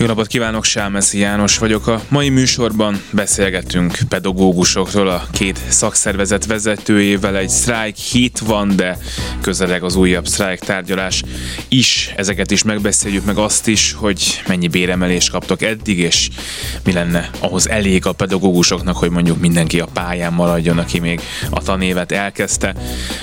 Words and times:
Jó 0.00 0.06
napot 0.06 0.26
kívánok, 0.26 0.64
Sámeszi 0.64 1.18
János 1.18 1.58
vagyok. 1.58 1.86
A 1.86 2.02
mai 2.08 2.28
műsorban 2.28 3.02
beszélgetünk 3.10 3.98
pedagógusokról, 4.08 5.08
a 5.08 5.26
két 5.30 5.60
szakszervezet 5.68 6.46
vezetőjével. 6.46 7.36
Egy 7.36 7.48
sztrájk 7.48 7.96
hét 7.96 8.38
van, 8.38 8.76
de 8.76 8.98
közeleg 9.40 9.82
az 9.82 9.96
újabb 9.96 10.26
sztrájk 10.26 10.58
tárgyalás 10.58 11.22
is. 11.68 12.12
Ezeket 12.16 12.50
is 12.50 12.62
megbeszéljük, 12.62 13.24
meg 13.24 13.36
azt 13.36 13.66
is, 13.66 13.92
hogy 13.92 14.42
mennyi 14.48 14.68
béremelést 14.68 15.30
kaptak 15.30 15.62
eddig, 15.62 15.98
és 15.98 16.28
mi 16.84 16.92
lenne 16.92 17.30
ahhoz 17.38 17.68
elég 17.68 18.06
a 18.06 18.12
pedagógusoknak, 18.12 18.96
hogy 18.96 19.10
mondjuk 19.10 19.40
mindenki 19.40 19.80
a 19.80 19.88
pályán 19.92 20.32
maradjon, 20.32 20.78
aki 20.78 20.98
még 20.98 21.20
a 21.50 21.62
tanévet 21.62 22.12
elkezdte. 22.12 22.74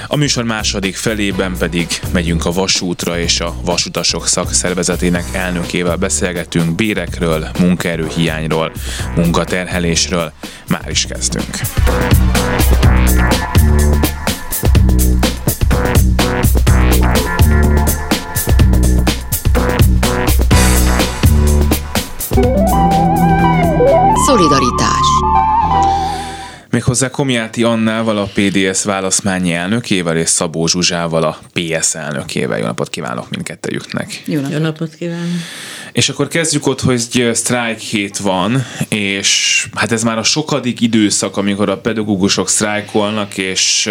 A 0.08 0.16
műsor 0.16 0.44
második 0.44 0.96
felében 0.96 1.58
pedig 1.58 1.88
megyünk 2.14 2.46
a 2.46 2.52
vasútra, 2.52 3.20
és 3.20 3.40
a 3.40 3.56
vasutasok 3.66 4.28
szakszervezetének 4.28 5.26
elnökével 5.32 5.96
beszélgetünk 5.96 6.64
beszélünk 6.66 6.76
bérekről, 6.76 7.48
munkaerőhiányról, 7.60 8.72
munkaterhelésről. 9.16 10.32
Már 10.68 10.90
is 10.90 11.06
kezdünk. 11.06 11.60
Szolidaritás 24.26 24.75
Méghozzá 26.96 27.16
Komjáti 27.16 27.64
Annával, 27.64 28.18
a 28.18 28.30
PDS 28.34 28.84
válaszmányi 28.84 29.54
elnökével 29.54 30.18
és 30.18 30.30
Szabó 30.30 30.68
Zsuzsával, 30.68 31.24
a 31.24 31.40
PS 31.54 31.96
elnökével. 31.96 32.58
Jó 32.58 32.66
napot 32.66 32.90
kívánok 32.90 33.30
mindkettőjüknek. 33.30 34.24
Jó 34.26 34.36
napot, 34.40 34.52
Jó 34.52 34.60
napot 34.60 34.96
kívánok. 34.96 35.40
És 35.92 36.10
akkor 36.10 36.28
kezdjük 36.28 36.68
ott, 36.68 36.82
hogy 36.82 37.30
sztrájk 37.34 37.80
hét 37.80 38.18
van, 38.18 38.66
és 38.90 39.68
hát 39.74 39.92
ez 39.92 40.04
már 40.04 40.18
a 40.18 40.24
sokadik 40.24 40.82
időszak, 40.82 41.38
amikor 41.38 41.70
a 41.70 41.78
pedagógusok 41.78 42.50
sztrájkolnak, 42.50 43.38
és 43.38 43.90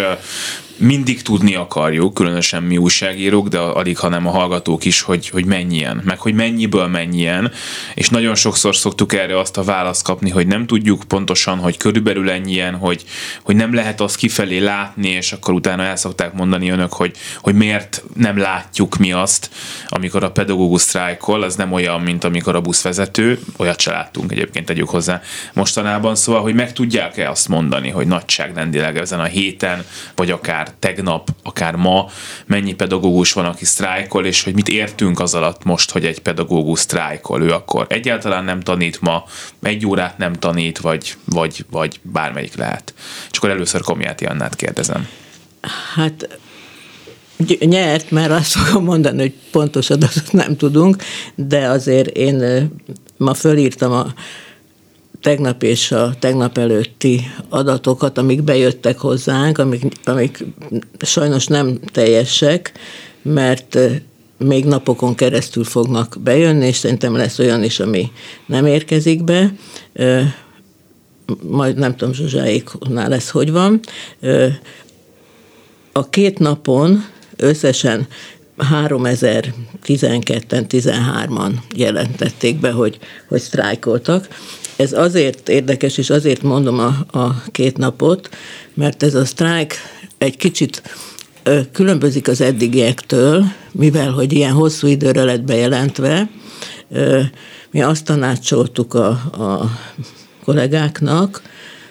mindig 0.76 1.22
tudni 1.22 1.54
akarjuk, 1.54 2.14
különösen 2.14 2.62
mi 2.62 2.76
újságírók, 2.76 3.48
de 3.48 3.58
alig, 3.58 3.98
hanem 3.98 4.26
a 4.26 4.30
hallgatók 4.30 4.84
is, 4.84 5.00
hogy, 5.00 5.28
hogy 5.28 5.44
mennyien, 5.44 6.02
meg 6.04 6.18
hogy 6.18 6.34
mennyiből 6.34 6.86
mennyien, 6.86 7.52
és 7.94 8.08
nagyon 8.08 8.34
sokszor 8.34 8.76
szoktuk 8.76 9.12
erre 9.12 9.38
azt 9.38 9.56
a 9.56 9.62
választ 9.62 10.02
kapni, 10.02 10.30
hogy 10.30 10.46
nem 10.46 10.66
tudjuk 10.66 11.04
pontosan, 11.08 11.58
hogy 11.58 11.76
körülbelül 11.76 12.30
ennyien, 12.30 12.74
hogy, 12.74 13.04
hogy 13.42 13.56
nem 13.56 13.74
lehet 13.74 14.00
azt 14.00 14.16
kifelé 14.16 14.58
látni, 14.58 15.08
és 15.08 15.32
akkor 15.32 15.54
utána 15.54 15.82
el 15.82 15.96
szokták 15.96 16.32
mondani 16.32 16.70
önök, 16.70 16.92
hogy, 16.92 17.16
hogy 17.40 17.54
miért 17.54 18.04
nem 18.14 18.38
látjuk 18.38 18.96
mi 18.96 19.12
azt, 19.12 19.50
amikor 19.88 20.24
a 20.24 20.30
pedagógus 20.30 20.80
sztrájkol, 20.80 21.42
az 21.42 21.56
nem 21.56 21.72
olyan, 21.72 22.00
mint 22.00 22.24
amikor 22.24 22.54
a 22.54 22.60
buszvezető, 22.60 23.40
olyat 23.56 23.80
se 23.80 23.90
láttunk 23.90 24.32
egyébként, 24.32 24.66
tegyük 24.66 24.88
hozzá 24.88 25.22
mostanában, 25.52 26.14
szóval, 26.14 26.42
hogy 26.42 26.54
meg 26.54 26.72
tudják-e 26.72 27.30
azt 27.30 27.48
mondani, 27.48 27.90
hogy 27.90 28.06
nagyságrendileg 28.06 28.96
ezen 28.96 29.20
a 29.20 29.24
héten, 29.24 29.84
vagy 30.14 30.30
akár 30.30 30.63
akár 30.64 30.76
tegnap, 30.78 31.30
akár 31.42 31.74
ma 31.74 32.10
mennyi 32.46 32.74
pedagógus 32.74 33.32
van, 33.32 33.44
aki 33.44 33.64
sztrájkol, 33.64 34.26
és 34.26 34.42
hogy 34.42 34.54
mit 34.54 34.68
értünk 34.68 35.20
az 35.20 35.34
alatt 35.34 35.64
most, 35.64 35.90
hogy 35.90 36.04
egy 36.04 36.20
pedagógus 36.20 36.80
sztrájkol. 36.80 37.42
Ő 37.42 37.50
akkor 37.50 37.86
egyáltalán 37.88 38.44
nem 38.44 38.60
tanít 38.60 39.00
ma, 39.00 39.24
egy 39.62 39.86
órát 39.86 40.18
nem 40.18 40.32
tanít, 40.32 40.78
vagy, 40.78 41.16
vagy, 41.24 41.64
vagy 41.70 42.00
bármelyik 42.02 42.56
lehet. 42.56 42.94
És 43.30 43.38
akkor 43.38 43.50
először 43.50 43.80
Komjáti 43.80 44.24
Annát 44.24 44.56
kérdezem. 44.56 45.08
Hát 45.94 46.38
nyert, 47.58 48.10
mert 48.10 48.30
azt 48.30 48.52
fogom 48.52 48.84
mondani, 48.84 49.20
hogy 49.20 49.34
pontos 49.50 49.90
adatot 49.90 50.32
nem 50.32 50.56
tudunk, 50.56 50.96
de 51.34 51.68
azért 51.68 52.08
én 52.08 52.68
ma 53.16 53.34
fölírtam 53.34 53.92
a 53.92 54.14
tegnap 55.24 55.62
és 55.62 55.92
a 55.92 56.14
tegnap 56.18 56.58
előtti 56.58 57.20
adatokat, 57.48 58.18
amik 58.18 58.42
bejöttek 58.42 58.98
hozzánk, 58.98 59.58
amik, 59.58 59.82
amik 60.04 60.44
sajnos 61.00 61.46
nem 61.46 61.78
teljesek, 61.92 62.72
mert 63.22 63.78
még 64.38 64.64
napokon 64.64 65.14
keresztül 65.14 65.64
fognak 65.64 66.16
bejönni, 66.22 66.66
és 66.66 66.76
szerintem 66.76 67.16
lesz 67.16 67.38
olyan 67.38 67.62
is, 67.62 67.80
ami 67.80 68.10
nem 68.46 68.66
érkezik 68.66 69.24
be. 69.24 69.54
Majd 71.42 71.76
nem 71.76 71.96
tudom, 71.96 72.14
Zsuzsáéknál 72.14 73.08
lesz, 73.08 73.30
hogy 73.30 73.50
van. 73.50 73.80
A 75.92 76.08
két 76.08 76.38
napon 76.38 77.04
összesen 77.36 78.06
3012-en, 78.58 80.64
13-an 80.68 81.52
jelentették 81.74 82.60
be, 82.60 82.70
hogy, 82.70 82.98
hogy 83.28 83.40
sztrájkoltak. 83.40 84.28
Ez 84.76 84.92
azért 84.92 85.48
érdekes, 85.48 85.98
és 85.98 86.10
azért 86.10 86.42
mondom 86.42 86.78
a, 86.78 87.18
a 87.18 87.42
két 87.52 87.76
napot, 87.76 88.28
mert 88.74 89.02
ez 89.02 89.14
a 89.14 89.24
sztrájk 89.24 89.74
egy 90.18 90.36
kicsit 90.36 90.82
különbözik 91.72 92.28
az 92.28 92.40
eddigiektől, 92.40 93.44
mivel 93.72 94.10
hogy 94.10 94.32
ilyen 94.32 94.52
hosszú 94.52 94.86
időre 94.86 95.24
lett 95.24 95.42
bejelentve. 95.42 96.30
Mi 97.70 97.82
azt 97.82 98.04
tanácsoltuk 98.04 98.94
a, 98.94 99.08
a 99.08 99.70
kollégáknak, 100.44 101.42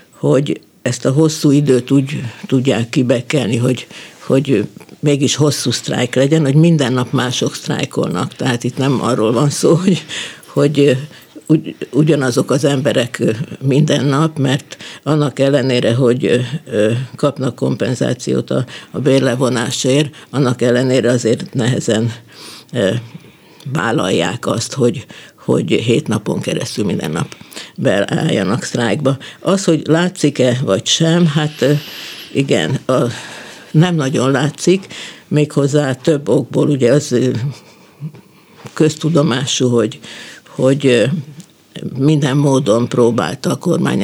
hogy 0.09 0.61
ezt 0.81 1.05
a 1.05 1.11
hosszú 1.11 1.51
időt 1.51 1.91
úgy 1.91 2.21
tudják 2.47 2.89
kibekelni, 2.89 3.57
hogy, 3.57 3.87
hogy 4.19 4.67
mégis 4.99 5.35
hosszú 5.35 5.71
sztrájk 5.71 6.15
legyen, 6.15 6.41
hogy 6.41 6.55
minden 6.55 6.93
nap 6.93 7.11
mások 7.11 7.55
sztrájkolnak. 7.55 8.35
Tehát 8.35 8.63
itt 8.63 8.77
nem 8.77 9.01
arról 9.01 9.31
van 9.31 9.49
szó, 9.49 9.73
hogy, 9.73 10.05
hogy 10.45 10.97
ugy, 11.47 11.75
ugyanazok 11.91 12.51
az 12.51 12.63
emberek 12.63 13.23
minden 13.61 14.05
nap, 14.05 14.37
mert 14.37 14.77
annak 15.03 15.39
ellenére, 15.39 15.93
hogy 15.93 16.41
kapnak 17.15 17.55
kompenzációt 17.55 18.49
a, 18.49 18.65
a 18.91 18.99
bérlevonásért, 18.99 20.15
annak 20.29 20.61
ellenére 20.61 21.11
azért 21.11 21.53
nehezen 21.53 22.13
vállalják 23.73 24.47
azt, 24.47 24.73
hogy, 24.73 25.05
hogy 25.35 25.71
hét 25.71 26.07
napon 26.07 26.39
keresztül 26.39 26.85
minden 26.85 27.11
nap 27.11 27.35
beálljanak 27.75 28.63
sztrájkba. 28.63 29.17
Az, 29.39 29.63
hogy 29.63 29.81
látszik-e 29.85 30.59
vagy 30.63 30.85
sem, 30.85 31.27
hát 31.27 31.65
igen, 32.33 32.79
a, 32.85 33.01
nem 33.71 33.95
nagyon 33.95 34.31
látszik, 34.31 34.87
méghozzá 35.27 35.93
több 35.93 36.29
okból, 36.29 36.69
ugye 36.69 36.91
az 36.91 37.15
köztudomású, 38.73 39.69
hogy, 39.69 39.99
hogy 40.47 41.09
minden 41.97 42.37
módon 42.37 42.87
próbálta 42.87 43.51
a 43.51 43.55
kormány 43.55 44.01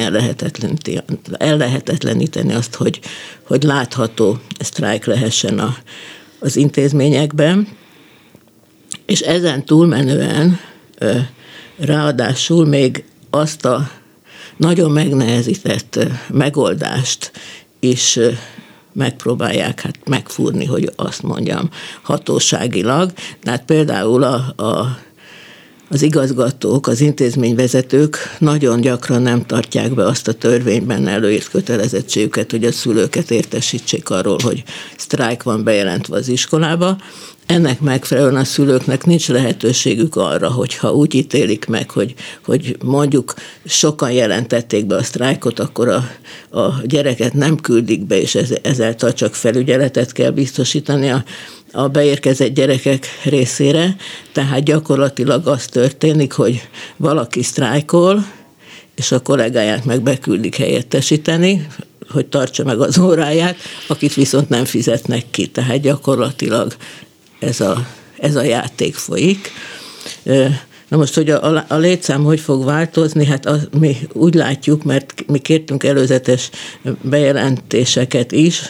ellehetetleníteni 1.37 2.53
azt, 2.53 2.75
hogy, 2.75 2.99
hogy 3.43 3.63
látható 3.63 4.37
sztrájk 4.59 5.05
lehessen 5.05 5.59
a, 5.59 5.77
az 6.39 6.55
intézményekben, 6.55 7.67
és 9.05 9.19
ezen 9.19 9.65
túlmenően 9.65 10.59
ráadásul 11.77 12.65
még 12.65 13.03
azt 13.29 13.65
a 13.65 13.91
nagyon 14.57 14.91
megnehezített 14.91 15.99
megoldást 16.27 17.31
is 17.79 18.19
megpróbálják 18.93 19.81
hát 19.81 20.07
megfúrni, 20.07 20.65
hogy 20.65 20.91
azt 20.95 21.23
mondjam, 21.23 21.69
hatóságilag. 22.01 23.11
Tehát 23.43 23.65
például 23.65 24.23
a, 24.23 24.63
a 24.63 24.99
az 25.89 26.01
igazgatók, 26.01 26.87
az 26.87 27.01
intézményvezetők 27.01 28.17
nagyon 28.39 28.81
gyakran 28.81 29.21
nem 29.21 29.45
tartják 29.45 29.93
be 29.93 30.05
azt 30.05 30.27
a 30.27 30.33
törvényben 30.33 31.07
előírt 31.07 31.49
kötelezettségüket, 31.49 32.51
hogy 32.51 32.65
a 32.65 32.71
szülőket 32.71 33.31
értesítsék 33.31 34.09
arról, 34.09 34.37
hogy 34.43 34.63
sztrájk 34.97 35.43
van 35.43 35.63
bejelentve 35.63 36.15
az 36.15 36.27
iskolába. 36.27 36.97
Ennek 37.45 37.79
megfelelően 37.79 38.35
a 38.35 38.43
szülőknek 38.43 39.05
nincs 39.05 39.27
lehetőségük 39.27 40.15
arra, 40.15 40.51
hogyha 40.51 40.93
úgy 40.93 41.15
ítélik 41.15 41.65
meg, 41.65 41.89
hogy, 41.89 42.13
hogy 42.45 42.77
mondjuk 42.83 43.33
sokan 43.65 44.11
jelentették 44.11 44.85
be 44.85 44.95
a 44.95 45.03
sztrájkot, 45.03 45.59
akkor 45.59 45.87
a, 45.87 46.09
a 46.59 46.81
gyereket 46.83 47.33
nem 47.33 47.55
küldik 47.55 48.05
be, 48.05 48.21
és 48.21 48.35
ezáltal 48.61 49.13
csak 49.13 49.35
felügyeletet 49.35 50.11
kell 50.11 50.31
biztosítani 50.31 51.09
a 51.09 51.23
a 51.71 51.87
beérkezett 51.87 52.53
gyerekek 52.53 53.07
részére, 53.23 53.95
tehát 54.31 54.63
gyakorlatilag 54.63 55.47
az 55.47 55.65
történik, 55.65 56.31
hogy 56.31 56.61
valaki 56.97 57.43
sztrájkol, 57.43 58.25
és 58.95 59.11
a 59.11 59.19
kollégáját 59.19 59.85
meg 59.85 60.01
beküldik 60.01 60.55
helyettesíteni, 60.55 61.67
hogy 62.09 62.25
tartsa 62.25 62.63
meg 62.63 62.79
az 62.79 62.99
óráját, 62.99 63.55
akit 63.87 64.13
viszont 64.13 64.49
nem 64.49 64.65
fizetnek 64.65 65.25
ki. 65.31 65.47
Tehát 65.47 65.81
gyakorlatilag 65.81 66.75
ez 67.39 67.61
a, 67.61 67.87
ez 68.17 68.35
a 68.35 68.43
játék 68.43 68.95
folyik. 68.95 69.51
Na 70.87 70.97
most, 70.97 71.13
hogy 71.13 71.29
a, 71.29 71.65
a 71.67 71.77
létszám 71.77 72.23
hogy 72.23 72.39
fog 72.39 72.65
változni, 72.65 73.25
hát 73.25 73.45
az, 73.45 73.67
mi 73.79 73.97
úgy 74.13 74.33
látjuk, 74.33 74.83
mert 74.83 75.23
mi 75.27 75.39
kértünk 75.39 75.83
előzetes 75.83 76.49
bejelentéseket 77.01 78.31
is, 78.31 78.61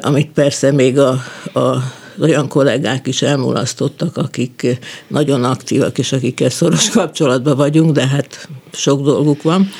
amit 0.00 0.30
persze 0.30 0.72
még 0.72 0.98
a, 0.98 1.10
a 1.52 1.92
olyan 2.20 2.48
kollégák 2.48 3.06
is 3.06 3.22
elmulasztottak, 3.22 4.16
akik 4.16 4.78
nagyon 5.06 5.44
aktívak, 5.44 5.98
és 5.98 6.12
akikkel 6.12 6.50
szoros 6.50 6.90
kapcsolatban 7.00 7.56
vagyunk, 7.56 7.92
de 7.92 8.06
hát 8.06 8.48
sok 8.72 9.02
dolguk 9.02 9.42
van, 9.42 9.70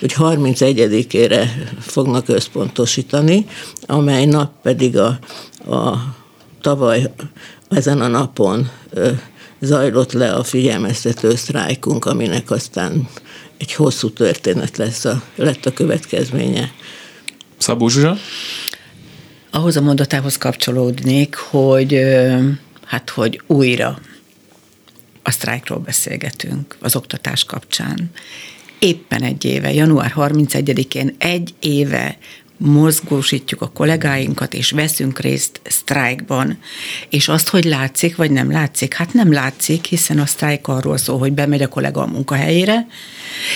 hogy 0.00 0.14
31-ére 0.18 1.44
fognak 1.80 2.28
összpontosítani, 2.28 3.46
amely 3.86 4.24
nap 4.24 4.52
pedig 4.62 4.96
a, 4.96 5.18
a 5.68 6.14
tavaly 6.60 7.12
ezen 7.68 8.00
a 8.00 8.06
napon 8.06 8.70
zajlott 9.60 10.12
le 10.12 10.32
a 10.32 10.42
figyelmeztető 10.42 11.34
sztrájkunk, 11.34 12.04
aminek 12.04 12.50
aztán 12.50 13.08
egy 13.56 13.72
hosszú 13.72 14.10
történet 14.10 14.76
lesz 14.76 15.04
a, 15.04 15.22
lett 15.34 15.66
a 15.66 15.72
következménye. 15.72 16.72
Szabó 17.56 17.88
Zsuzsa? 17.88 18.16
Ahhoz 19.50 19.76
a 19.76 19.80
mondatához 19.80 20.38
kapcsolódnék, 20.38 21.34
hogy 21.34 22.00
hát, 22.84 23.10
hogy 23.10 23.42
újra 23.46 23.98
a 25.22 25.30
sztrájkról 25.30 25.78
beszélgetünk 25.78 26.76
az 26.80 26.96
oktatás 26.96 27.44
kapcsán. 27.44 28.10
Éppen 28.78 29.22
egy 29.22 29.44
éve, 29.44 29.72
január 29.72 30.12
31-én 30.16 31.14
egy 31.18 31.54
éve 31.60 32.18
mozgósítjuk 32.58 33.62
a 33.62 33.70
kollégáinkat, 33.74 34.54
és 34.54 34.70
veszünk 34.70 35.18
részt 35.18 35.60
sztrájkban. 35.64 36.58
És 37.08 37.28
azt, 37.28 37.48
hogy 37.48 37.64
látszik, 37.64 38.16
vagy 38.16 38.30
nem 38.30 38.50
látszik? 38.50 38.94
Hát 38.94 39.12
nem 39.12 39.32
látszik, 39.32 39.84
hiszen 39.84 40.18
a 40.18 40.26
sztrájk 40.26 40.68
arról 40.68 40.96
szól, 40.96 41.18
hogy 41.18 41.32
bemegy 41.32 41.62
a 41.62 41.68
kollega 41.68 42.02
a 42.02 42.06
munkahelyére, 42.06 42.86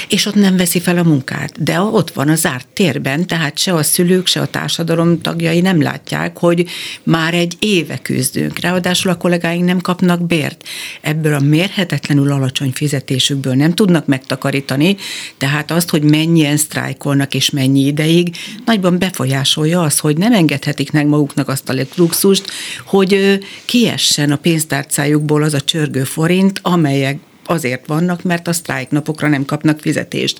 és 0.08 0.26
ott 0.26 0.34
nem 0.34 0.56
veszi 0.56 0.80
fel 0.80 0.98
a 0.98 1.02
munkát. 1.02 1.62
De 1.62 1.80
ott 1.80 2.10
van 2.10 2.28
a 2.28 2.34
zárt 2.34 2.66
térben, 2.72 3.26
tehát 3.26 3.58
se 3.58 3.74
a 3.74 3.82
szülők, 3.82 4.26
se 4.26 4.40
a 4.40 4.46
társadalom 4.46 5.20
tagjai 5.20 5.60
nem 5.60 5.82
látják, 5.82 6.38
hogy 6.38 6.66
már 7.02 7.34
egy 7.34 7.56
éve 7.58 7.98
küzdünk. 7.98 8.58
Ráadásul 8.58 9.10
a 9.10 9.16
kollégáink 9.16 9.64
nem 9.64 9.80
kapnak 9.80 10.26
bért. 10.26 10.68
Ebből 11.00 11.34
a 11.34 11.40
mérhetetlenül 11.40 12.32
alacsony 12.32 12.70
fizetésükből 12.70 13.54
nem 13.54 13.74
tudnak 13.74 14.06
megtakarítani, 14.06 14.96
tehát 15.38 15.70
azt, 15.70 15.90
hogy 15.90 16.02
mennyien 16.02 16.56
sztrájkolnak 16.56 17.34
és 17.34 17.50
mennyi 17.50 17.86
ideig, 17.86 18.36
nagyban 18.64 18.91
befolyásolja 18.98 19.82
az, 19.82 19.98
hogy 19.98 20.16
nem 20.16 20.32
engedhetik 20.32 20.92
meg 20.92 21.06
maguknak 21.06 21.48
azt 21.48 21.68
a 21.68 21.74
luxust, 21.94 22.50
hogy 22.84 23.38
kiessen 23.64 24.32
a 24.32 24.36
pénztárcájukból 24.36 25.42
az 25.42 25.54
a 25.54 25.60
csörgő 25.60 26.04
forint, 26.04 26.58
amelyek 26.62 27.18
azért 27.44 27.86
vannak, 27.86 28.22
mert 28.22 28.48
a 28.48 28.52
sztrájknapokra 28.52 29.28
nem 29.28 29.44
kapnak 29.44 29.80
fizetést. 29.80 30.38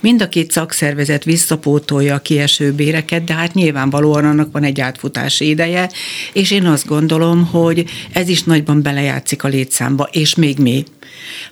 Mind 0.00 0.22
a 0.22 0.28
két 0.28 0.50
szakszervezet 0.50 1.24
visszapótolja 1.24 2.14
a 2.14 2.18
kieső 2.18 2.72
béreket, 2.72 3.24
de 3.24 3.34
hát 3.34 3.54
nyilvánvalóan 3.54 4.24
annak 4.24 4.52
van 4.52 4.64
egy 4.64 4.80
átfutási 4.80 5.48
ideje, 5.48 5.90
és 6.32 6.50
én 6.50 6.66
azt 6.66 6.86
gondolom, 6.86 7.46
hogy 7.46 7.84
ez 8.12 8.28
is 8.28 8.42
nagyban 8.42 8.82
belejátszik 8.82 9.44
a 9.44 9.48
létszámba, 9.48 10.08
és 10.12 10.34
még 10.34 10.58
mi. 10.58 10.84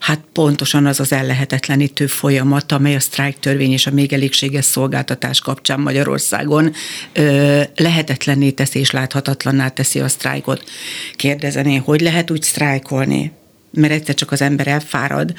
Hát 0.00 0.20
pontosan 0.32 0.86
az 0.86 1.00
az 1.00 1.12
ellehetetlenítő 1.12 2.06
folyamat, 2.06 2.72
amely 2.72 2.94
a 2.94 3.00
sztrájk 3.00 3.38
törvény 3.38 3.72
és 3.72 3.86
a 3.86 3.90
még 3.90 4.12
elégséges 4.12 4.64
szolgáltatás 4.64 5.40
kapcsán 5.40 5.80
Magyarországon 5.80 6.72
ö, 7.12 7.60
lehetetlenné 7.76 8.50
teszi 8.50 8.78
és 8.78 8.90
láthatatlanná 8.90 9.68
teszi 9.68 10.00
a 10.00 10.08
sztrájkot. 10.08 10.64
Kérdezené, 11.16 11.76
hogy 11.76 12.00
lehet 12.00 12.30
úgy 12.30 12.42
sztrájkolni? 12.42 13.32
Mert 13.72 13.92
egyszer 13.92 14.14
csak 14.14 14.32
az 14.32 14.40
ember 14.40 14.66
elfárad, 14.66 15.34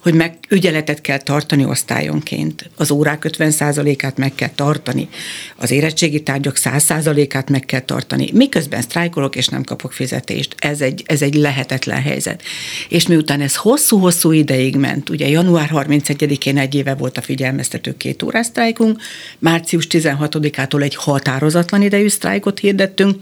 hogy 0.00 0.14
meg 0.14 0.38
ügyeletet 0.48 1.00
kell 1.00 1.18
tartani 1.18 1.64
osztályonként. 1.64 2.70
Az 2.76 2.90
órák 2.90 3.26
50%-át 3.28 4.16
meg 4.16 4.34
kell 4.34 4.50
tartani, 4.54 5.08
az 5.56 5.70
érettségi 5.70 6.22
tárgyak 6.22 6.56
100%-át 6.58 7.50
meg 7.50 7.60
kell 7.60 7.80
tartani. 7.80 8.30
Miközben 8.32 8.82
sztrájkolok 8.82 9.36
és 9.36 9.48
nem 9.48 9.62
kapok 9.62 9.92
fizetést. 9.92 10.54
Ez 10.58 10.80
egy, 10.80 11.02
ez 11.06 11.22
egy 11.22 11.34
lehetetlen 11.34 12.02
helyzet. 12.02 12.42
És 12.88 13.06
miután 13.06 13.40
ez 13.40 13.56
hosszú-hosszú 13.56 14.32
ideig 14.32 14.76
ment, 14.76 15.08
ugye 15.08 15.28
január 15.28 15.70
31-én 15.72 16.58
egy 16.58 16.74
éve 16.74 16.94
volt 16.94 17.18
a 17.18 17.22
figyelmeztető 17.22 17.96
két 17.96 18.22
órás 18.22 18.46
sztrájkunk, 18.46 19.00
március 19.38 19.86
16-ától 19.90 20.82
egy 20.82 20.94
határozatlan 20.94 21.82
idejű 21.82 22.08
sztrájkot 22.08 22.58
hirdettünk, 22.58 23.16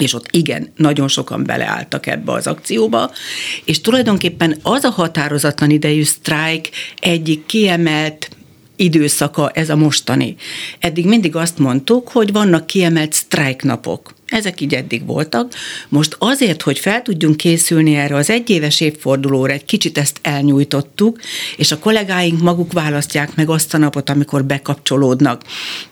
és 0.00 0.14
ott 0.14 0.26
igen, 0.30 0.72
nagyon 0.76 1.08
sokan 1.08 1.44
beleálltak 1.44 2.06
ebbe 2.06 2.32
az 2.32 2.46
akcióba, 2.46 3.10
és 3.64 3.80
tulajdonképpen 3.80 4.58
az 4.62 4.84
a 4.84 4.90
határozatlan 4.90 5.70
idejű 5.70 6.02
sztrájk 6.02 6.68
egyik 7.00 7.46
kiemelt 7.46 8.28
időszaka 8.76 9.50
ez 9.50 9.70
a 9.70 9.76
mostani. 9.76 10.36
Eddig 10.78 11.06
mindig 11.06 11.36
azt 11.36 11.58
mondtuk, 11.58 12.08
hogy 12.08 12.32
vannak 12.32 12.66
kiemelt 12.66 13.12
sztrájknapok. 13.12 14.14
Ezek 14.30 14.60
így 14.60 14.74
eddig 14.74 15.06
voltak. 15.06 15.52
Most 15.88 16.16
azért, 16.18 16.62
hogy 16.62 16.78
fel 16.78 17.02
tudjunk 17.02 17.36
készülni 17.36 17.94
erre 17.94 18.14
az 18.14 18.30
egyéves 18.30 18.80
évfordulóra, 18.80 19.52
egy 19.52 19.64
kicsit 19.64 19.98
ezt 19.98 20.18
elnyújtottuk, 20.22 21.20
és 21.56 21.72
a 21.72 21.78
kollégáink 21.78 22.40
maguk 22.40 22.72
választják 22.72 23.34
meg 23.34 23.48
azt 23.48 23.74
a 23.74 23.78
napot, 23.78 24.10
amikor 24.10 24.44
bekapcsolódnak. 24.44 25.42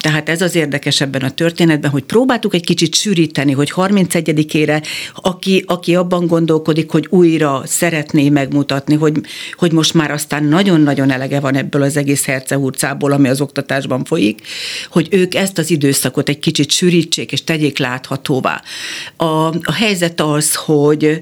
Tehát 0.01 0.29
ez 0.29 0.43
az 0.43 0.55
érdekes 0.55 1.01
ebben 1.01 1.23
a 1.23 1.31
történetben, 1.31 1.91
hogy 1.91 2.03
próbáltuk 2.03 2.55
egy 2.55 2.65
kicsit 2.65 2.95
sűríteni, 2.95 3.53
hogy 3.53 3.73
31-ére, 3.77 4.87
aki, 5.15 5.65
aki 5.67 5.95
abban 5.95 6.27
gondolkodik, 6.27 6.91
hogy 6.91 7.07
újra 7.11 7.63
szeretné 7.67 8.29
megmutatni, 8.29 8.95
hogy, 8.95 9.21
hogy 9.55 9.73
most 9.73 9.95
már 9.95 10.11
aztán 10.11 10.45
nagyon-nagyon 10.45 11.11
elege 11.11 11.41
van 11.41 11.55
ebből 11.55 11.83
az 11.83 11.97
egész 11.97 12.25
hercehurcából, 12.25 13.13
ami 13.13 13.29
az 13.29 13.41
oktatásban 13.41 14.05
folyik, 14.05 14.41
hogy 14.91 15.09
ők 15.11 15.35
ezt 15.35 15.59
az 15.59 15.71
időszakot 15.71 16.29
egy 16.29 16.39
kicsit 16.39 16.71
sűrítsék 16.71 17.33
és 17.33 17.45
tegyék 17.45 17.79
látható 17.79 18.28
láthatóvá. 18.29 18.63
A, 19.17 19.47
a 19.63 19.73
helyzet 19.73 20.21
az, 20.21 20.55
hogy 20.55 21.21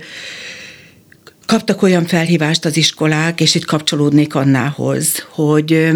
Kaptak 1.46 1.82
olyan 1.82 2.06
felhívást 2.06 2.64
az 2.64 2.76
iskolák, 2.76 3.40
és 3.40 3.54
itt 3.54 3.64
kapcsolódnék 3.64 4.34
annához, 4.34 5.26
hogy 5.28 5.90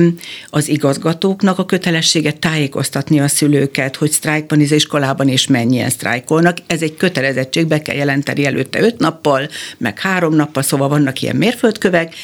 az 0.51 0.69
igazgatóknak 0.69 1.59
a 1.59 1.65
kötelességet 1.65 2.39
tájékoztatni 2.39 3.21
a 3.21 3.29
szülőket, 3.29 3.97
hogy 3.97 4.11
sztrájkban 4.11 4.61
az 4.61 4.73
iskolában 4.73 5.29
és 5.29 5.47
mennyien 5.47 5.91
sztrájkolnak. 5.91 6.57
Ez 6.67 6.83
egy 6.83 6.97
kötelezettség, 6.97 7.67
be 7.67 7.83
kell 7.83 7.97
jelenteni 7.97 8.45
előtte 8.45 8.81
öt 8.81 8.99
nappal, 8.99 9.49
meg 9.79 9.99
három 9.99 10.35
nappal, 10.35 10.63
szóval 10.63 10.89
vannak 10.89 11.23
ilyen 11.23 11.37
mérföldkövek, 11.37 12.15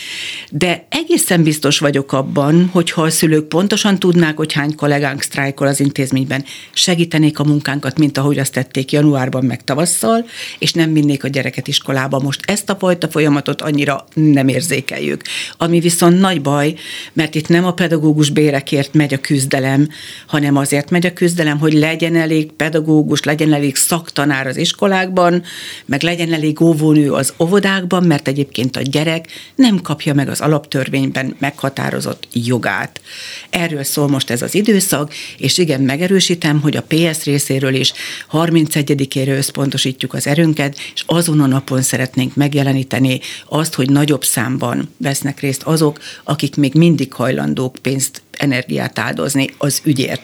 de 0.50 0.86
egészen 0.88 1.42
biztos 1.42 1.78
vagyok 1.78 2.12
abban, 2.12 2.68
hogyha 2.72 3.02
a 3.02 3.10
szülők 3.10 3.48
pontosan 3.48 3.98
tudnák, 3.98 4.36
hogy 4.36 4.52
hány 4.52 4.74
kollégánk 4.74 5.22
sztrájkol 5.22 5.66
az 5.66 5.80
intézményben, 5.80 6.44
segítenék 6.72 7.38
a 7.38 7.44
munkánkat, 7.44 7.98
mint 7.98 8.18
ahogy 8.18 8.38
azt 8.38 8.52
tették 8.52 8.92
januárban 8.92 9.44
meg 9.44 9.64
tavasszal, 9.64 10.26
és 10.58 10.72
nem 10.72 10.92
vinnék 10.92 11.24
a 11.24 11.28
gyereket 11.28 11.68
iskolába. 11.68 12.18
Most 12.18 12.40
ezt 12.50 12.70
a 12.70 12.76
fajta 12.76 13.14
folyamatot 13.16 13.62
annyira 13.62 14.04
nem 14.14 14.48
érzékeljük. 14.48 15.22
Ami 15.56 15.80
viszont 15.80 16.20
nagy 16.20 16.40
baj, 16.42 16.74
mert 17.12 17.34
itt 17.34 17.48
nem 17.48 17.64
a 17.64 17.72
pedagógus 17.72 18.30
bérekért 18.30 18.94
megy 18.94 19.14
a 19.14 19.20
küzdelem, 19.20 19.88
hanem 20.26 20.56
azért 20.56 20.90
megy 20.90 21.06
a 21.06 21.12
küzdelem, 21.12 21.58
hogy 21.58 21.72
legyen 21.72 22.16
elég 22.16 22.52
pedagógus, 22.52 23.22
legyen 23.22 23.52
elég 23.52 23.76
szaktanár 23.76 24.46
az 24.46 24.56
iskolákban, 24.56 25.42
meg 25.84 26.02
legyen 26.02 26.32
elég 26.32 26.60
óvónő 26.60 27.12
az 27.12 27.32
óvodákban, 27.38 28.02
mert 28.02 28.28
egyébként 28.28 28.76
a 28.76 28.82
gyerek 28.82 29.26
nem 29.54 29.80
kapja 29.80 30.14
meg 30.14 30.28
az 30.28 30.40
alaptörvényben 30.40 31.36
meghatározott 31.38 32.28
jogát. 32.32 33.00
Erről 33.50 33.82
szól 33.82 34.08
most 34.08 34.30
ez 34.30 34.42
az 34.42 34.54
időszak, 34.54 35.12
és 35.38 35.58
igen, 35.58 35.80
megerősítem, 35.80 36.60
hogy 36.60 36.76
a 36.76 36.84
PS 36.88 37.24
részéről 37.24 37.74
is 37.74 37.92
31-ére 38.32 39.36
összpontosítjuk 39.36 40.14
az 40.14 40.26
erőnket, 40.26 40.78
és 40.94 41.02
azon 41.06 41.40
a 41.40 41.46
napon 41.46 41.82
szeretnénk 41.82 42.34
megjeleníteni 42.34 43.05
tenni 43.06 43.20
azt, 43.48 43.74
hogy 43.74 43.90
nagyobb 43.90 44.24
számban 44.24 44.94
vesznek 44.96 45.40
részt 45.40 45.62
azok, 45.62 45.98
akik 46.24 46.56
még 46.56 46.74
mindig 46.74 47.12
hajlandók 47.12 47.76
pénzt, 47.82 48.22
energiát 48.30 48.98
áldozni 48.98 49.50
az 49.58 49.80
ügyért. 49.84 50.22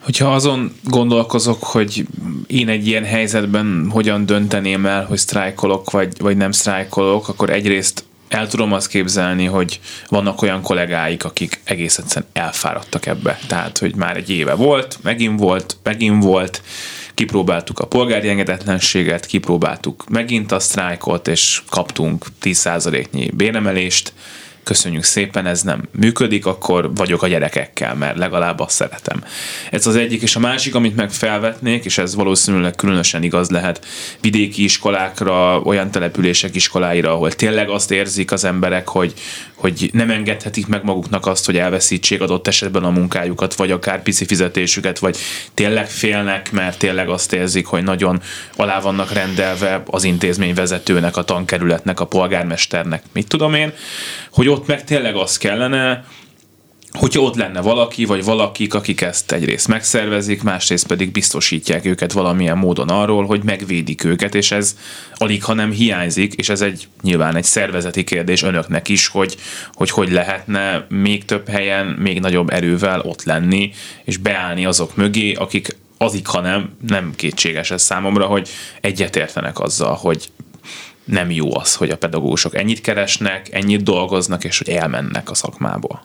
Hogyha 0.00 0.34
azon 0.34 0.74
gondolkozok, 0.84 1.64
hogy 1.64 2.06
én 2.46 2.68
egy 2.68 2.86
ilyen 2.86 3.04
helyzetben 3.04 3.88
hogyan 3.90 4.26
dönteném 4.26 4.86
el, 4.86 5.04
hogy 5.04 5.18
sztrájkolok, 5.18 5.90
vagy, 5.90 6.12
vagy 6.18 6.36
nem 6.36 6.52
sztrájkolok, 6.52 7.28
akkor 7.28 7.50
egyrészt 7.50 8.04
el 8.28 8.48
tudom 8.48 8.72
azt 8.72 8.88
képzelni, 8.88 9.44
hogy 9.44 9.80
vannak 10.08 10.42
olyan 10.42 10.62
kollégáik, 10.62 11.24
akik 11.24 11.60
egész 11.64 11.98
egyszerűen 11.98 12.30
elfáradtak 12.32 13.06
ebbe. 13.06 13.38
Tehát, 13.46 13.78
hogy 13.78 13.94
már 13.94 14.16
egy 14.16 14.30
éve 14.30 14.54
volt, 14.54 14.98
megint 15.02 15.40
volt, 15.40 15.76
megint 15.82 16.22
volt, 16.22 16.62
kipróbáltuk 17.16 17.78
a 17.78 17.86
polgári 17.86 18.28
engedetlenséget, 18.28 19.26
kipróbáltuk 19.26 20.08
megint 20.08 20.52
a 20.52 20.58
sztrájkot, 20.58 21.28
és 21.28 21.62
kaptunk 21.70 22.26
10%-nyi 22.42 23.30
béremelést, 23.34 24.12
köszönjük 24.66 25.04
szépen, 25.04 25.46
ez 25.46 25.62
nem 25.62 25.82
működik, 25.90 26.46
akkor 26.46 26.94
vagyok 26.94 27.22
a 27.22 27.26
gyerekekkel, 27.26 27.94
mert 27.94 28.16
legalább 28.16 28.60
azt 28.60 28.74
szeretem. 28.74 29.24
Ez 29.70 29.86
az 29.86 29.96
egyik, 29.96 30.22
és 30.22 30.36
a 30.36 30.40
másik, 30.40 30.74
amit 30.74 30.96
meg 30.96 31.10
felvetnék, 31.10 31.84
és 31.84 31.98
ez 31.98 32.14
valószínűleg 32.14 32.74
különösen 32.74 33.22
igaz 33.22 33.50
lehet 33.50 33.86
vidéki 34.20 34.64
iskolákra, 34.64 35.60
olyan 35.60 35.90
települések 35.90 36.54
iskoláira, 36.54 37.12
ahol 37.12 37.32
tényleg 37.32 37.68
azt 37.68 37.90
érzik 37.90 38.32
az 38.32 38.44
emberek, 38.44 38.88
hogy, 38.88 39.12
hogy 39.54 39.90
nem 39.92 40.10
engedhetik 40.10 40.66
meg 40.66 40.84
maguknak 40.84 41.26
azt, 41.26 41.46
hogy 41.46 41.56
elveszítsék 41.56 42.20
adott 42.20 42.46
esetben 42.46 42.84
a 42.84 42.90
munkájukat, 42.90 43.54
vagy 43.54 43.70
akár 43.70 44.02
pici 44.02 44.24
fizetésüket, 44.24 44.98
vagy 44.98 45.16
tényleg 45.54 45.88
félnek, 45.90 46.52
mert 46.52 46.78
tényleg 46.78 47.08
azt 47.08 47.32
érzik, 47.32 47.66
hogy 47.66 47.82
nagyon 47.82 48.22
alá 48.56 48.80
vannak 48.80 49.12
rendelve 49.12 49.82
az 49.86 50.04
intézmény 50.04 50.54
vezetőnek, 50.54 51.16
a 51.16 51.24
tankerületnek, 51.24 52.00
a 52.00 52.06
polgármesternek, 52.06 53.02
mit 53.12 53.28
tudom 53.28 53.54
én, 53.54 53.72
hogy 54.30 54.54
ott 54.56 54.66
meg 54.66 54.84
tényleg 54.84 55.16
az 55.16 55.36
kellene, 55.36 56.04
hogyha 56.96 57.20
ott 57.20 57.36
lenne 57.36 57.60
valaki, 57.60 58.04
vagy 58.04 58.24
valakik, 58.24 58.74
akik 58.74 59.00
ezt 59.00 59.32
egyrészt 59.32 59.68
megszervezik, 59.68 60.42
másrészt 60.42 60.86
pedig 60.86 61.10
biztosítják 61.10 61.84
őket 61.84 62.12
valamilyen 62.12 62.58
módon 62.58 62.88
arról, 62.88 63.26
hogy 63.26 63.42
megvédik 63.44 64.04
őket, 64.04 64.34
és 64.34 64.50
ez 64.50 64.76
alig, 65.14 65.44
ha 65.44 65.54
nem 65.54 65.70
hiányzik, 65.70 66.34
és 66.34 66.48
ez 66.48 66.60
egy 66.60 66.88
nyilván 67.02 67.36
egy 67.36 67.44
szervezeti 67.44 68.04
kérdés 68.04 68.42
önöknek 68.42 68.88
is, 68.88 69.08
hogy 69.08 69.36
hogy, 69.72 69.90
hogy 69.90 70.10
lehetne 70.10 70.86
még 70.88 71.24
több 71.24 71.48
helyen, 71.48 71.86
még 71.86 72.20
nagyobb 72.20 72.50
erővel 72.50 73.00
ott 73.00 73.22
lenni, 73.22 73.72
és 74.04 74.16
beállni 74.16 74.66
azok 74.66 74.96
mögé, 74.96 75.32
akik 75.32 75.76
azik, 75.98 76.26
ha 76.26 76.40
nem, 76.40 76.76
nem 76.88 77.12
kétséges 77.16 77.70
ez 77.70 77.82
számomra, 77.82 78.26
hogy 78.26 78.48
egyetértenek 78.80 79.60
azzal, 79.60 79.94
hogy 79.94 80.28
nem 81.06 81.30
jó 81.30 81.56
az, 81.56 81.74
hogy 81.74 81.90
a 81.90 81.96
pedagógusok 81.96 82.56
ennyit 82.56 82.80
keresnek, 82.80 83.48
ennyit 83.52 83.82
dolgoznak, 83.82 84.44
és 84.44 84.58
hogy 84.58 84.68
elmennek 84.68 85.30
a 85.30 85.34
szakmából. 85.34 86.04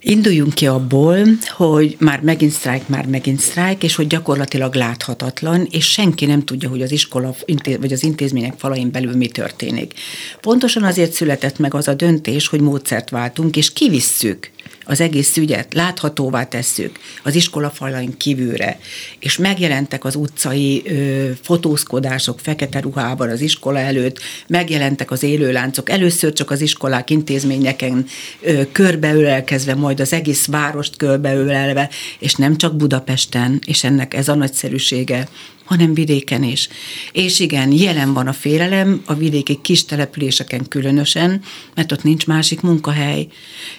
Induljunk 0.00 0.54
ki 0.54 0.66
abból, 0.66 1.18
hogy 1.48 1.96
már 2.00 2.20
megint 2.20 2.52
sztrájk, 2.52 2.88
már 2.88 3.06
megint 3.06 3.40
sztrájk, 3.40 3.82
és 3.82 3.94
hogy 3.94 4.06
gyakorlatilag 4.06 4.74
láthatatlan, 4.74 5.66
és 5.70 5.90
senki 5.90 6.26
nem 6.26 6.44
tudja, 6.44 6.68
hogy 6.68 6.82
az 6.82 6.90
iskola 6.90 7.34
vagy 7.80 7.92
az 7.92 8.02
intézmények 8.02 8.54
falain 8.58 8.90
belül 8.90 9.16
mi 9.16 9.28
történik. 9.28 9.92
Pontosan 10.40 10.84
azért 10.84 11.12
született 11.12 11.58
meg 11.58 11.74
az 11.74 11.88
a 11.88 11.94
döntés, 11.94 12.48
hogy 12.48 12.60
módszert 12.60 13.10
váltunk, 13.10 13.56
és 13.56 13.72
kivisszük 13.72 14.50
az 14.88 15.00
egész 15.00 15.36
ügyet 15.36 15.74
láthatóvá 15.74 16.44
tesszük 16.44 16.98
az 17.22 17.34
iskola 17.34 17.70
falain 17.70 18.16
kívülre, 18.16 18.78
és 19.18 19.36
megjelentek 19.36 20.04
az 20.04 20.14
utcai 20.14 20.82
ö, 20.86 21.30
fotózkodások 21.42 22.40
fekete 22.40 22.80
ruhában 22.80 23.28
az 23.28 23.40
iskola 23.40 23.78
előtt, 23.78 24.20
megjelentek 24.46 25.10
az 25.10 25.22
élőláncok, 25.22 25.90
először 25.90 26.32
csak 26.32 26.50
az 26.50 26.60
iskolák 26.60 27.10
intézményeken 27.10 28.06
ö, 28.40 28.62
körbeölelkezve, 28.72 29.74
majd 29.74 30.00
az 30.00 30.12
egész 30.12 30.46
várost 30.46 30.96
körbeölelve, 30.96 31.90
és 32.18 32.34
nem 32.34 32.56
csak 32.56 32.76
Budapesten, 32.76 33.60
és 33.66 33.84
ennek 33.84 34.14
ez 34.14 34.28
a 34.28 34.34
nagyszerűsége, 34.34 35.28
hanem 35.68 35.94
vidéken 35.94 36.42
is. 36.42 36.68
És 37.12 37.40
igen, 37.40 37.72
jelen 37.72 38.12
van 38.12 38.26
a 38.26 38.32
félelem, 38.32 39.02
a 39.04 39.14
vidéki 39.14 39.58
kis 39.62 39.84
településeken 39.84 40.68
különösen, 40.68 41.42
mert 41.74 41.92
ott 41.92 42.02
nincs 42.02 42.26
másik 42.26 42.60
munkahely. 42.60 43.26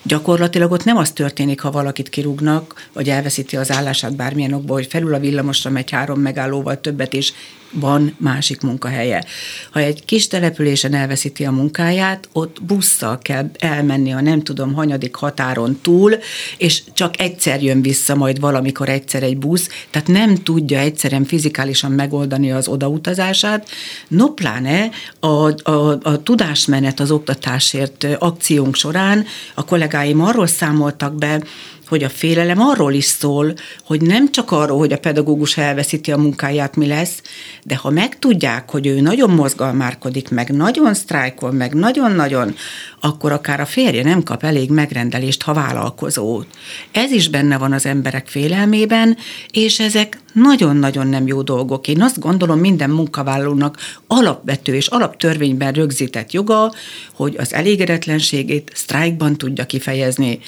Gyakorlatilag 0.03 0.71
ott 0.71 0.83
nem 0.83 0.97
az 0.97 1.11
történik, 1.11 1.59
ha 1.59 1.71
valakit 1.71 2.09
kirúgnak, 2.09 2.87
vagy 2.93 3.09
elveszíti 3.09 3.55
az 3.55 3.71
állását 3.71 4.15
bármilyen 4.15 4.53
okból, 4.53 4.75
hogy 4.75 4.87
felül 4.89 5.13
a 5.13 5.19
villamosra 5.19 5.69
megy 5.69 5.91
három 5.91 6.19
megállóval 6.19 6.81
többet, 6.81 7.13
és 7.13 7.33
van 7.71 8.15
másik 8.17 8.61
munkahelye. 8.61 9.25
Ha 9.71 9.79
egy 9.79 10.05
kis 10.05 10.27
településen 10.27 10.93
elveszíti 10.93 11.45
a 11.45 11.51
munkáját, 11.51 12.29
ott 12.31 12.63
busszal 12.63 13.17
kell 13.17 13.49
elmenni 13.57 14.13
a 14.13 14.21
nem 14.21 14.41
tudom 14.41 14.73
hanyadik 14.73 15.15
határon 15.15 15.79
túl, 15.81 16.17
és 16.57 16.83
csak 16.93 17.19
egyszer 17.19 17.63
jön 17.63 17.81
vissza 17.81 18.15
majd 18.15 18.39
valamikor 18.39 18.89
egyszer 18.89 19.23
egy 19.23 19.37
busz, 19.37 19.69
tehát 19.89 20.07
nem 20.07 20.35
tudja 20.35 20.79
egyszerűen 20.79 21.25
fizikálisan 21.25 21.91
megoldani 21.91 22.51
az 22.51 22.67
odautazását. 22.67 23.69
No 24.07 24.27
pláne 24.33 24.89
a, 25.19 25.69
a, 25.71 25.99
a 26.01 26.23
tudásmenet 26.23 26.99
az 26.99 27.11
oktatásért 27.11 28.07
akciónk 28.19 28.75
során 28.75 29.25
a 29.53 29.65
kollégáim 29.65 30.21
arról 30.21 30.47
számoltak 30.47 31.15
be, 31.15 31.41
hogy 31.89 32.03
a 32.03 32.09
félelem 32.09 32.61
arról 32.61 32.93
is 32.93 33.05
szól, 33.05 33.53
hogy 33.85 34.01
nem 34.01 34.31
csak 34.31 34.51
arról, 34.51 34.77
hogy 34.77 34.93
a 34.93 34.99
pedagógus 34.99 35.57
elveszíti 35.57 36.11
a 36.11 36.17
munkáját, 36.17 36.75
mi 36.75 36.87
lesz, 36.87 37.21
de 37.63 37.75
ha 37.75 37.89
megtudják, 37.89 38.69
hogy 38.69 38.87
ő 38.87 39.01
nagyon 39.01 39.29
mozgalmárkodik, 39.29 40.29
meg 40.29 40.49
nagyon 40.49 40.93
sztrájkol, 40.93 41.51
meg 41.51 41.73
nagyon-nagyon, 41.73 42.55
akkor 42.99 43.31
akár 43.31 43.59
a 43.59 43.65
férje 43.65 44.03
nem 44.03 44.23
kap 44.23 44.43
elég 44.43 44.69
megrendelést, 44.69 45.41
ha 45.41 45.53
vállalkozó. 45.53 46.43
Ez 46.91 47.11
is 47.11 47.29
benne 47.29 47.57
van 47.57 47.73
az 47.73 47.85
emberek 47.85 48.27
félelmében, 48.27 49.17
és 49.51 49.79
ezek 49.79 50.19
nagyon-nagyon 50.33 51.07
nem 51.07 51.27
jó 51.27 51.41
dolgok. 51.41 51.87
Én 51.87 52.01
azt 52.01 52.19
gondolom, 52.19 52.59
minden 52.59 52.89
munkavállalónak 52.89 53.77
alapvető 54.07 54.75
és 54.75 54.87
alaptörvényben 54.87 55.73
rögzített 55.73 56.31
joga, 56.31 56.73
hogy 57.13 57.35
az 57.37 57.53
elégedetlenségét 57.53 58.71
sztrájkban 58.73 59.37
tudja 59.37 59.65
kifejezni. 59.65 60.39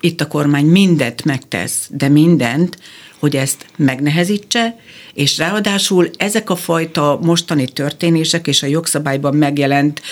Itt 0.00 0.20
a 0.20 0.26
kormány 0.26 0.66
mindent 0.90 1.24
megtesz, 1.24 1.88
de 1.90 2.08
mindent, 2.08 2.78
hogy 3.18 3.36
ezt 3.36 3.66
megnehezítse, 3.76 4.76
és 5.14 5.38
ráadásul 5.38 6.10
ezek 6.16 6.50
a 6.50 6.56
fajta 6.56 7.18
mostani 7.22 7.68
történések 7.68 8.46
és 8.46 8.62
a 8.62 8.66
jogszabályban 8.66 9.34
megjelent 9.34 10.02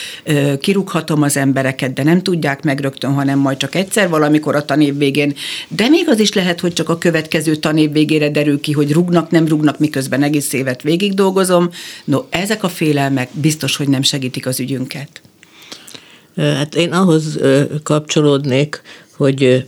kirúghatom 0.60 1.22
az 1.22 1.36
embereket, 1.36 1.92
de 1.92 2.02
nem 2.02 2.22
tudják 2.22 2.62
meg 2.62 2.80
rögtön, 2.80 3.12
hanem 3.12 3.38
majd 3.38 3.56
csak 3.56 3.74
egyszer 3.74 4.08
valamikor 4.08 4.54
a 4.54 4.64
tanév 4.64 4.96
végén. 4.96 5.34
De 5.68 5.88
még 5.88 6.08
az 6.08 6.20
is 6.20 6.32
lehet, 6.32 6.60
hogy 6.60 6.72
csak 6.72 6.88
a 6.88 6.98
következő 6.98 7.56
tanév 7.56 7.92
végére 7.92 8.30
derül 8.30 8.60
ki, 8.60 8.72
hogy 8.72 8.92
rugnak, 8.92 9.30
nem 9.30 9.48
rugnak, 9.48 9.78
miközben 9.78 10.22
egész 10.22 10.52
évet 10.52 10.82
végig 10.82 11.14
dolgozom. 11.14 11.70
No, 12.04 12.20
ezek 12.30 12.62
a 12.62 12.68
félelmek 12.68 13.28
biztos, 13.32 13.76
hogy 13.76 13.88
nem 13.88 14.02
segítik 14.02 14.46
az 14.46 14.60
ügyünket. 14.60 15.08
Hát 16.36 16.74
én 16.74 16.92
ahhoz 16.92 17.38
kapcsolódnék, 17.82 18.82
hogy 19.16 19.66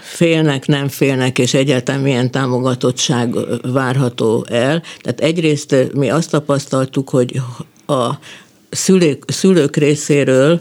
félnek, 0.00 0.66
nem 0.66 0.88
félnek, 0.88 1.38
és 1.38 1.54
egyáltalán 1.54 2.00
milyen 2.00 2.30
támogatottság 2.30 3.34
várható 3.62 4.46
el. 4.48 4.82
Tehát 5.00 5.20
egyrészt 5.20 5.74
mi 5.94 6.10
azt 6.10 6.30
tapasztaltuk, 6.30 7.08
hogy 7.10 7.40
a 7.86 8.10
szülők, 8.70 9.24
szülők 9.26 9.76
részéről 9.76 10.60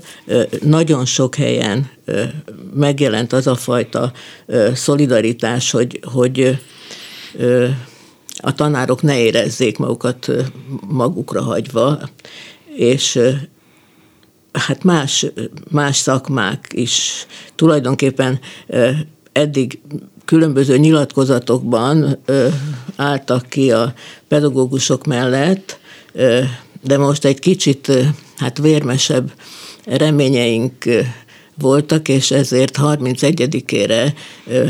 nagyon 0.62 1.06
sok 1.06 1.36
helyen 1.36 1.90
megjelent 2.74 3.34
az 3.34 3.48
a 3.48 3.56
fajta 3.56 4.12
szolidaritás, 4.74 5.72
hogy, 5.72 6.00
hogy 6.04 6.58
a 8.38 8.54
tanárok 8.54 9.02
ne 9.02 9.20
érezzék 9.20 9.78
magukat 9.78 10.32
magukra 10.88 11.42
hagyva, 11.42 12.00
és 12.76 13.20
hát 14.58 14.84
más, 14.84 15.26
más 15.72 15.98
szakmák 15.98 16.68
is 16.70 17.26
tulajdonképpen 17.56 18.40
eddig 19.32 19.80
különböző 20.26 20.78
nyilatkozatokban 20.78 22.18
álltak 22.96 23.50
ki 23.50 23.72
a 23.72 23.94
pedagógusok 24.28 25.06
mellett, 25.06 25.80
de 26.82 26.98
most 26.98 27.26
egy 27.26 27.40
kicsit 27.40 27.92
hát 28.38 28.58
vérmesebb 28.58 29.32
reményeink 29.86 30.74
voltak, 31.60 32.08
és 32.08 32.32
ezért 32.32 32.78
31-ére 32.82 34.14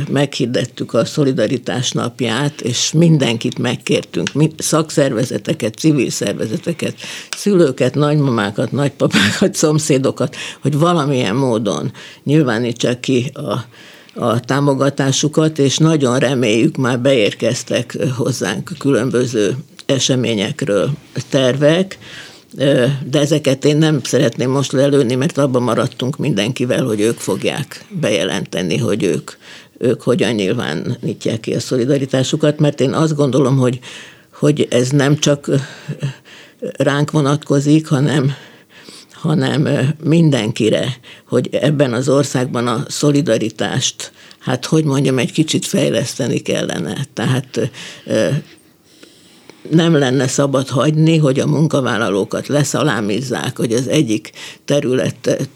meghirdettük 0.10 0.94
a 0.94 1.06
Szolidaritás 1.06 1.92
napját, 1.92 2.62
és 2.62 2.92
mindenkit 2.92 3.58
megkértünk, 3.58 4.30
szakszervezeteket, 4.58 5.76
civil 5.76 6.10
szervezeteket, 6.10 6.96
szülőket, 7.38 7.96
nagymamákat, 7.96 8.72
nagypapákat, 8.72 9.56
szomszédokat, 9.66 10.36
hogy 10.62 10.78
valamilyen 10.78 11.36
módon 11.36 11.92
nyilvánítsák 12.24 13.00
ki 13.00 13.32
a 13.34 13.66
a 14.20 14.40
támogatásukat, 14.40 15.60
és 15.60 15.78
nagyon 15.78 16.20
reméljük, 16.20 16.76
már 16.76 17.00
beérkeztek 17.00 17.98
hozzánk 18.16 18.72
különböző 18.80 19.56
eseményekről 19.86 20.90
tervek, 21.30 21.98
de 23.10 23.20
ezeket 23.20 23.66
én 23.66 23.78
nem 23.78 24.04
szeretném 24.04 24.50
most 24.50 24.72
lelőni, 24.72 25.16
mert 25.16 25.38
abban 25.38 25.64
maradtunk 25.64 26.18
mindenkivel, 26.18 26.84
hogy 26.84 27.00
ők 27.00 27.18
fogják 27.18 27.86
bejelenteni, 27.90 28.78
hogy 28.78 29.04
ők, 29.04 29.32
ők 29.78 30.02
hogyan 30.02 30.34
nyilvánítják 30.34 31.40
ki 31.40 31.54
a 31.54 31.60
szolidaritásukat, 31.60 32.60
mert 32.60 32.82
én 32.82 32.94
azt 32.94 33.16
gondolom, 33.16 33.58
hogy, 33.58 33.80
hogy 34.34 34.68
ez 34.70 34.90
nem 34.90 35.18
csak 35.18 35.50
ránk 36.60 37.12
vonatkozik, 37.12 37.88
hanem, 37.88 38.34
hanem 39.12 39.68
mindenkire, 40.04 40.98
hogy 41.28 41.50
ebben 41.52 41.94
az 41.94 42.10
országban 42.10 42.68
a 42.68 42.86
szolidaritást, 42.88 44.12
hát 44.40 44.66
hogy 44.66 44.84
mondjam, 44.84 45.18
egy 45.18 45.32
kicsit 45.32 45.66
fejleszteni 45.66 46.40
kellene. 46.40 47.06
Tehát 47.14 47.70
nem 49.70 49.96
lenne 49.96 50.28
szabad 50.28 50.68
hagyni, 50.70 51.18
hogy 51.18 51.40
a 51.40 51.48
munkavállalókat 51.48 52.48
leszalámizzák, 52.48 53.58
hogy 53.58 53.74
az 53.74 53.88
egyik 53.88 54.32
terület 54.66 55.48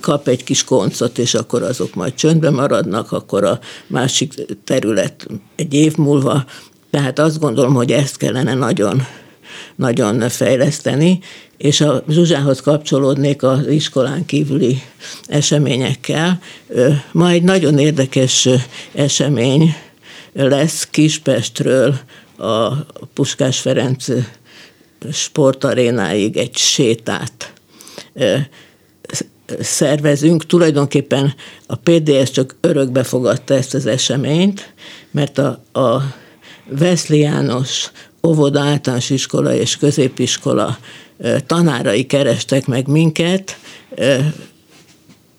kap 0.00 0.28
egy 0.28 0.44
kis 0.44 0.64
koncot, 0.64 1.18
és 1.18 1.34
akkor 1.34 1.62
azok 1.62 1.94
majd 1.94 2.14
csöndbe 2.14 2.50
maradnak, 2.50 3.12
akkor 3.12 3.44
a 3.44 3.58
másik 3.86 4.34
terület 4.64 5.26
egy 5.56 5.74
év 5.74 5.96
múlva. 5.96 6.44
Tehát 6.90 7.18
azt 7.18 7.38
gondolom, 7.38 7.74
hogy 7.74 7.92
ezt 7.92 8.16
kellene 8.16 8.54
nagyon, 8.54 9.06
nagyon 9.76 10.28
fejleszteni, 10.28 11.18
és 11.56 11.80
a 11.80 12.04
Zsuzsához 12.08 12.60
kapcsolódnék 12.60 13.42
az 13.42 13.66
iskolán 13.66 14.24
kívüli 14.24 14.82
eseményekkel. 15.26 16.40
Ma 17.12 17.30
egy 17.30 17.42
nagyon 17.42 17.78
érdekes 17.78 18.48
esemény 18.94 19.74
lesz 20.32 20.88
Kispestről 20.90 21.98
a 22.36 22.74
Puskás 23.14 23.60
Ferenc 23.60 24.06
sportarénáig 25.12 26.36
egy 26.36 26.56
sétát 26.56 27.52
szervezünk. 29.60 30.46
Tulajdonképpen 30.46 31.34
a 31.66 31.74
PDS 31.74 32.30
csak 32.30 32.56
örökbe 32.60 33.02
fogadta 33.02 33.54
ezt 33.54 33.74
az 33.74 33.86
eseményt, 33.86 34.72
mert 35.10 35.38
a, 35.38 35.62
a 35.72 36.14
Veszli 36.68 37.18
János 37.18 37.90
óvoda, 38.26 38.60
általános 38.60 39.10
iskola 39.10 39.54
és 39.54 39.76
középiskola 39.76 40.78
tanárai 41.46 42.06
kerestek 42.06 42.66
meg 42.66 42.86
minket, 42.86 43.58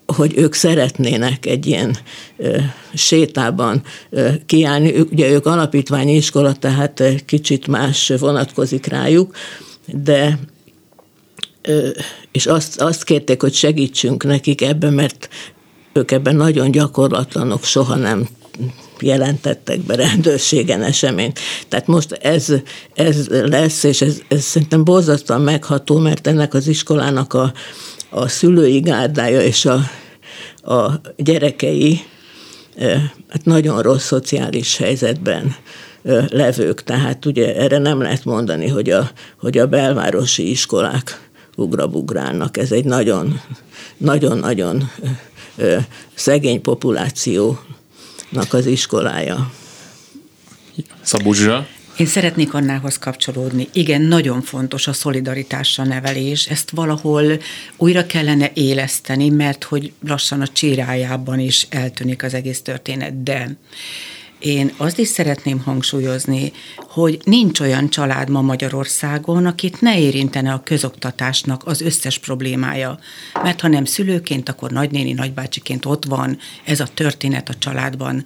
hogy 0.06 0.32
ők 0.36 0.54
szeretnének 0.54 1.46
egy 1.46 1.66
ilyen 1.66 1.96
ö, 2.36 2.58
sétában 2.94 3.82
ö, 4.10 4.28
kiállni. 4.46 5.00
Ugye 5.10 5.30
ők 5.30 5.46
alapítványi 5.46 6.14
iskola, 6.14 6.52
tehát 6.52 7.02
kicsit 7.26 7.66
más 7.66 8.12
vonatkozik 8.18 8.86
rájuk, 8.86 9.36
de 9.86 10.38
ö, 11.62 11.88
és 12.32 12.46
azt, 12.46 12.80
azt 12.80 13.04
kérték, 13.04 13.40
hogy 13.40 13.54
segítsünk 13.54 14.24
nekik 14.24 14.60
ebben, 14.60 14.92
mert 14.92 15.28
ők 15.92 16.10
ebben 16.10 16.36
nagyon 16.36 16.70
gyakorlatlanok, 16.70 17.64
soha 17.64 17.94
nem 17.94 18.28
jelentettek 19.00 19.80
be 19.80 19.94
rendőrségen 19.94 20.82
eseményt. 20.82 21.38
Tehát 21.68 21.86
most 21.86 22.12
ez, 22.12 22.52
ez 22.94 23.26
lesz, 23.28 23.82
és 23.82 24.00
ez, 24.00 24.18
ez 24.28 24.42
szerintem 24.42 24.84
borzasztóan 24.84 25.40
megható, 25.40 25.98
mert 25.98 26.26
ennek 26.26 26.54
az 26.54 26.66
iskolának 26.66 27.34
a, 27.34 27.52
a 28.16 28.28
szülői 28.28 28.80
gárdája 28.80 29.40
és 29.40 29.64
a, 29.64 29.80
a 30.72 31.00
gyerekei 31.16 32.00
hát 33.28 33.44
nagyon 33.44 33.82
rossz 33.82 34.04
szociális 34.04 34.76
helyzetben 34.76 35.56
levők, 36.28 36.82
tehát 36.82 37.24
ugye 37.24 37.56
erre 37.56 37.78
nem 37.78 38.00
lehet 38.00 38.24
mondani, 38.24 38.68
hogy 38.68 38.90
a, 38.90 39.10
hogy 39.40 39.58
a 39.58 39.66
belvárosi 39.66 40.50
iskolák 40.50 41.28
ugrabugrálnak. 41.56 42.56
Ez 42.56 42.72
egy 42.72 42.84
nagyon, 42.84 43.40
nagyon-nagyon 43.96 44.90
szegény 46.14 46.60
populációnak 46.60 47.58
az 48.50 48.66
iskolája. 48.66 49.50
Szabó? 51.02 51.75
Én 51.96 52.06
szeretnék 52.06 52.54
Annához 52.54 52.98
kapcsolódni. 52.98 53.68
Igen, 53.72 54.00
nagyon 54.00 54.42
fontos 54.42 54.86
a 54.86 54.92
szolidaritásra 54.92 55.84
nevelés. 55.84 56.46
Ezt 56.46 56.70
valahol 56.70 57.38
újra 57.76 58.06
kellene 58.06 58.50
éleszteni, 58.54 59.28
mert 59.28 59.64
hogy 59.64 59.92
lassan 60.06 60.40
a 60.40 60.46
csirájában 60.46 61.38
is 61.38 61.66
eltűnik 61.70 62.22
az 62.22 62.34
egész 62.34 62.62
történet. 62.62 63.22
De 63.22 63.56
én 64.38 64.72
azt 64.76 64.98
is 64.98 65.08
szeretném 65.08 65.58
hangsúlyozni, 65.58 66.52
hogy 66.96 67.20
nincs 67.24 67.60
olyan 67.60 67.88
család 67.88 68.28
ma 68.28 68.40
Magyarországon, 68.40 69.46
akit 69.46 69.80
ne 69.80 69.98
érintene 70.00 70.52
a 70.52 70.62
közoktatásnak 70.64 71.62
az 71.66 71.80
összes 71.80 72.18
problémája. 72.18 72.98
Mert 73.42 73.60
ha 73.60 73.68
nem 73.68 73.84
szülőként, 73.84 74.48
akkor 74.48 74.70
nagynéni, 74.70 75.12
nagybácsiként 75.12 75.84
ott 75.84 76.04
van 76.04 76.38
ez 76.64 76.80
a 76.80 76.86
történet 76.94 77.48
a 77.48 77.54
családban. 77.58 78.24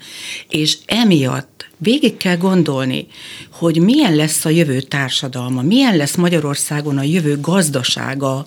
És 0.48 0.76
emiatt 0.86 1.68
végig 1.78 2.16
kell 2.16 2.36
gondolni, 2.36 3.06
hogy 3.50 3.80
milyen 3.80 4.14
lesz 4.14 4.44
a 4.44 4.48
jövő 4.48 4.80
társadalma, 4.80 5.62
milyen 5.62 5.96
lesz 5.96 6.14
Magyarországon 6.14 6.98
a 6.98 7.02
jövő 7.02 7.40
gazdasága, 7.40 8.46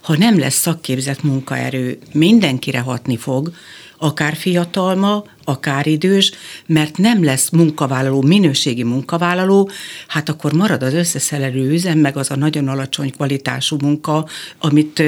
ha 0.00 0.16
nem 0.16 0.38
lesz 0.38 0.60
szakképzett 0.60 1.22
munkaerő, 1.22 1.98
mindenkire 2.12 2.78
hatni 2.78 3.16
fog, 3.16 3.52
akár 3.98 4.36
fiatal 4.36 4.94
ma, 4.94 5.24
akár 5.44 5.86
idős, 5.86 6.32
mert 6.66 6.96
nem 6.96 7.24
lesz 7.24 7.50
munkavállaló, 7.50 8.22
minőségi 8.22 8.82
munkavállaló, 8.82 9.57
hát 10.06 10.28
akkor 10.28 10.52
marad 10.52 10.82
az 10.82 10.92
összeszelelő 10.94 11.70
üzem, 11.70 11.98
meg 11.98 12.16
az 12.16 12.30
a 12.30 12.36
nagyon 12.36 12.68
alacsony 12.68 13.12
kvalitású 13.12 13.76
munka, 13.80 14.28
amit, 14.58 15.02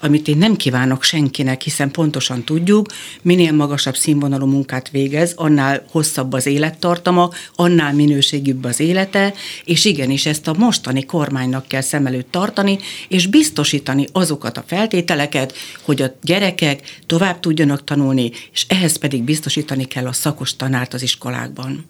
amit 0.00 0.28
én 0.28 0.36
nem 0.36 0.56
kívánok 0.56 1.02
senkinek, 1.02 1.62
hiszen 1.62 1.90
pontosan 1.90 2.44
tudjuk, 2.44 2.86
minél 3.22 3.52
magasabb 3.52 3.96
színvonalú 3.96 4.46
munkát 4.46 4.90
végez, 4.90 5.32
annál 5.36 5.84
hosszabb 5.90 6.32
az 6.32 6.46
élettartama, 6.46 7.30
annál 7.54 7.94
minőségibb 7.94 8.64
az 8.64 8.80
élete, 8.80 9.34
és 9.64 9.84
igenis 9.84 10.26
ezt 10.26 10.48
a 10.48 10.54
mostani 10.58 11.04
kormánynak 11.04 11.68
kell 11.68 11.80
szem 11.80 12.06
előtt 12.06 12.30
tartani, 12.30 12.78
és 13.08 13.26
biztosítani 13.26 14.06
azokat 14.12 14.56
a 14.56 14.64
feltételeket, 14.66 15.54
hogy 15.82 16.02
a 16.02 16.14
gyerekek 16.22 17.00
tovább 17.06 17.40
tudjanak 17.40 17.84
tanulni, 17.84 18.30
és 18.52 18.66
ehhez 18.68 18.96
pedig 18.96 19.22
biztosítani 19.22 19.84
kell 19.84 20.06
a 20.06 20.12
szakos 20.12 20.56
tanárt 20.56 20.94
az 20.94 21.02
iskolákban. 21.02 21.84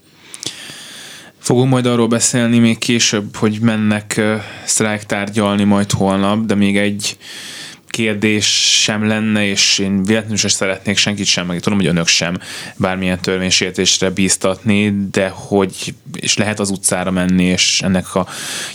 Fogunk 1.44 1.70
majd 1.70 1.86
arról 1.86 2.06
beszélni 2.06 2.58
még 2.58 2.78
később, 2.78 3.36
hogy 3.36 3.58
mennek 3.60 4.20
sztrájk 4.64 5.02
tárgyalni 5.02 5.64
majd 5.64 5.90
holnap, 5.90 6.44
de 6.44 6.54
még 6.54 6.76
egy 6.76 7.16
kérdés 7.88 8.46
sem 8.82 9.06
lenne, 9.06 9.46
és 9.46 9.78
én 9.78 10.02
véletlenül 10.02 10.36
sem 10.36 10.50
szeretnék 10.50 10.96
senkit 10.96 11.26
sem, 11.26 11.46
meg 11.46 11.60
tudom, 11.60 11.78
hogy 11.78 11.88
önök 11.88 12.06
sem 12.06 12.38
bármilyen 12.76 13.20
törvénysértésre 13.20 14.10
bíztatni, 14.10 14.94
de 15.10 15.28
hogy, 15.28 15.94
és 16.12 16.36
lehet 16.36 16.60
az 16.60 16.70
utcára 16.70 17.10
menni, 17.10 17.44
és 17.44 17.80
ennek 17.82 18.14
a 18.14 18.26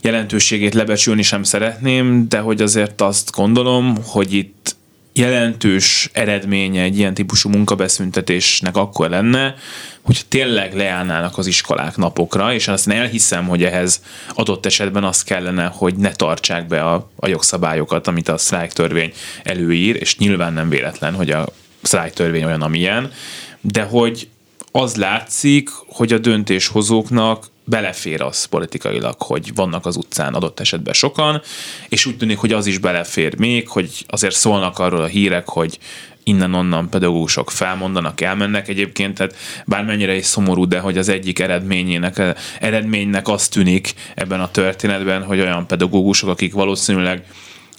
jelentőségét 0.01 0.73
lebecsülni 0.73 1.21
sem 1.21 1.43
szeretném, 1.43 2.27
de 2.27 2.39
hogy 2.39 2.62
azért 2.62 3.01
azt 3.01 3.32
gondolom, 3.32 3.95
hogy 4.05 4.34
itt 4.34 4.75
jelentős 5.19 6.10
eredménye 6.13 6.82
egy 6.82 6.97
ilyen 6.97 7.13
típusú 7.13 7.49
munkabeszüntetésnek 7.49 8.77
akkor 8.77 9.10
lenne, 9.10 9.55
hogy 10.01 10.21
tényleg 10.27 10.75
leállnának 10.75 11.38
az 11.38 11.47
iskolák 11.47 11.97
napokra, 11.97 12.53
és 12.53 12.67
azt 12.67 12.89
elhiszem, 12.89 13.47
hogy 13.47 13.63
ehhez 13.63 14.03
adott 14.34 14.65
esetben 14.65 15.03
az 15.03 15.23
kellene, 15.23 15.65
hogy 15.65 15.95
ne 15.95 16.12
tartsák 16.12 16.67
be 16.67 16.82
a, 16.82 17.10
a 17.15 17.27
jogszabályokat, 17.27 18.08
amit 18.08 18.27
a 18.27 18.38
sztrájk 18.38 18.71
törvény 18.71 19.13
előír, 19.43 19.95
és 19.95 20.17
nyilván 20.17 20.53
nem 20.53 20.69
véletlen, 20.69 21.13
hogy 21.13 21.32
a 21.32 21.45
sztrájk 21.82 22.13
törvény 22.13 22.43
olyan, 22.43 22.62
amilyen, 22.62 23.12
de 23.62 23.84
hogy 23.84 24.27
az 24.71 24.95
látszik, 24.95 25.69
hogy 25.88 26.13
a 26.13 26.17
döntéshozóknak 26.17 27.45
belefér 27.69 28.21
az 28.21 28.45
politikailag, 28.45 29.21
hogy 29.21 29.51
vannak 29.55 29.86
az 29.86 29.95
utcán 29.95 30.34
adott 30.34 30.60
esetben 30.60 30.93
sokan, 30.93 31.41
és 31.89 32.05
úgy 32.05 32.17
tűnik, 32.17 32.38
hogy 32.38 32.53
az 32.53 32.65
is 32.65 32.77
belefér 32.77 33.39
még, 33.39 33.67
hogy 33.67 34.05
azért 34.08 34.36
szólnak 34.36 34.79
arról 34.79 35.01
a 35.01 35.05
hírek, 35.05 35.49
hogy 35.49 35.79
innen-onnan 36.23 36.89
pedagógusok 36.89 37.51
felmondanak, 37.51 38.21
elmennek 38.21 38.67
egyébként, 38.67 39.17
tehát 39.17 39.36
bármennyire 39.65 40.15
is 40.15 40.25
szomorú, 40.25 40.67
de 40.67 40.79
hogy 40.79 40.97
az 40.97 41.10
egyik 41.10 41.39
eredményének, 41.39 42.21
eredménynek 42.60 43.27
az 43.27 43.47
tűnik 43.47 43.93
ebben 44.15 44.39
a 44.39 44.51
történetben, 44.51 45.23
hogy 45.23 45.39
olyan 45.39 45.67
pedagógusok, 45.67 46.29
akik 46.29 46.53
valószínűleg 46.53 47.23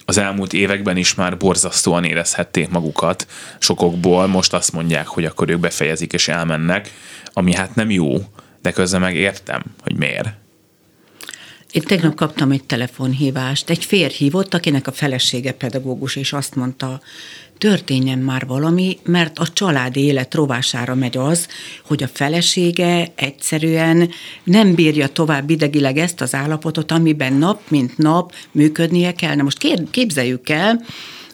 az 0.05 0.17
elmúlt 0.17 0.53
években 0.53 0.97
is 0.97 1.15
már 1.15 1.37
borzasztóan 1.37 2.03
érezhették 2.03 2.69
magukat 2.69 3.27
sokokból, 3.59 4.27
most 4.27 4.53
azt 4.53 4.73
mondják, 4.73 5.07
hogy 5.07 5.25
akkor 5.25 5.49
ők 5.49 5.59
befejezik 5.59 6.13
és 6.13 6.27
elmennek, 6.27 6.91
ami 7.33 7.53
hát 7.53 7.75
nem 7.75 7.89
jó, 7.89 8.17
de 8.61 8.71
közben 8.71 9.01
meg 9.01 9.15
értem, 9.15 9.63
hogy 9.83 9.95
miért. 9.95 10.29
Én 11.71 11.81
tegnap 11.81 12.15
kaptam 12.15 12.51
egy 12.51 12.63
telefonhívást, 12.63 13.69
egy 13.69 13.85
férj 13.85 14.13
hívott, 14.13 14.53
akinek 14.53 14.87
a 14.87 14.91
felesége 14.91 15.51
pedagógus, 15.51 16.15
és 16.15 16.33
azt 16.33 16.55
mondta, 16.55 17.01
történjen 17.57 18.19
már 18.19 18.45
valami, 18.45 18.97
mert 19.03 19.39
a 19.39 19.47
család 19.47 19.97
élet 19.97 20.33
rovására 20.33 20.95
megy 20.95 21.17
az, 21.17 21.47
hogy 21.85 22.03
a 22.03 22.07
felesége 22.07 23.11
egyszerűen 23.15 24.09
nem 24.43 24.75
bírja 24.75 25.07
tovább 25.07 25.49
idegileg 25.49 25.97
ezt 25.97 26.21
az 26.21 26.35
állapotot, 26.35 26.91
amiben 26.91 27.33
nap 27.33 27.61
mint 27.67 27.97
nap 27.97 28.33
működnie 28.51 29.13
kell. 29.13 29.35
Na 29.35 29.43
most 29.43 29.89
képzeljük 29.91 30.49
el, 30.49 30.85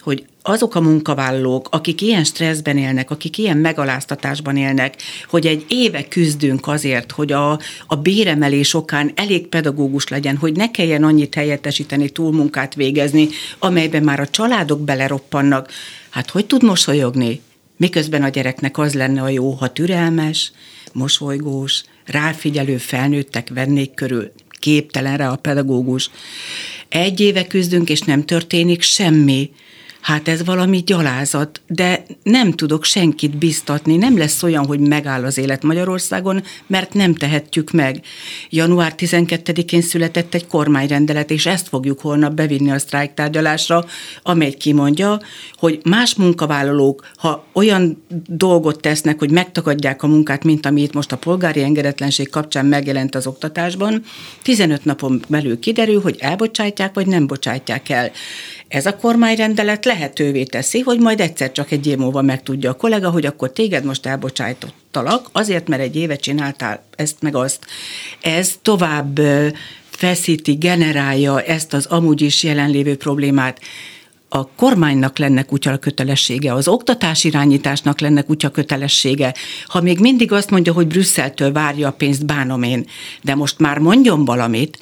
hogy 0.02 0.26
azok 0.48 0.76
a 0.76 0.82
munkavállalók, 0.82 1.68
akik 1.72 2.02
ilyen 2.02 2.24
stresszben 2.24 2.78
élnek, 2.78 3.12
akik 3.12 3.38
ilyen 3.38 3.58
megaláztatásban 3.58 4.58
élnek, 4.58 4.96
hogy 5.30 5.46
egy 5.46 5.66
éve 5.68 6.08
küzdünk 6.08 6.68
azért, 6.68 7.12
hogy 7.12 7.32
a, 7.32 7.60
a 7.88 7.96
béremelés 7.96 8.74
okán 8.74 9.12
elég 9.16 9.48
pedagógus 9.48 10.08
legyen, 10.08 10.38
hogy 10.38 10.56
ne 10.56 10.72
kelljen 10.72 11.04
annyit 11.04 11.36
helyettesíteni, 11.36 12.10
túlmunkát 12.10 12.76
végezni, 12.76 13.28
amelyben 13.60 14.04
már 14.04 14.20
a 14.20 14.28
családok 14.28 14.82
beleroppannak. 14.82 15.72
Hát 16.10 16.30
hogy 16.30 16.46
tud 16.46 16.64
mosolyogni? 16.64 17.42
Miközben 17.78 18.24
a 18.24 18.30
gyereknek 18.30 18.78
az 18.78 18.94
lenne 18.94 19.22
a 19.22 19.30
jó, 19.30 19.52
ha 19.52 19.72
türelmes, 19.72 20.52
mosolygós, 20.94 21.84
ráfigyelő 22.06 22.78
felnőttek 22.78 23.50
vennék 23.50 23.94
körül. 23.94 24.32
képtelen 24.60 25.18
rá 25.18 25.32
a 25.32 25.36
pedagógus. 25.36 26.10
Egy 26.90 27.20
éve 27.20 27.48
küzdünk, 27.48 27.90
és 27.90 28.00
nem 28.00 28.26
történik 28.26 28.82
semmi. 28.82 29.52
Hát 30.02 30.28
ez 30.28 30.46
valami 30.46 30.78
gyalázat, 30.86 31.62
de 31.68 32.06
nem 32.24 32.52
tudok 32.52 32.84
senkit 32.84 33.38
biztatni, 33.38 33.98
nem 33.98 34.18
lesz 34.18 34.44
olyan, 34.44 34.66
hogy 34.66 34.80
megáll 34.80 35.24
az 35.24 35.38
élet 35.38 35.64
Magyarországon, 35.64 36.44
mert 36.68 36.94
nem 36.94 37.16
tehetjük 37.16 37.72
meg. 37.72 38.02
Január 38.50 38.94
12-én 38.98 39.82
született 39.82 40.34
egy 40.34 40.48
kormányrendelet, 40.48 41.32
és 41.32 41.46
ezt 41.46 41.68
fogjuk 41.68 42.00
holnap 42.00 42.34
bevinni 42.34 42.72
a 42.72 42.80
sztrájktárgyalásra, 42.80 43.86
amely 44.24 44.52
kimondja, 44.52 45.20
hogy 45.58 45.80
más 45.84 46.16
munkavállalók, 46.16 47.08
ha 47.16 47.46
olyan 47.54 48.04
dolgot 48.28 48.82
tesznek, 48.82 49.20
hogy 49.20 49.32
megtagadják 49.32 50.04
a 50.04 50.08
munkát, 50.08 50.44
mint 50.44 50.66
ami 50.66 50.82
itt 50.82 50.94
most 50.94 51.12
a 51.12 51.18
polgári 51.18 51.64
engedetlenség 51.64 52.30
kapcsán 52.30 52.66
megjelent 52.66 53.16
az 53.16 53.28
oktatásban, 53.28 54.04
15 54.42 54.86
napon 54.86 55.22
belül 55.28 55.60
kiderül, 55.60 56.02
hogy 56.02 56.16
elbocsátják, 56.20 56.94
vagy 56.94 57.08
nem 57.08 57.28
bocsátják 57.28 57.90
el. 57.90 58.12
Ez 58.68 58.86
a 58.86 58.96
kormányrendelet 58.96 59.86
lehetővé 59.86 60.44
teszi, 60.44 60.80
hogy 60.80 61.00
majd 61.00 61.20
egyszer 61.20 61.52
csak 61.52 61.72
egy 61.72 61.88
év 61.88 61.98
múlva 61.98 62.22
megtudja 62.22 62.70
a 62.70 62.74
kollega, 62.74 63.10
hogy 63.10 63.26
akkor 63.26 63.52
téged 63.52 63.84
most 63.84 64.06
elbocsájtottalak, 64.06 65.30
azért, 65.32 65.68
mert 65.68 65.82
egy 65.82 65.96
éve 65.96 66.16
csináltál 66.16 66.84
ezt 66.96 67.22
meg 67.22 67.36
azt. 67.36 67.66
Ez 68.22 68.54
tovább 68.62 69.20
feszíti, 69.90 70.54
generálja 70.54 71.42
ezt 71.42 71.74
az 71.74 71.86
amúgy 71.86 72.22
is 72.22 72.44
jelenlévő 72.44 72.96
problémát 72.96 73.60
a 74.30 74.48
kormánynak 74.48 75.18
lenne 75.18 75.44
kutya 75.44 75.78
kötelessége, 75.78 76.54
az 76.54 76.68
oktatás 76.68 77.24
irányításnak 77.24 78.00
lenne 78.00 78.22
kutya 78.22 78.50
kötelessége. 78.50 79.34
Ha 79.66 79.82
még 79.82 80.00
mindig 80.00 80.32
azt 80.32 80.50
mondja, 80.50 80.74
hogy 80.74 80.88
Brüsszeltől 80.88 81.52
várja 81.52 81.88
a 81.88 81.92
pénzt, 81.92 82.26
bánom 82.26 82.64
én, 82.64 82.86
de 83.22 83.36
most 83.36 83.60
már 83.60 83.78
mondjon 83.78 84.26
valamit, 84.26 84.80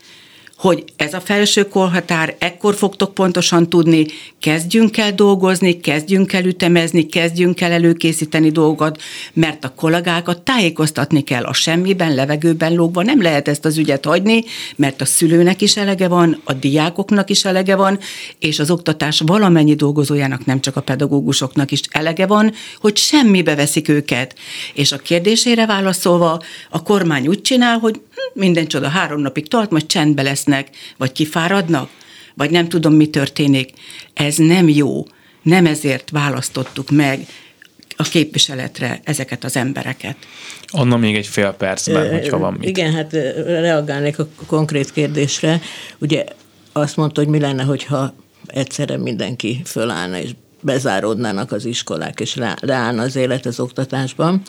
hogy 0.58 0.84
ez 0.96 1.14
a 1.14 1.20
felső 1.20 1.68
korhatár, 1.68 2.36
ekkor 2.40 2.76
fogtok 2.76 3.14
pontosan 3.14 3.70
tudni, 3.70 4.06
kezdjünk 4.40 4.98
el 4.98 5.14
dolgozni, 5.14 5.80
kezdjünk 5.80 6.34
el 6.34 6.46
ütemezni, 6.46 7.06
kezdjünk 7.06 7.62
el 7.62 7.72
előkészíteni 7.72 8.50
dolgot, 8.50 9.02
mert 9.34 9.64
a 9.64 9.74
kollégákat 9.76 10.42
tájékoztatni 10.42 11.22
kell 11.22 11.44
a 11.44 11.54
semmiben, 11.54 12.16
levegőben 12.16 12.74
lógva, 12.74 13.04
nem 13.04 13.22
lehet 13.22 13.48
ezt 13.48 13.66
az 13.66 13.78
ügyet 13.78 14.06
hagyni, 14.06 14.44
mert 14.76 15.02
a 15.02 15.06
szülőnek 15.06 15.62
is 15.62 15.78
elege 15.78 16.08
van, 16.08 16.42
a 16.44 16.54
diákoknak 16.54 17.30
is 17.30 17.46
elege 17.46 17.76
van, 17.76 18.00
és 18.40 18.60
az 18.60 18.72
oktatás 18.72 19.22
valamennyi 19.26 19.76
dolgozójának, 19.76 20.46
nem 20.46 20.62
csak 20.62 20.76
a 20.76 20.82
pedagógusoknak 20.82 21.72
is 21.72 21.82
elege 21.90 22.26
van, 22.26 22.54
hogy 22.80 22.98
semmibe 22.98 23.56
veszik 23.56 23.90
őket. 23.90 24.36
És 24.74 24.92
a 24.92 24.98
kérdésére 24.98 25.66
válaszolva, 25.66 26.42
a 26.70 26.84
kormány 26.84 27.28
úgy 27.28 27.42
csinál, 27.42 27.78
hogy 27.78 28.02
minden 28.34 28.68
csoda 28.68 28.88
három 28.88 29.22
napig 29.22 29.48
tart, 29.48 29.72
majd 29.72 29.86
csendbe 29.86 30.22
lesznek 30.22 30.70
vagy 30.98 31.12
kifáradnak, 31.12 31.90
vagy 32.34 32.50
nem 32.50 32.70
tudom, 32.70 32.94
mi 32.94 33.10
történik. 33.10 33.74
Ez 34.14 34.36
nem 34.36 34.70
jó. 34.70 35.06
Nem 35.42 35.66
ezért 35.66 36.10
választottuk 36.10 36.90
meg 36.90 37.20
a 37.96 38.04
képviseletre 38.04 39.00
ezeket 39.04 39.44
az 39.44 39.56
embereket. 39.56 40.16
Anna 40.68 40.98
még 40.98 41.16
egy 41.16 41.28
fél 41.28 41.52
percben, 41.52 42.12
hogyha 42.12 42.38
van 42.38 42.54
mit. 42.54 42.70
Igen, 42.70 42.94
hát 42.94 43.12
reagálnék 43.46 44.20
a 44.20 44.28
konkrét 44.46 44.92
kérdésre. 44.92 45.62
Ugye 45.98 46.24
azt 46.72 46.96
mondta, 46.96 47.22
hogy 47.22 47.30
mi 47.30 47.40
lenne, 47.40 47.64
hogyha 47.64 48.14
egyszerre 48.48 48.98
mindenki 48.98 49.62
fölállna 49.66 50.18
és 50.20 50.30
bezáródnának 50.62 51.52
az 51.52 51.66
iskolák, 51.66 52.20
és 52.20 52.36
leállna 52.60 53.02
az 53.02 53.16
élet 53.16 53.46
az 53.46 53.60
oktatásban. 53.60 54.42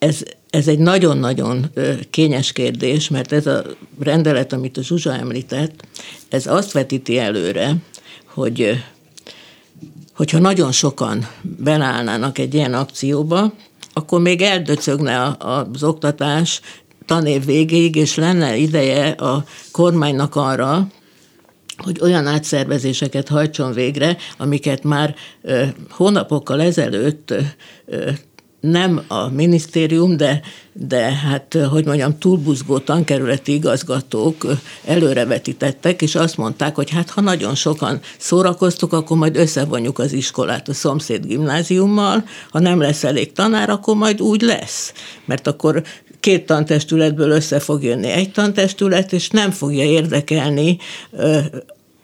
Ez 0.00 0.22
ez 0.50 0.68
egy 0.68 0.78
nagyon-nagyon 0.78 1.70
kényes 2.10 2.52
kérdés, 2.52 3.08
mert 3.08 3.32
ez 3.32 3.46
a 3.46 3.62
rendelet, 4.00 4.52
amit 4.52 4.76
a 4.76 4.82
Zsuzsa 4.82 5.12
említett, 5.12 5.84
ez 6.28 6.46
azt 6.46 6.72
vetíti 6.72 7.18
előre, 7.18 7.76
hogy 8.24 8.82
hogyha 10.14 10.38
nagyon 10.38 10.72
sokan 10.72 11.28
belállnának 11.42 12.38
egy 12.38 12.54
ilyen 12.54 12.74
akcióba, 12.74 13.52
akkor 13.92 14.20
még 14.20 14.40
eldöcögne 14.42 15.36
az 15.38 15.82
oktatás 15.82 16.60
tanév 17.06 17.44
végéig, 17.44 17.96
és 17.96 18.14
lenne 18.14 18.56
ideje 18.56 19.08
a 19.08 19.44
kormánynak 19.70 20.36
arra, 20.36 20.86
hogy 21.76 21.98
olyan 22.00 22.26
átszervezéseket 22.26 23.28
hajtson 23.28 23.72
végre, 23.72 24.16
amiket 24.38 24.82
már 24.82 25.14
hónapokkal 25.90 26.60
ezelőtt 26.60 27.34
nem 28.60 29.02
a 29.08 29.28
minisztérium, 29.28 30.16
de, 30.16 30.40
de 30.72 31.00
hát, 31.00 31.58
hogy 31.70 31.86
mondjam, 31.86 32.18
túlbuzgó 32.18 32.78
tankerületi 32.78 33.52
igazgatók 33.52 34.46
előrevetítettek, 34.84 36.02
és 36.02 36.14
azt 36.14 36.36
mondták, 36.36 36.74
hogy 36.74 36.90
hát 36.90 37.10
ha 37.10 37.20
nagyon 37.20 37.54
sokan 37.54 38.00
szórakoztuk, 38.18 38.92
akkor 38.92 39.16
majd 39.16 39.36
összevonjuk 39.36 39.98
az 39.98 40.12
iskolát 40.12 40.68
a 40.68 40.74
szomszéd 40.74 41.26
gimnáziummal, 41.26 42.24
ha 42.50 42.58
nem 42.58 42.80
lesz 42.80 43.04
elég 43.04 43.32
tanár, 43.32 43.70
akkor 43.70 43.96
majd 43.96 44.20
úgy 44.20 44.42
lesz. 44.42 44.92
Mert 45.24 45.46
akkor 45.46 45.82
két 46.20 46.46
tantestületből 46.46 47.30
össze 47.30 47.60
fog 47.60 47.82
jönni 47.82 48.08
egy 48.08 48.32
tantestület, 48.32 49.12
és 49.12 49.30
nem 49.30 49.50
fogja 49.50 49.84
érdekelni 49.84 50.78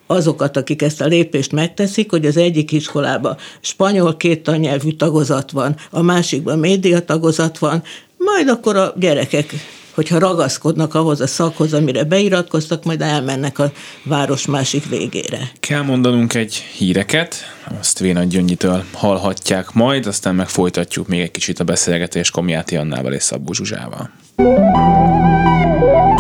azokat, 0.06 0.56
akik 0.56 0.82
ezt 0.82 1.00
a 1.00 1.06
lépést 1.06 1.52
megteszik, 1.52 2.10
hogy 2.10 2.26
az 2.26 2.36
egyik 2.36 2.72
iskolában 2.72 3.36
spanyol 3.60 4.16
két 4.16 4.42
tannyelvű 4.42 4.90
tagozat 4.90 5.50
van, 5.50 5.76
a 5.90 6.02
másikban 6.02 6.58
média 6.58 7.04
tagozat 7.04 7.58
van, 7.58 7.82
majd 8.16 8.48
akkor 8.48 8.76
a 8.76 8.94
gyerekek 8.96 9.54
hogyha 9.96 10.18
ragaszkodnak 10.18 10.94
ahhoz 10.94 11.20
a 11.20 11.26
szakhoz, 11.26 11.72
amire 11.72 12.04
beiratkoztak, 12.04 12.84
majd 12.84 13.00
elmennek 13.00 13.58
a 13.58 13.72
város 14.02 14.46
másik 14.46 14.88
végére. 14.88 15.50
Kell 15.60 15.82
mondanunk 15.82 16.34
egy 16.34 16.54
híreket, 16.54 17.36
azt 17.80 17.98
Véna 17.98 18.24
Gyöngyitől 18.24 18.84
hallhatják 18.92 19.72
majd, 19.72 20.06
aztán 20.06 20.34
meg 20.34 20.48
folytatjuk 20.48 21.08
még 21.08 21.20
egy 21.20 21.30
kicsit 21.30 21.60
a 21.60 21.64
beszélgetést 21.64 22.32
Komjáti 22.32 22.76
Annával 22.76 23.12
és 23.12 23.22
Szabó 23.22 23.52
Zsuzsával. 23.52 24.10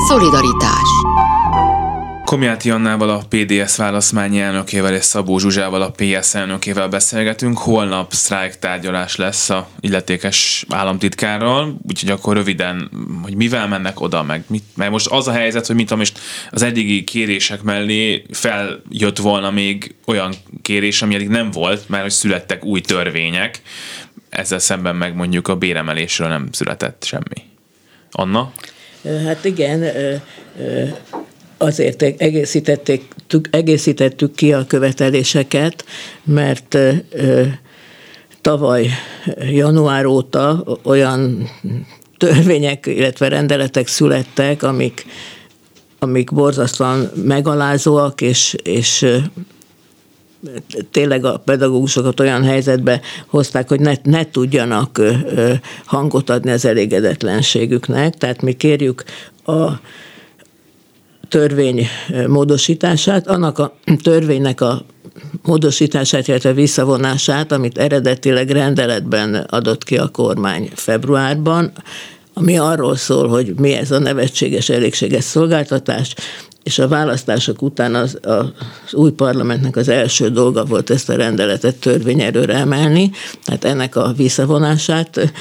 Szolidaritás 0.08 0.88
Komjáti 2.26 2.70
Annával, 2.70 3.08
a 3.08 3.24
PDS 3.28 3.76
válaszmányi 3.76 4.40
elnökével 4.40 4.94
és 4.94 5.04
Szabó 5.04 5.38
Zsuzsával, 5.38 5.82
a 5.82 5.90
PS 5.96 6.34
elnökével 6.34 6.88
beszélgetünk. 6.88 7.58
Holnap 7.58 8.12
sztrájk 8.12 8.58
tárgyalás 8.58 9.16
lesz 9.16 9.50
a 9.50 9.68
illetékes 9.80 10.64
államtitkárral, 10.68 11.78
úgyhogy 11.88 12.10
akkor 12.10 12.36
röviden, 12.36 12.90
hogy 13.22 13.34
mivel 13.34 13.68
mennek 13.68 14.00
oda, 14.00 14.22
meg 14.22 14.44
mit, 14.46 14.62
mert 14.74 14.90
most 14.90 15.06
az 15.06 15.28
a 15.28 15.32
helyzet, 15.32 15.66
hogy 15.66 15.76
mint 15.76 15.96
most 15.96 16.18
az 16.50 16.62
eddigi 16.62 17.04
kérések 17.04 17.62
mellé 17.62 18.24
feljött 18.30 19.18
volna 19.18 19.50
még 19.50 19.94
olyan 20.06 20.34
kérés, 20.62 21.02
ami 21.02 21.14
eddig 21.14 21.28
nem 21.28 21.50
volt, 21.50 21.88
mert 21.88 22.02
hogy 22.02 22.12
születtek 22.12 22.64
új 22.64 22.80
törvények, 22.80 23.62
ezzel 24.28 24.58
szemben 24.58 24.96
meg 24.96 25.14
mondjuk 25.14 25.48
a 25.48 25.56
béremelésről 25.56 26.28
nem 26.28 26.48
született 26.52 27.04
semmi. 27.04 27.42
Anna? 28.10 28.52
Hát 29.24 29.44
igen, 29.44 29.84
azért 31.58 32.02
egészítették, 32.02 33.14
egészítettük 33.50 34.34
ki 34.34 34.52
a 34.52 34.66
követeléseket, 34.66 35.84
mert 36.24 36.78
tavaly 38.40 38.88
január 39.50 40.06
óta 40.06 40.64
olyan 40.82 41.48
törvények, 42.18 42.86
illetve 42.86 43.28
rendeletek 43.28 43.86
születtek, 43.86 44.62
amik, 44.62 45.06
amik 45.98 46.32
borzasztóan 46.32 47.10
megalázóak, 47.14 48.20
és, 48.20 48.56
és 48.62 49.06
tényleg 50.90 51.24
a 51.24 51.42
pedagógusokat 51.44 52.20
olyan 52.20 52.44
helyzetbe 52.44 53.00
hozták, 53.26 53.68
hogy 53.68 53.80
ne, 53.80 53.92
ne 54.02 54.30
tudjanak 54.30 55.00
hangot 55.84 56.30
adni 56.30 56.50
az 56.50 56.64
elégedetlenségüknek. 56.64 58.14
Tehát 58.14 58.42
mi 58.42 58.52
kérjük 58.52 59.04
a 59.44 59.70
törvény 61.28 61.86
módosítását, 62.26 63.26
annak 63.26 63.58
a 63.58 63.76
törvénynek 64.02 64.60
a 64.60 64.84
módosítását, 65.42 66.28
illetve 66.28 66.52
visszavonását, 66.52 67.52
amit 67.52 67.78
eredetileg 67.78 68.50
rendeletben 68.50 69.34
adott 69.34 69.84
ki 69.84 69.96
a 69.96 70.08
kormány 70.08 70.70
februárban, 70.74 71.72
ami 72.34 72.58
arról 72.58 72.96
szól, 72.96 73.28
hogy 73.28 73.54
mi 73.58 73.72
ez 73.72 73.90
a 73.90 73.98
nevetséges, 73.98 74.68
elégséges 74.68 75.24
szolgáltatás, 75.24 76.14
és 76.62 76.78
a 76.78 76.88
választások 76.88 77.62
után 77.62 77.94
az, 77.94 78.18
az 78.22 78.94
új 78.94 79.10
parlamentnek 79.10 79.76
az 79.76 79.88
első 79.88 80.30
dolga 80.30 80.64
volt 80.64 80.90
ezt 80.90 81.08
a 81.08 81.16
rendeletet 81.16 81.76
törvényerőre 81.76 82.54
emelni, 82.54 83.10
tehát 83.44 83.64
ennek 83.64 83.96
a 83.96 84.12
visszavonását 84.16 85.32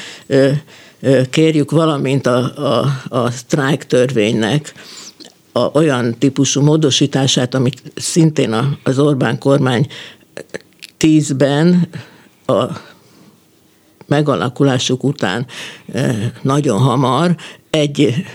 kérjük, 1.29 1.71
valamint 1.71 2.27
a, 2.27 2.37
a, 2.37 2.85
a 3.07 3.31
sztrájk 3.31 3.83
törvénynek 3.83 4.73
a, 5.55 5.69
olyan 5.73 6.15
típusú 6.19 6.61
módosítását, 6.61 7.53
amit 7.53 7.81
szintén 7.95 8.51
a, 8.51 8.77
az 8.83 8.99
Orbán 8.99 9.39
kormány 9.39 9.87
tízben 10.97 11.87
a 12.45 12.63
megalakulásuk 14.07 15.03
után 15.03 15.45
e, 15.93 16.31
nagyon 16.41 16.79
hamar 16.79 17.35
egy 17.69 18.25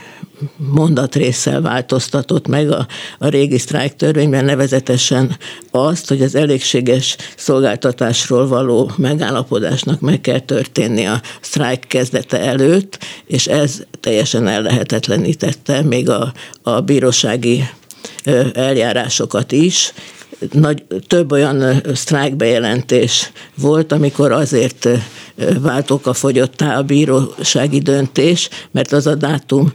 mondatrészsel 0.57 1.61
változtatott 1.61 2.47
meg 2.47 2.71
a, 2.71 2.87
a 3.19 3.29
régi 3.29 3.59
sztrájk 3.59 3.97
törvényben, 3.97 4.45
nevezetesen 4.45 5.37
azt, 5.71 6.09
hogy 6.09 6.23
az 6.23 6.35
elégséges 6.35 7.17
szolgáltatásról 7.37 8.47
való 8.49 8.91
megállapodásnak 8.97 10.01
meg 10.01 10.21
kell 10.21 10.41
történni 10.41 11.07
a 11.07 11.21
sztrájk 11.41 11.85
kezdete 11.87 12.41
előtt, 12.41 12.99
és 13.27 13.47
ez 13.47 13.83
teljesen 14.01 14.47
ellehetetlenítette 14.47 15.83
még 15.83 16.09
a, 16.09 16.33
a 16.63 16.81
bírósági 16.81 17.69
eljárásokat 18.53 19.53
is, 19.53 19.93
nagy, 20.53 20.85
több 21.07 21.33
olyan 21.33 21.83
sztrájkbejelentés 21.95 23.33
volt, 23.55 23.93
amikor 23.93 24.33
azért 24.33 24.89
váltóka 25.61 26.13
fogyottá 26.13 26.79
a 26.79 26.83
bírósági 26.83 27.79
döntés, 27.79 28.49
mert 28.71 28.93
az 28.93 29.07
a 29.07 29.15
dátum 29.15 29.73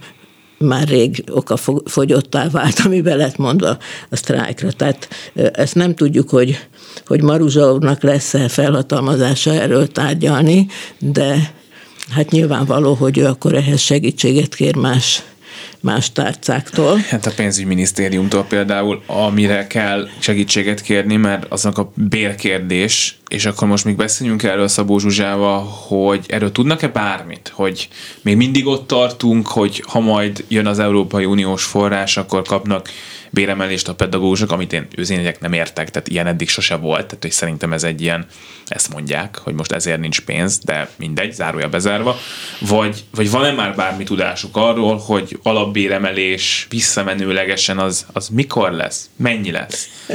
már 0.57 0.87
rég 0.87 1.23
oka 1.31 1.57
fogyottá 1.85 2.49
vált, 2.49 2.79
ami 2.85 3.01
be 3.01 3.15
lett 3.15 3.37
mondva 3.37 3.77
a 4.09 4.15
sztrájkra. 4.15 4.71
Tehát 4.71 5.07
ezt 5.33 5.75
nem 5.75 5.95
tudjuk, 5.95 6.29
hogy, 6.29 6.67
hogy 7.05 7.21
Maruzsa 7.21 7.97
lesz-e 7.99 8.47
felhatalmazása 8.47 9.51
erről 9.51 9.87
tárgyalni, 9.87 10.67
de 10.99 11.53
hát 12.09 12.31
nyilvánvaló, 12.31 12.93
hogy 12.93 13.17
ő 13.17 13.25
akkor 13.25 13.53
ehhez 13.53 13.79
segítséget 13.79 14.55
kér 14.55 14.75
más 14.75 15.23
más 15.85 16.11
tárcáktól. 16.11 16.97
Hát 16.97 17.25
a 17.25 17.31
pénzügyminisztériumtól 17.35 18.43
például, 18.43 19.03
amire 19.05 19.67
kell 19.67 20.07
segítséget 20.19 20.81
kérni, 20.81 21.15
mert 21.15 21.45
aznak 21.49 21.77
a 21.77 21.91
bérkérdés, 21.93 23.17
és 23.27 23.45
akkor 23.45 23.67
most 23.67 23.85
még 23.85 23.95
beszéljünk 23.95 24.43
erről 24.43 24.67
Szabó 24.67 24.99
Zsuzsával, 24.99 25.63
hogy 25.87 26.25
erről 26.27 26.51
tudnak-e 26.51 26.87
bármit, 26.87 27.51
hogy 27.53 27.87
még 28.21 28.35
mindig 28.35 28.67
ott 28.67 28.87
tartunk, 28.87 29.47
hogy 29.47 29.83
ha 29.87 29.99
majd 29.99 30.45
jön 30.47 30.67
az 30.67 30.79
Európai 30.79 31.25
Uniós 31.25 31.63
forrás, 31.63 32.17
akkor 32.17 32.41
kapnak 32.41 32.89
béremelést 33.35 33.87
a 33.87 33.95
pedagógusok, 33.95 34.51
amit 34.51 34.73
én 34.73 34.87
őzények 34.95 35.39
nem 35.39 35.53
értek, 35.53 35.89
tehát 35.91 36.07
ilyen 36.07 36.27
eddig 36.27 36.49
sose 36.49 36.75
volt, 36.75 37.05
tehát 37.05 37.21
hogy 37.21 37.31
szerintem 37.31 37.73
ez 37.73 37.83
egy 37.83 38.01
ilyen, 38.01 38.25
ezt 38.67 38.93
mondják, 38.93 39.37
hogy 39.37 39.53
most 39.53 39.71
ezért 39.71 39.99
nincs 39.99 40.21
pénz, 40.21 40.59
de 40.59 40.89
mindegy, 40.95 41.33
zárója 41.33 41.69
bezárva, 41.69 42.19
vagy, 42.59 43.03
vagy 43.11 43.29
van-e 43.29 43.51
már 43.51 43.75
bármi 43.75 44.03
tudásuk 44.03 44.57
arról, 44.57 44.97
hogy 44.97 45.39
alapbéremelés 45.43 46.67
visszamenőlegesen 46.69 47.77
az, 47.77 48.05
az 48.13 48.29
mikor 48.29 48.71
lesz, 48.71 49.09
mennyi 49.15 49.51
lesz? 49.51 49.89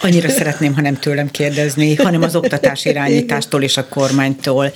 Annyira 0.00 0.28
szeretném, 0.28 0.74
ha 0.74 0.80
nem 0.80 0.98
tőlem 0.98 1.30
kérdezni, 1.30 1.94
hanem 1.94 2.22
az 2.22 2.36
oktatás 2.36 2.84
irányítástól 2.84 3.62
és 3.62 3.76
a 3.76 3.88
kormánytól. 3.88 4.72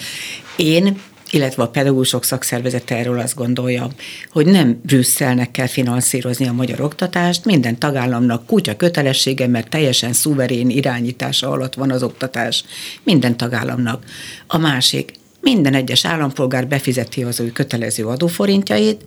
Én 0.56 1.00
illetve 1.32 1.62
a 1.62 1.68
pedagógusok 1.68 2.24
szakszervezete 2.24 2.96
erről 2.96 3.18
azt 3.18 3.34
gondolja, 3.34 3.88
hogy 4.30 4.46
nem 4.46 4.80
Brüsszelnek 4.82 5.50
kell 5.50 5.66
finanszírozni 5.66 6.48
a 6.48 6.52
magyar 6.52 6.80
oktatást, 6.80 7.44
minden 7.44 7.78
tagállamnak 7.78 8.46
kutya 8.46 8.76
kötelessége, 8.76 9.46
mert 9.46 9.68
teljesen 9.68 10.12
szuverén 10.12 10.70
irányítása 10.70 11.50
alatt 11.50 11.74
van 11.74 11.90
az 11.90 12.02
oktatás. 12.02 12.64
Minden 13.02 13.36
tagállamnak. 13.36 14.04
A 14.46 14.58
másik, 14.58 15.12
minden 15.40 15.74
egyes 15.74 16.04
állampolgár 16.04 16.68
befizeti 16.68 17.22
az 17.22 17.40
ő 17.40 17.50
kötelező 17.50 18.06
adóforintjait, 18.06 19.04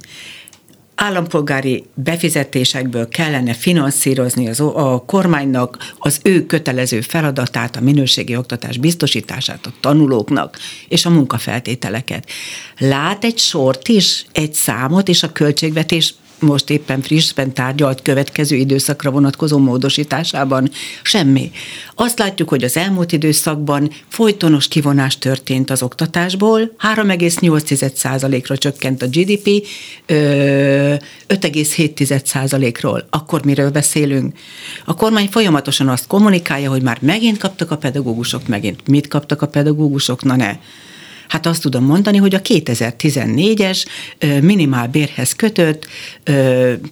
állampolgári 0.96 1.84
befizetésekből 1.94 3.08
kellene 3.08 3.54
finanszírozni 3.54 4.48
az, 4.48 4.60
a 4.60 5.04
kormánynak 5.06 5.94
az 5.98 6.20
ő 6.24 6.46
kötelező 6.46 7.02
feladatát, 7.02 7.76
a 7.76 7.82
minőségi 7.82 8.36
oktatás 8.36 8.78
biztosítását 8.78 9.66
a 9.66 9.74
tanulóknak 9.80 10.58
és 10.88 11.06
a 11.06 11.10
munkafeltételeket. 11.10 12.30
Lát 12.78 13.24
egy 13.24 13.38
sort 13.38 13.88
is, 13.88 14.26
egy 14.32 14.54
számot, 14.54 15.08
és 15.08 15.24
a 15.24 15.32
költségvetés 15.32 16.14
most 16.40 16.70
éppen 16.70 17.02
frissben 17.02 17.54
tárgyalt 17.54 18.02
következő 18.02 18.56
időszakra 18.56 19.12
vonatkozó 19.12 19.58
módosításában 19.58 20.70
semmi. 21.04 21.52
Azt 21.96 22.20
látjuk, 22.20 22.50
hogy 22.50 22.64
az 22.64 22.78
elmúlt 22.78 23.12
időszakban 23.12 23.92
folytonos 24.08 24.68
kivonás 24.68 25.18
történt 25.18 25.70
az 25.70 25.82
oktatásból, 25.82 26.76
3,8%-ra 26.96 28.58
csökkent 28.58 29.02
a 29.02 29.08
GDP, 29.08 29.68
5,7%-ról. 30.08 33.08
Akkor 33.10 33.46
miről 33.46 33.72
beszélünk? 33.72 34.38
A 34.86 34.96
kormány 34.96 35.28
folyamatosan 35.28 35.88
azt 35.88 36.08
kommunikálja, 36.08 36.70
hogy 36.70 36.82
már 36.82 36.98
megint 37.02 37.38
kaptak 37.38 37.72
a 37.72 37.78
pedagógusok, 37.78 38.48
megint 38.48 38.88
mit 38.88 39.08
kaptak 39.08 39.42
a 39.42 39.48
pedagógusok, 39.48 40.24
na 40.24 40.36
ne. 40.36 40.58
Hát 41.28 41.46
azt 41.46 41.62
tudom 41.62 41.84
mondani, 41.84 42.18
hogy 42.18 42.36
a 42.36 42.42
2014-es 42.42 43.86
minimál 44.42 44.88
bérhez 44.88 45.34
kötött 45.34 45.88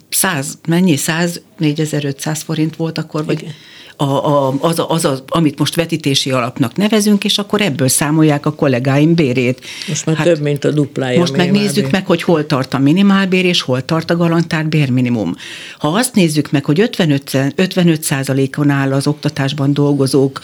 100, 0.08 0.58
mennyi? 0.68 0.96
100, 0.96 1.40
4500 1.58 2.42
forint 2.42 2.76
volt 2.76 2.98
akkor, 2.98 3.24
vagy? 3.24 3.40
Igen 3.40 3.54
a, 3.96 4.04
a, 4.04 4.54
az, 4.60 4.78
a, 4.78 4.90
az 4.90 5.04
a, 5.04 5.24
amit 5.26 5.58
most 5.58 5.74
vetítési 5.74 6.30
alapnak 6.30 6.76
nevezünk, 6.76 7.24
és 7.24 7.38
akkor 7.38 7.60
ebből 7.60 7.88
számolják 7.88 8.46
a 8.46 8.52
kollégáim 8.52 9.14
bérét. 9.14 9.60
Most 9.88 10.06
már 10.06 10.16
hát 10.16 10.26
több, 10.26 10.40
mint 10.40 10.64
a 10.64 10.70
duplája. 10.70 11.18
Most 11.18 11.36
megnézzük 11.36 11.90
meg, 11.90 12.06
hogy 12.06 12.22
hol 12.22 12.46
tart 12.46 12.74
a 12.74 12.78
minimálbér, 12.78 13.44
és 13.44 13.60
hol 13.60 13.84
tart 13.84 14.10
a 14.10 14.16
garantár 14.16 14.66
bérminimum. 14.66 15.34
Ha 15.78 15.88
azt 15.88 16.14
nézzük 16.14 16.50
meg, 16.50 16.64
hogy 16.64 16.80
55, 16.80 17.38
55 17.54 18.56
on 18.56 18.70
áll 18.70 18.92
az 18.92 19.06
oktatásban 19.06 19.72
dolgozók 19.72 20.40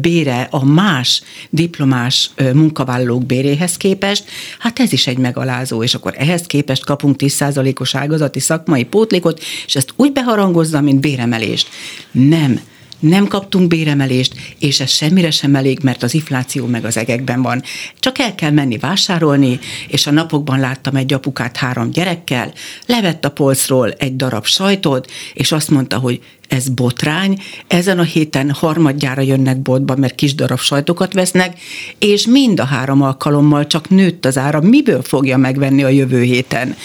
bére 0.00 0.48
a 0.50 0.64
más 0.64 1.22
diplomás 1.50 2.30
munkavállalók 2.52 3.26
béréhez 3.26 3.76
képest, 3.76 4.24
hát 4.58 4.78
ez 4.78 4.92
is 4.92 5.06
egy 5.06 5.18
megalázó, 5.18 5.82
és 5.82 5.94
akkor 5.94 6.14
ehhez 6.16 6.42
képest 6.42 6.84
kapunk 6.84 7.16
10%-os 7.18 7.94
ágazati 7.94 8.40
szakmai 8.40 8.84
pótlékot, 8.84 9.40
és 9.66 9.76
ezt 9.76 9.92
úgy 9.96 10.12
beharangozza, 10.12 10.80
mint 10.80 11.00
béremelést. 11.00 11.68
Nem 12.10 12.60
nem 13.02 13.26
kaptunk 13.26 13.68
béremelést, 13.68 14.34
és 14.58 14.80
ez 14.80 14.90
semmire 14.90 15.30
sem 15.30 15.54
elég, 15.54 15.78
mert 15.82 16.02
az 16.02 16.14
infláció 16.14 16.66
meg 16.66 16.84
az 16.84 16.96
egekben 16.96 17.42
van. 17.42 17.62
Csak 17.98 18.18
el 18.18 18.34
kell 18.34 18.50
menni 18.50 18.78
vásárolni, 18.78 19.58
és 19.88 20.06
a 20.06 20.10
napokban 20.10 20.60
láttam 20.60 20.96
egy 20.96 21.12
apukát 21.12 21.56
három 21.56 21.90
gyerekkel, 21.90 22.52
levett 22.86 23.24
a 23.24 23.30
polcról 23.30 23.90
egy 23.90 24.16
darab 24.16 24.46
sajtot, 24.46 25.10
és 25.34 25.52
azt 25.52 25.70
mondta, 25.70 25.98
hogy 25.98 26.20
ez 26.48 26.68
botrány, 26.68 27.42
ezen 27.66 27.98
a 27.98 28.02
héten 28.02 28.50
harmadjára 28.50 29.22
jönnek 29.22 29.60
boltba, 29.60 29.96
mert 29.96 30.14
kis 30.14 30.34
darab 30.34 30.60
sajtokat 30.60 31.12
vesznek, 31.12 31.60
és 31.98 32.26
mind 32.26 32.60
a 32.60 32.64
három 32.64 33.02
alkalommal 33.02 33.66
csak 33.66 33.88
nőtt 33.88 34.24
az 34.24 34.38
ára, 34.38 34.60
miből 34.60 35.02
fogja 35.02 35.36
megvenni 35.36 35.82
a 35.82 35.88
jövő 35.88 36.22
héten. 36.22 36.76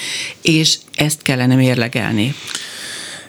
És 0.41 0.77
ezt 0.95 1.21
kellene 1.21 1.56
mérlegelni. 1.56 2.36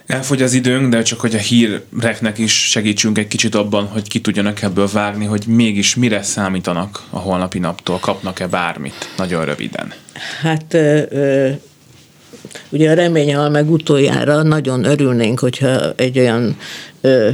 Elfogy 0.09 0.43
az 0.43 0.53
időnk, 0.53 0.91
de 0.91 1.03
csak 1.03 1.21
hogy 1.21 1.35
a 1.35 1.39
híreknek 1.39 2.39
is 2.39 2.71
segítsünk 2.71 3.19
egy 3.19 3.29
kicsit 3.29 3.55
abban, 3.55 3.87
hogy 3.87 4.09
ki 4.09 4.21
tudjanak 4.21 4.63
ebből 4.63 4.89
vágni, 4.93 5.25
hogy 5.25 5.45
mégis 5.47 5.95
mire 5.95 6.23
számítanak 6.23 7.03
a 7.11 7.19
holnapi 7.19 7.59
naptól, 7.59 7.99
kapnak-e 7.99 8.47
bármit, 8.47 9.09
nagyon 9.17 9.45
röviden. 9.45 9.93
Hát 10.41 10.75
ö, 10.75 11.51
ugye 12.69 12.91
a 12.91 12.95
reménye 12.95 13.49
meg 13.49 13.71
utoljára 13.71 14.43
nagyon 14.43 14.85
örülnénk, 14.85 15.39
hogyha 15.39 15.93
egy 15.97 16.19
olyan 16.19 16.57
ö, 17.01 17.31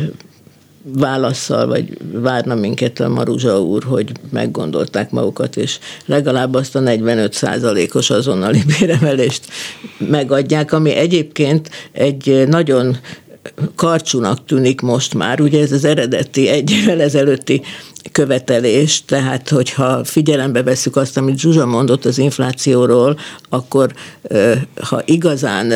válaszsal, 0.93 1.67
vagy 1.67 1.99
várna 2.13 2.55
minket 2.55 3.01
a 3.01 3.09
Maruzsa 3.09 3.61
úr, 3.61 3.85
hogy 3.85 4.13
meggondolták 4.31 5.11
magukat, 5.11 5.57
és 5.57 5.79
legalább 6.07 6.55
azt 6.55 6.77
a 6.77 6.81
45 6.81 7.47
os 7.93 8.11
azonnali 8.11 8.63
béremelést 8.79 9.45
megadják, 9.99 10.73
ami 10.73 10.91
egyébként 10.95 11.71
egy 11.93 12.45
nagyon 12.49 12.97
karcsúnak 13.75 14.45
tűnik 14.45 14.81
most 14.81 15.15
már, 15.15 15.41
ugye 15.41 15.61
ez 15.61 15.73
az 15.73 15.85
eredeti 15.85 16.49
egy 16.49 16.71
évvel 16.71 17.01
ezelőtti 17.01 17.63
követelés, 18.13 19.05
tehát 19.05 19.49
hogyha 19.49 20.05
figyelembe 20.05 20.63
veszük 20.63 20.97
azt, 20.97 21.17
amit 21.17 21.39
Zsuzsa 21.39 21.67
mondott 21.67 22.05
az 22.05 22.19
inflációról, 22.19 23.19
akkor 23.49 23.93
ha 24.83 25.03
igazán 25.05 25.73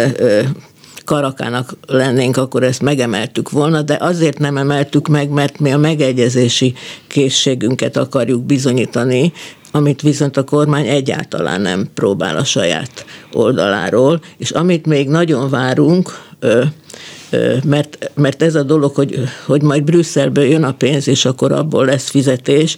karakának 1.09 1.77
lennénk, 1.87 2.37
akkor 2.37 2.63
ezt 2.63 2.83
megemeltük 2.83 3.51
volna, 3.51 3.83
de 3.83 3.97
azért 4.01 4.39
nem 4.39 4.57
emeltük 4.57 5.09
meg, 5.09 5.29
mert 5.29 5.59
mi 5.59 5.73
a 5.73 5.79
megegyezési 5.79 6.75
készségünket 7.07 7.97
akarjuk 7.97 8.43
bizonyítani, 8.43 9.33
amit 9.71 10.03
viszont 10.03 10.37
a 10.37 10.45
kormány 10.45 10.87
egyáltalán 10.87 11.61
nem 11.61 11.89
próbál 11.95 12.37
a 12.37 12.45
saját 12.45 13.05
oldaláról, 13.33 14.21
és 14.37 14.51
amit 14.51 14.87
még 14.87 15.09
nagyon 15.09 15.51
várunk, 15.51 16.21
mert, 17.65 18.11
mert 18.15 18.43
ez 18.43 18.55
a 18.55 18.63
dolog, 18.63 18.95
hogy, 18.95 19.21
hogy 19.47 19.63
majd 19.63 19.83
Brüsszelből 19.83 20.45
jön 20.45 20.65
a 20.65 20.73
pénz, 20.73 21.09
és 21.09 21.25
akkor 21.25 21.53
abból 21.53 21.85
lesz 21.85 22.11
fizetés, 22.11 22.77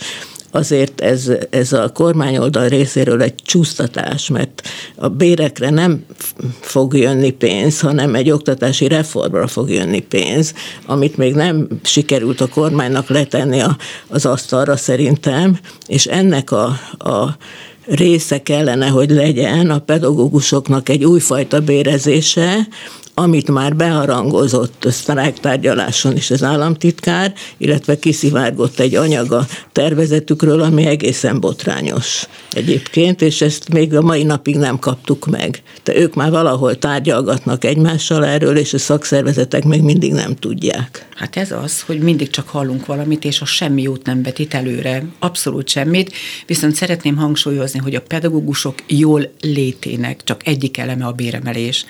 azért 0.51 1.01
ez, 1.01 1.33
ez 1.51 1.73
a 1.73 1.89
kormányoldal 1.89 2.69
részéről 2.69 3.23
egy 3.23 3.35
csúsztatás, 3.35 4.29
mert 4.29 4.63
a 4.95 5.09
bérekre 5.09 5.71
nem 5.71 6.05
fog 6.61 6.97
jönni 6.97 7.31
pénz, 7.31 7.81
hanem 7.81 8.15
egy 8.15 8.31
oktatási 8.31 8.89
reformra 8.89 9.47
fog 9.47 9.71
jönni 9.71 10.01
pénz, 10.01 10.55
amit 10.87 11.17
még 11.17 11.35
nem 11.35 11.69
sikerült 11.83 12.41
a 12.41 12.49
kormánynak 12.49 13.09
letenni 13.09 13.61
a, 13.61 13.77
az 14.09 14.27
asztalra 14.27 14.77
szerintem, 14.77 15.59
és 15.87 16.07
ennek 16.07 16.51
a, 16.51 16.65
a 16.99 17.37
része 17.85 18.43
kellene, 18.43 18.87
hogy 18.87 19.11
legyen 19.11 19.71
a 19.71 19.79
pedagógusoknak 19.79 20.89
egy 20.89 21.05
újfajta 21.05 21.61
bérezése, 21.61 22.69
amit 23.15 23.51
már 23.51 23.77
beharangozott 23.77 24.87
sztrájktárgyaláson 24.91 26.17
is 26.17 26.31
az 26.31 26.43
államtitkár, 26.43 27.33
illetve 27.57 27.99
kiszivárgott 27.99 28.79
egy 28.79 28.95
anyaga 28.95 29.47
tervezetükről, 29.73 30.61
ami 30.61 30.87
egészen 30.87 31.41
botrányos 31.41 32.27
egyébként, 32.53 33.23
és 33.23 33.41
ezt 33.41 33.69
még 33.69 33.95
a 33.95 34.03
mai 34.03 34.23
napig 34.23 34.57
nem 34.57 34.79
kaptuk 34.79 35.27
meg. 35.27 35.63
De 35.85 35.97
ők 35.97 36.15
már 36.15 36.31
valahol 36.31 36.79
tárgyalgatnak 36.79 37.65
egymással 37.65 38.25
erről, 38.25 38.57
és 38.57 38.73
a 38.73 38.79
szakszervezetek 38.79 39.65
még 39.65 39.83
mindig 39.83 40.13
nem 40.13 40.37
tudják. 40.37 41.09
Hát 41.17 41.37
ez 41.37 41.53
az, 41.53 41.81
hogy 41.81 41.99
mindig 41.99 42.31
csak 42.31 42.49
hallunk 42.49 42.87
valamit, 42.87 43.25
és 43.25 43.41
a 43.41 43.45
semmi 43.45 43.83
jót 43.83 44.07
nem 44.07 44.23
vetít 44.23 44.55
előre. 44.55 45.05
Abszolút 45.19 45.69
semmit. 45.69 46.13
Viszont 46.47 46.75
szeretném 46.75 47.17
hangsúlyozni, 47.17 47.79
hogy 47.79 47.95
a 47.95 48.01
pedagógusok 48.01 48.75
jól 48.87 49.33
létének 49.41 50.25
csak 50.25 50.47
egyik 50.47 50.79
eleme 50.79 51.05
a 51.05 51.13
béremelés. 51.13 51.85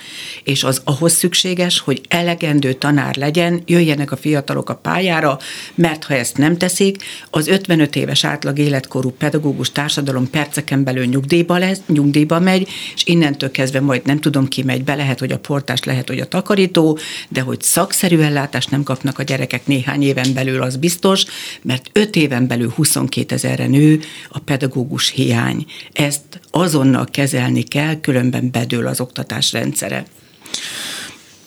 És 0.45 0.65
az 0.65 0.81
ahhoz 0.85 1.20
szükséges, 1.21 1.79
hogy 1.79 2.01
elegendő 2.09 2.73
tanár 2.73 3.17
legyen, 3.17 3.63
jöjjenek 3.67 4.13
a 4.13 4.17
fiatalok 4.17 4.71
a 4.71 4.75
pályára, 4.75 5.39
mert 5.75 6.05
ha 6.05 6.15
ezt 6.15 6.37
nem 6.37 6.57
teszik, 6.57 7.03
az 7.31 7.49
55 7.49 7.97
éves 7.97 8.25
átlag 8.25 8.59
életkorú 8.59 9.11
pedagógus 9.11 9.73
társadalom 9.73 10.31
perceken 10.31 10.85
belül 10.85 11.05
nyugdíjba, 11.05 11.59
lesz, 11.59 11.81
nyugdíjba 11.87 12.41
megy, 12.41 12.69
és 12.95 13.03
innentől 13.05 13.51
kezdve 13.51 13.81
majd 13.81 14.07
nem 14.07 14.21
tudom 14.21 14.49
ki 14.49 14.63
megy 14.63 14.85
be, 14.85 14.95
lehet, 14.95 15.19
hogy 15.19 15.33
a 15.33 15.39
portás, 15.39 15.85
lehet, 15.85 16.09
hogy 16.09 16.21
a 16.21 16.29
takarító, 16.29 16.99
de 17.29 17.41
hogy 17.41 17.63
szakszerű 17.63 18.19
ellátást 18.19 18.71
nem 18.71 18.83
kapnak 18.83 19.19
a 19.19 19.23
gyerekek 19.23 19.67
néhány 19.67 20.03
éven 20.03 20.35
belül, 20.35 20.63
az 20.63 20.77
biztos, 20.77 21.25
mert 21.63 21.91
5 21.93 22.17
éven 22.17 22.47
belül 22.47 22.73
22 22.77 23.35
ezerre 23.35 23.67
nő 23.67 24.01
a 24.29 24.39
pedagógus 24.39 25.11
hiány. 25.11 25.67
Ezt 25.93 26.41
azonnal 26.51 27.07
kezelni 27.11 27.63
kell, 27.63 28.01
különben 28.01 28.51
bedől 28.51 28.87
az 28.87 29.01
oktatás 29.01 29.53
rendszere. 29.53 30.05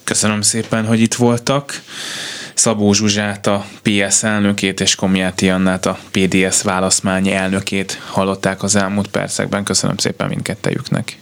Köszönöm 0.04 0.42
szépen, 0.42 0.86
hogy 0.86 1.02
itt 1.02 1.14
voltak. 1.14 1.82
Szabó 2.54 2.94
Zsuzsát, 2.94 3.48
a 3.48 3.66
PS 3.82 4.24
elnökét, 4.24 4.80
és 4.80 4.96
Komjáti 4.96 5.50
Annát, 5.50 5.86
a 5.86 5.98
PDS 6.12 6.62
válaszmány 6.62 7.28
elnökét 7.28 8.02
hallották 8.12 8.64
az 8.64 8.76
elmúlt 8.76 9.08
percekben. 9.08 9.64
Köszönöm 9.64 9.98
szépen 9.98 10.28
mindkettejüknek. 10.28 11.18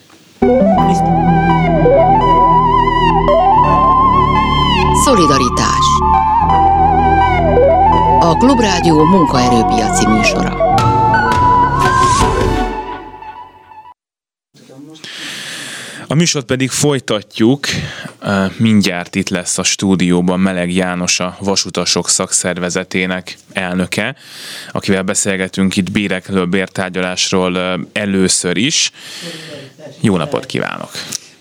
Szolidaritás 5.05 5.85
A 8.19 8.35
Klubrádió 8.37 9.03
munkaerőpiaci 9.03 10.07
műsora. 10.07 10.70
A 16.11 16.15
műsort 16.15 16.45
pedig 16.45 16.69
folytatjuk. 16.69 17.67
Mindjárt 18.57 19.15
itt 19.15 19.29
lesz 19.29 19.57
a 19.57 19.63
stúdióban 19.63 20.39
Meleg 20.39 20.73
János, 20.73 21.19
a 21.19 21.37
Vasutasok 21.39 22.09
szakszervezetének 22.09 23.37
elnöke, 23.53 24.15
akivel 24.71 25.03
beszélgetünk 25.03 25.75
itt 25.75 25.91
bérekről, 25.91 26.45
bértárgyalásról 26.45 27.85
először 27.93 28.57
is. 28.57 28.91
Jó 29.99 30.17
napot 30.17 30.45
kívánok! 30.45 30.91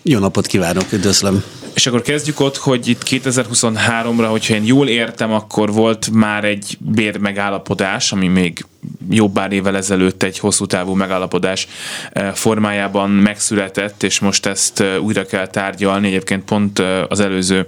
Jó 0.03 0.19
napot 0.19 0.45
kívánok, 0.45 0.91
üdvözlöm! 0.91 1.43
És 1.73 1.87
akkor 1.87 2.01
kezdjük 2.01 2.39
ott, 2.39 2.57
hogy 2.57 2.87
itt 2.87 3.03
2023-ra, 3.05 4.27
hogyha 4.29 4.55
én 4.55 4.63
jól 4.65 4.87
értem, 4.87 5.31
akkor 5.31 5.71
volt 5.71 6.09
már 6.11 6.43
egy 6.43 6.77
bérmegállapodás, 6.79 8.11
ami 8.11 8.27
még 8.27 8.65
jobb 9.09 9.33
pár 9.33 9.51
évvel 9.51 9.75
ezelőtt 9.75 10.23
egy 10.23 10.39
hosszú 10.39 10.65
távú 10.65 10.93
megállapodás 10.93 11.67
eh, 12.11 12.33
formájában 12.33 13.09
megszületett, 13.09 14.03
és 14.03 14.19
most 14.19 14.45
ezt 14.45 14.79
eh, 14.79 15.03
újra 15.03 15.25
kell 15.25 15.47
tárgyalni. 15.47 16.07
Egyébként 16.07 16.43
pont 16.43 16.79
eh, 16.79 17.03
az 17.07 17.19
előző 17.19 17.65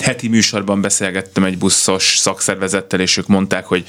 heti 0.00 0.28
műsorban 0.28 0.80
beszélgettem 0.80 1.44
egy 1.44 1.58
buszos 1.58 2.16
szakszervezettel, 2.18 3.00
és 3.00 3.16
ők 3.16 3.26
mondták, 3.26 3.66
hogy 3.66 3.84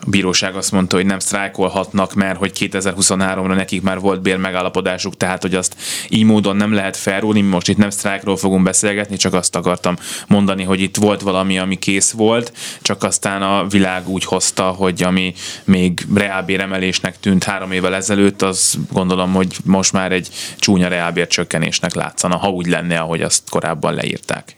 a 0.00 0.10
bíróság 0.10 0.56
azt 0.56 0.72
mondta, 0.72 0.96
hogy 0.96 1.06
nem 1.06 1.18
sztrájkolhatnak, 1.18 2.14
mert 2.14 2.38
hogy 2.38 2.52
2023-ra 2.58 3.54
nekik 3.54 3.82
már 3.82 4.00
volt 4.00 4.22
bérmegállapodásuk, 4.22 5.16
tehát 5.16 5.42
hogy 5.42 5.54
azt 5.54 5.76
így 6.08 6.24
módon 6.24 6.56
nem 6.56 6.72
lehet 6.72 6.96
felrúni. 6.96 7.40
Most 7.40 7.68
itt 7.68 7.76
nem 7.76 7.90
sztrájkról 7.90 8.36
fogunk 8.36 8.62
beszélgetni, 8.62 9.16
csak 9.16 9.34
azt 9.34 9.56
akartam 9.56 9.96
mondani, 10.28 10.62
hogy 10.62 10.80
itt 10.80 10.96
volt 10.96 11.20
valami, 11.20 11.58
ami 11.58 11.78
kész 11.78 12.10
volt, 12.10 12.52
csak 12.82 13.02
aztán 13.02 13.42
a 13.42 13.66
világ 13.66 14.08
úgy 14.08 14.24
hozta, 14.24 14.62
hogy 14.62 15.02
ami 15.02 15.34
még 15.64 16.06
reálbéremelésnek 16.14 17.20
tűnt 17.20 17.44
három 17.44 17.72
évvel 17.72 17.94
ezelőtt, 17.94 18.42
az 18.42 18.78
gondolom, 18.92 19.32
hogy 19.32 19.56
most 19.64 19.92
már 19.92 20.12
egy 20.12 20.28
csúnya 20.58 20.88
reálbér 20.88 21.26
csökkenésnek 21.26 21.94
látszana, 21.94 22.36
ha 22.36 22.48
úgy 22.48 22.66
lenne, 22.66 22.98
ahogy 22.98 23.22
azt 23.22 23.50
korábban 23.50 23.94
leírták. 23.94 24.56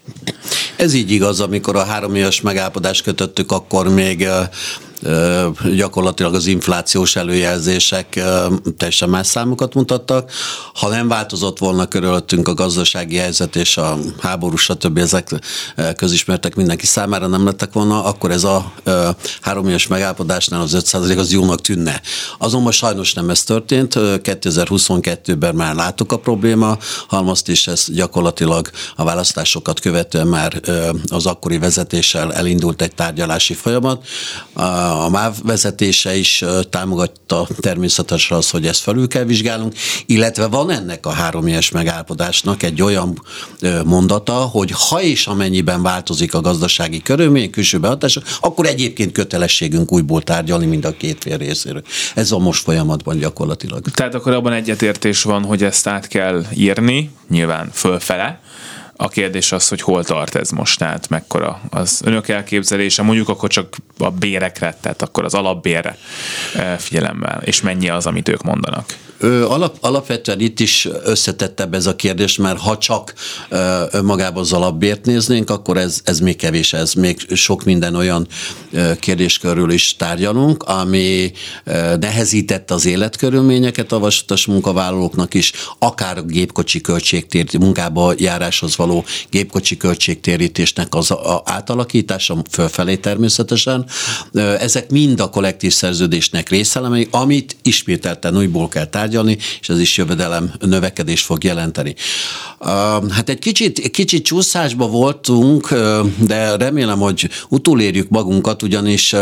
Ez 0.87 0.95
így 0.95 1.11
igaz, 1.11 1.41
amikor 1.41 1.77
a 1.77 1.85
három 1.85 2.15
éves 2.15 2.41
megállapodást 2.41 3.03
kötöttük, 3.03 3.53
akkor 3.53 3.89
még 3.89 4.29
gyakorlatilag 5.75 6.35
az 6.35 6.47
inflációs 6.47 7.17
előjelzések 7.17 8.23
teljesen 8.77 9.09
más 9.09 9.27
számokat 9.27 9.75
mutattak. 9.75 10.31
Ha 10.75 10.89
nem 10.89 11.09
változott 11.09 11.59
volna 11.59 11.87
körülöttünk 11.87 12.49
a 12.49 12.55
gazdasági 12.55 13.17
helyzet 13.17 13.57
és 13.57 13.77
a 13.77 13.99
háború, 14.21 14.57
stb. 14.57 14.99
ezek 14.99 15.31
közismertek 15.97 16.55
mindenki 16.55 16.87
számára 16.87 17.27
nem 17.27 17.45
lettek 17.45 17.73
volna, 17.73 18.05
akkor 18.05 18.31
ez 18.31 18.45
a 18.45 18.73
három 19.41 19.69
éves 19.69 19.87
megállapodásnál 19.87 20.61
az 20.61 20.77
5% 20.79 21.19
az 21.19 21.33
jónak 21.33 21.61
tűnne. 21.61 22.01
Azonban 22.39 22.73
sajnos 22.73 23.15
nem 23.15 23.31
ez 23.31 23.43
történt. 23.43 23.95
2022-ben 23.97 25.55
már 25.55 25.75
látok 25.75 26.13
a 26.13 26.19
probléma, 26.19 26.79
halmazt 27.09 27.49
is 27.49 27.67
ez 27.67 27.85
gyakorlatilag 27.89 28.71
a 28.97 29.05
választásokat 29.05 29.81
követően 29.81 30.27
már 30.27 30.61
az 31.09 31.27
akkori 31.27 31.59
vezetéssel 31.59 32.33
elindult 32.33 32.83
egy 32.83 32.95
tárgyalási 32.95 33.55
folyamat 33.55 34.07
MÁV 35.11 35.35
vezetése 35.43 36.17
is 36.17 36.45
támogatta 36.71 37.49
természetesen 37.61 38.37
az, 38.37 38.51
hogy 38.51 38.67
ezt 38.67 38.81
felül 38.81 39.09
kell 39.09 39.25
vizsgálnunk, 39.25 39.75
illetve 40.07 40.47
van 40.47 40.71
ennek 40.71 41.07
a 41.07 41.11
három 41.11 41.47
éves 41.47 41.71
megállapodásnak 41.71 42.63
egy 42.63 42.83
olyan 42.83 43.23
mondata, 43.85 44.33
hogy 44.33 44.71
ha 44.89 45.03
és 45.03 45.27
amennyiben 45.27 45.83
változik 45.83 46.35
a 46.35 46.41
gazdasági 46.41 47.03
körülmény, 47.03 47.51
külső 47.51 47.79
behatások, 47.79 48.25
akkor 48.41 48.67
egyébként 48.67 49.13
kötelességünk 49.13 49.93
újból 49.93 50.23
tárgyalni 50.23 50.67
mind 50.67 50.85
a 50.85 50.97
két 50.97 51.23
fél 51.23 51.37
részéről. 51.37 51.83
Ez 52.15 52.33
a 52.33 52.39
most 52.39 52.63
folyamatban 52.63 53.19
gyakorlatilag. 53.19 53.81
Tehát 53.91 54.15
akkor 54.15 54.33
abban 54.33 54.53
egyetértés 54.53 55.23
van, 55.23 55.45
hogy 55.45 55.63
ezt 55.63 55.87
át 55.87 56.07
kell 56.07 56.45
írni, 56.55 57.11
nyilván 57.29 57.71
fölfele, 57.73 58.41
a 58.97 59.09
kérdés 59.09 59.53
az, 59.53 59.69
hogy 59.69 59.81
hol 59.81 60.05
tart 60.05 60.35
ez 60.35 60.51
most, 60.51 60.79
tehát 60.79 61.09
mekkora 61.09 61.61
az 61.71 62.01
önök 62.05 62.29
elképzelése, 62.29 63.03
mondjuk 63.03 63.29
akkor 63.29 63.49
csak 63.49 63.77
a 63.99 64.11
bérekre, 64.11 64.77
tehát 64.81 65.03
akkor 65.03 65.25
az 65.25 65.35
alapbérre 65.35 65.97
eh, 66.55 66.79
figyelemmel, 66.79 67.43
és 67.45 67.61
mennyi 67.61 67.89
az, 67.89 68.07
amit 68.07 68.29
ők 68.29 68.43
mondanak. 68.43 68.85
Alap, 69.21 69.77
alapvetően 69.81 70.41
itt 70.41 70.61
is 70.61 70.89
összetettebb 71.05 71.75
ez 71.75 71.87
a 71.87 71.97
kérdés, 71.97 72.37
mert 72.37 72.59
ha 72.59 72.79
csak 72.79 73.15
önmagában 73.91 74.43
az 74.43 74.53
alapbért 74.53 75.05
néznénk, 75.05 75.51
akkor 75.51 75.77
ez, 75.77 76.01
ez 76.05 76.21
még 76.21 76.37
kevés, 76.37 76.73
ez 76.73 76.93
még 76.93 77.27
sok 77.35 77.65
minden 77.65 77.95
olyan 77.95 78.27
kérdéskörül 79.01 79.71
is 79.71 79.97
tárgyalunk, 79.97 80.63
ami 80.63 81.33
nehezítette 82.01 82.75
az 82.75 82.87
életkörülményeket 82.87 83.93
a 83.93 83.99
vasutas 83.99 84.47
munkavállalóknak 84.47 85.35
is, 85.35 85.53
akár 85.79 86.19
a 86.19 86.23
gépkocsi 86.23 86.81
költségtér, 86.81 87.59
munkába 87.59 88.13
járáshoz 88.17 88.77
való 88.77 89.05
gépkocsi 89.31 89.77
költségtérítésnek 89.77 90.95
az 90.95 91.15
átalakítása 91.45 92.37
fölfelé 92.51 92.97
természetesen. 92.97 93.87
Ezek 94.61 94.91
mind 94.91 95.21
a 95.21 95.31
kollektív 95.31 95.73
szerződésnek 95.73 96.49
részelemei, 96.49 97.09
amit 97.11 97.57
ismételten 97.63 98.37
újból 98.37 98.69
kell 98.69 98.85
tárgyalni, 98.85 99.05
tárgyalni, 99.07 99.39
és 99.61 99.69
ez 99.69 99.81
is 99.81 99.97
jövedelem 99.97 100.53
növekedés 100.61 101.23
fog 101.23 101.45
jelenteni. 101.45 101.95
Hát 103.11 103.29
egy 103.29 103.39
kicsit, 103.39 103.91
kicsit 103.91 104.25
csúszásba 104.25 104.87
voltunk, 104.87 105.75
de 106.19 106.57
remélem, 106.57 106.99
hogy 106.99 107.29
utolérjük 107.49 108.09
magunkat, 108.09 108.63
ugyanis 108.63 109.15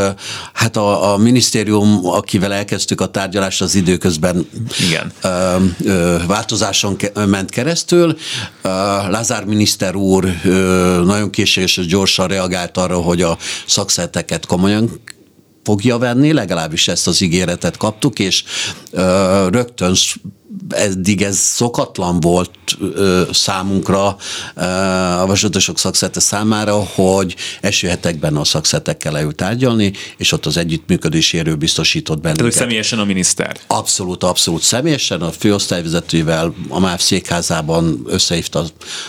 hát 0.53 0.77
a, 0.77 1.13
a 1.13 1.17
minisztérium, 1.17 2.07
akivel 2.07 2.53
elkezdtük 2.53 3.01
a 3.01 3.07
tárgyalást, 3.07 3.63
az 3.63 3.75
időközben 3.75 4.49
Igen. 4.81 5.13
változáson 6.27 6.97
ment 7.27 7.51
keresztül. 7.51 8.17
Lázár 9.09 9.45
miniszter 9.45 9.95
úr 9.95 10.25
nagyon 11.05 11.31
készséges 11.31 11.77
és 11.77 11.87
gyorsan 11.87 12.27
reagált 12.27 12.77
arra, 12.77 12.97
hogy 12.97 13.23
a 13.23 13.39
szakszerteket 13.67 14.47
komolyan 14.47 15.01
fogja 15.65 15.99
venni, 15.99 16.33
legalábbis 16.33 16.89
ezt 16.89 17.07
az 17.07 17.21
ígéretet 17.21 17.77
kaptuk, 17.77 18.19
és 18.19 18.45
ö, 18.91 19.49
rögtön 19.51 19.95
eddig 20.69 21.23
ez 21.23 21.37
szokatlan 21.37 22.21
volt 22.21 22.51
ö, 22.81 23.23
számunkra 23.33 24.17
ö, 24.55 24.63
a 25.21 25.27
vasútosok 25.27 25.79
szakszete 25.79 26.21
számára, 26.21 26.75
hogy 26.75 27.37
esőhetekben 27.61 28.37
a 28.37 28.45
szakszetekkel 28.45 29.13
leült 29.13 29.37
tárgyalni, 29.37 29.93
és 30.17 30.33
ott 30.33 30.47
az 30.47 30.57
együttműködéséről 30.57 31.55
biztosított 31.55 32.21
bennünket. 32.21 32.45
Tehát 32.45 32.59
személyesen 32.61 32.99
a 32.99 33.05
miniszter. 33.05 33.57
Abszolút, 33.67 34.25
abszolút 34.25 34.63
személyesen, 34.63 35.21
a 35.21 35.31
főosztályvezetővel 35.31 36.55
a 36.69 36.81
MÁV 36.81 37.01
székházában 37.01 38.03
összehívta 38.07 38.59
a 38.59 38.67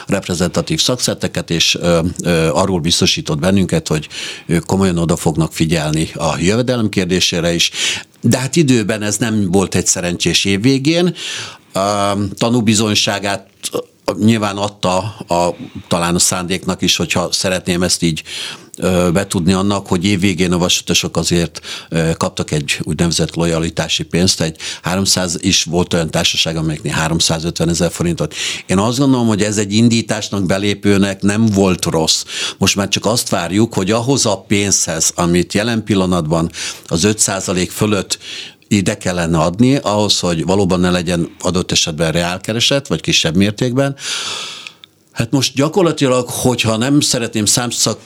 reprezentatív 0.07 0.81
szakszeteket, 0.81 1.49
és 1.49 1.75
ö, 1.75 1.99
ö, 2.23 2.49
arról 2.53 2.79
biztosított 2.79 3.39
bennünket, 3.39 3.88
hogy 3.88 4.07
ők 4.45 4.65
komolyan 4.65 4.97
oda 4.97 5.15
fognak 5.15 5.53
figyelni 5.53 6.09
a 6.13 6.38
jövedelem 6.39 6.89
kérdésére 6.89 7.53
is. 7.53 7.71
De 8.28 8.38
hát 8.38 8.55
időben 8.55 9.01
ez 9.01 9.17
nem 9.17 9.51
volt 9.51 9.76
egy 9.76 9.88
szerencsés 9.88 10.45
év 10.45 10.61
végén. 10.61 11.13
A 11.73 12.13
tanúbizonyságát 12.38 13.47
nyilván 14.20 14.58
adta 14.58 14.97
a, 15.28 15.56
talán 15.88 16.16
a 16.16 16.20
szándéknak 16.20 16.82
is, 16.82 16.95
hogyha 16.95 17.32
szeretném 17.32 17.84
ezt 17.84 18.03
így 18.03 18.24
betudni 19.14 19.53
annak, 19.53 19.88
hogy 19.88 20.06
évvégén 20.06 20.51
a 20.51 20.58
vasutasok 20.58 21.18
azért 21.18 21.60
kaptak 22.18 22.51
egy 22.51 22.80
úgynevezett 22.84 23.36
lojalitási 23.36 24.03
pénzt, 24.03 24.41
egy 24.41 24.58
300 24.82 25.38
is 25.39 25.64
volt 25.64 25.93
olyan 25.93 26.12
társaság, 26.12 26.58
amelyeknél 26.58 26.93
350 26.93 27.70
ezer 27.70 27.91
forintot. 27.91 28.34
Én 28.66 28.78
azt 28.78 28.97
gondolom, 28.97 29.28
hogy 29.28 29.41
ez 29.41 29.58
egy 29.58 29.74
indításnak, 29.74 30.45
belépőnek 30.45 31.22
nem 31.22 31.45
volt 31.45 31.86
rossz. 31.86 32.24
Most 32.58 32.76
már 32.76 32.88
csak 32.88 33.06
azt 33.06 33.30
várjuk, 33.30 33.74
hogy 33.74 33.91
ahhoz 33.91 34.26
a 34.26 34.38
pénzhez, 34.47 35.12
amit 35.16 35.53
jelen 35.53 35.84
pillanatban 35.84 36.51
az 36.88 37.01
5% 37.03 37.70
fölött 37.72 38.18
ide 38.68 38.97
kellene 38.97 39.38
adni, 39.38 39.76
ahhoz, 39.76 40.20
hogy 40.20 40.45
valóban 40.45 40.80
ne 40.80 40.89
legyen 40.89 41.36
adott 41.39 41.72
esetben 41.72 42.11
reálkereset, 42.11 42.88
vagy 42.88 43.01
kisebb 43.01 43.36
mértékben. 43.36 43.95
Hát 45.11 45.32
most 45.32 45.55
gyakorlatilag, 45.55 46.30
hogyha 46.30 46.78
nem 46.78 46.99
szeretném 46.99 47.45
számszak 47.45 47.99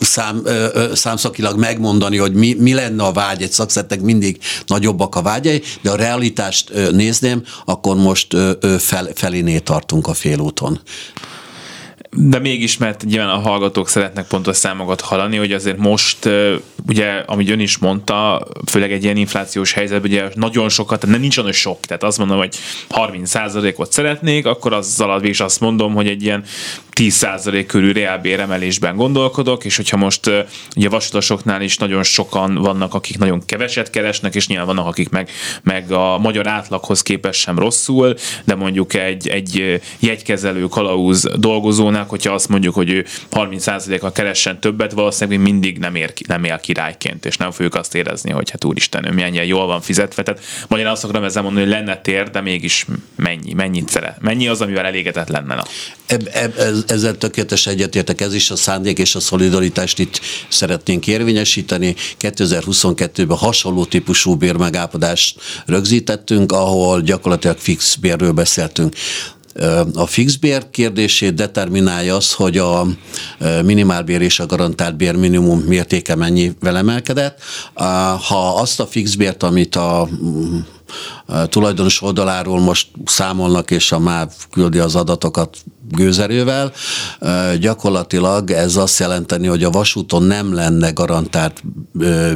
szám, 0.00 0.40
ö, 0.44 0.90
számszakilag 0.94 1.58
megmondani, 1.58 2.16
hogy 2.16 2.32
mi, 2.32 2.56
mi 2.58 2.74
lenne 2.74 3.02
a 3.02 3.12
vágy, 3.12 3.42
egy 3.42 3.52
szakszettek 3.52 4.00
mindig 4.00 4.38
nagyobbak 4.66 5.14
a 5.14 5.22
vágyai, 5.22 5.62
de 5.82 5.90
a 5.90 5.96
realitást 5.96 6.70
ö, 6.70 6.90
nézném, 6.90 7.42
akkor 7.64 7.96
most 7.96 8.32
ö, 8.32 8.76
fel, 8.78 9.08
feléné 9.14 9.58
tartunk 9.58 10.06
a 10.06 10.14
félúton 10.14 10.80
de 12.18 12.38
mégis, 12.38 12.76
mert 12.76 13.04
nyilván 13.04 13.28
a 13.28 13.38
hallgatók 13.38 13.88
szeretnek 13.88 14.26
pontos 14.26 14.56
számokat 14.56 15.00
hallani, 15.00 15.36
hogy 15.36 15.52
azért 15.52 15.76
most, 15.76 16.28
ugye, 16.88 17.22
amit 17.26 17.50
ön 17.50 17.60
is 17.60 17.78
mondta, 17.78 18.46
főleg 18.66 18.92
egy 18.92 19.04
ilyen 19.04 19.16
inflációs 19.16 19.72
helyzetben, 19.72 20.10
ugye 20.10 20.28
nagyon 20.34 20.68
sokat, 20.68 21.00
tehát 21.00 21.20
nincs 21.20 21.38
olyan 21.38 21.52
sok, 21.52 21.80
tehát 21.80 22.02
azt 22.02 22.18
mondom, 22.18 22.38
hogy 22.38 22.56
30%-ot 22.90 23.92
szeretnék, 23.92 24.46
akkor 24.46 24.72
azzal 24.72 25.24
is 25.24 25.40
azt 25.40 25.60
mondom, 25.60 25.94
hogy 25.94 26.08
egy 26.08 26.22
ilyen 26.22 26.44
10% 26.94 27.64
körül 27.66 27.92
reálbéremelésben 27.92 28.96
gondolkodok, 28.96 29.64
és 29.64 29.76
hogyha 29.76 29.96
most 29.96 30.30
ugye 30.76 30.88
vasutasoknál 30.88 31.62
is 31.62 31.76
nagyon 31.76 32.02
sokan 32.02 32.54
vannak, 32.54 32.94
akik 32.94 33.18
nagyon 33.18 33.42
keveset 33.46 33.90
keresnek, 33.90 34.34
és 34.34 34.46
nyilván 34.46 34.66
vannak, 34.66 34.86
akik 34.86 35.08
meg, 35.08 35.30
meg 35.62 35.92
a 35.92 36.18
magyar 36.18 36.46
átlaghoz 36.46 37.02
képest 37.02 37.40
sem 37.40 37.58
rosszul, 37.58 38.14
de 38.44 38.54
mondjuk 38.54 38.94
egy, 38.94 39.28
egy 39.28 39.80
jegykezelő 39.98 40.66
kalauz 40.66 41.24
dolgozónál, 41.38 42.05
hogyha 42.08 42.32
azt 42.32 42.48
mondjuk, 42.48 42.74
hogy 42.74 42.90
ő 42.90 43.04
30%-a 43.30 44.12
keressen 44.12 44.60
többet, 44.60 44.92
valószínűleg 44.92 45.40
mindig 45.40 45.78
nem, 45.78 45.94
ér, 45.94 46.12
nem 46.26 46.44
él 46.44 46.58
királyként, 46.58 47.24
és 47.24 47.36
nem 47.36 47.50
fogjuk 47.50 47.74
azt 47.74 47.94
érezni, 47.94 48.30
hogy 48.30 48.50
hát 48.50 48.64
úristen, 48.64 49.06
ő 49.06 49.10
milyen 49.10 49.34
jól 49.34 49.66
van 49.66 49.80
fizetve. 49.80 50.22
Tehát 50.22 50.42
magyarán 50.68 50.92
azt 50.92 51.04
akarom 51.04 51.24
ezzel 51.24 51.42
mondani, 51.42 51.64
hogy 51.64 51.74
lenne 51.74 52.00
tér, 52.00 52.30
de 52.30 52.40
mégis 52.40 52.86
mennyi, 53.16 53.52
mennyit 53.52 53.88
szeret, 53.88 54.20
mennyi 54.20 54.48
az, 54.48 54.60
amivel 54.60 54.84
elégedett 54.84 55.28
lenne. 55.28 55.54
Na. 55.54 55.64
Eb, 56.06 56.28
ez, 56.56 56.84
ezzel 56.86 57.18
tökéletes 57.18 57.66
egyetértek, 57.66 58.20
ez 58.20 58.34
is 58.34 58.50
a 58.50 58.56
szándék 58.56 58.98
és 58.98 59.14
a 59.14 59.20
szolidaritást 59.20 59.98
itt 59.98 60.20
szeretnénk 60.48 61.06
érvényesíteni. 61.06 61.94
2022-ben 62.20 63.36
hasonló 63.36 63.84
típusú 63.84 64.36
bérmegállapodást 64.36 65.40
rögzítettünk, 65.66 66.52
ahol 66.52 67.00
gyakorlatilag 67.00 67.58
fix 67.58 67.94
bérről 67.94 68.32
beszéltünk. 68.32 68.94
A 69.94 70.06
fixbér 70.06 70.70
kérdését 70.70 71.34
determinálja 71.34 72.16
az, 72.16 72.32
hogy 72.32 72.58
a 72.58 72.86
minimálbér 73.64 74.20
és 74.20 74.40
a 74.40 74.46
garantált 74.46 74.96
bér 74.96 75.16
minimum 75.16 75.58
mértéke 75.58 76.14
mennyivel 76.14 76.76
emelkedett. 76.76 77.40
Ha 78.28 78.54
azt 78.60 78.80
a 78.80 78.86
fixbért, 78.86 79.42
amit 79.42 79.76
a 79.76 80.08
tulajdonos 81.48 82.02
oldaláról 82.02 82.60
most 82.60 82.88
számolnak, 83.04 83.70
és 83.70 83.92
a 83.92 83.98
MÁV 83.98 84.32
küldi 84.50 84.78
az 84.78 84.94
adatokat 84.94 85.56
gőzerővel. 85.90 86.72
Gyakorlatilag 87.60 88.50
ez 88.50 88.76
azt 88.76 88.98
jelenteni, 88.98 89.46
hogy 89.46 89.64
a 89.64 89.70
vasúton 89.70 90.22
nem 90.22 90.54
lenne 90.54 90.90
garantált 90.90 91.62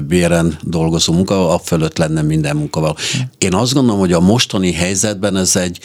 béren 0.07 0.59
dolgozó 0.63 1.13
munka, 1.13 1.55
a 1.55 1.59
fölött 1.59 1.99
lenne 1.99 2.23
minden 2.23 2.57
munkaval. 2.57 2.97
Én 3.39 3.55
azt 3.55 3.75
gondolom, 3.75 4.01
hogy 4.01 4.13
a 4.13 4.21
mostani 4.21 4.73
helyzetben 4.73 5.37
ez 5.37 5.57
egy 5.57 5.79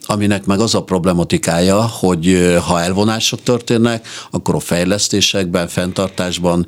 aminek 0.06 0.44
meg 0.44 0.60
az 0.60 0.74
a 0.74 0.82
problematikája, 0.82 1.82
hogy 1.82 2.56
ha 2.66 2.80
elvonások 2.80 3.42
történnek, 3.42 4.08
akkor 4.30 4.54
a 4.54 4.60
fejlesztésekben, 4.60 5.68
fenntartásban 5.68 6.66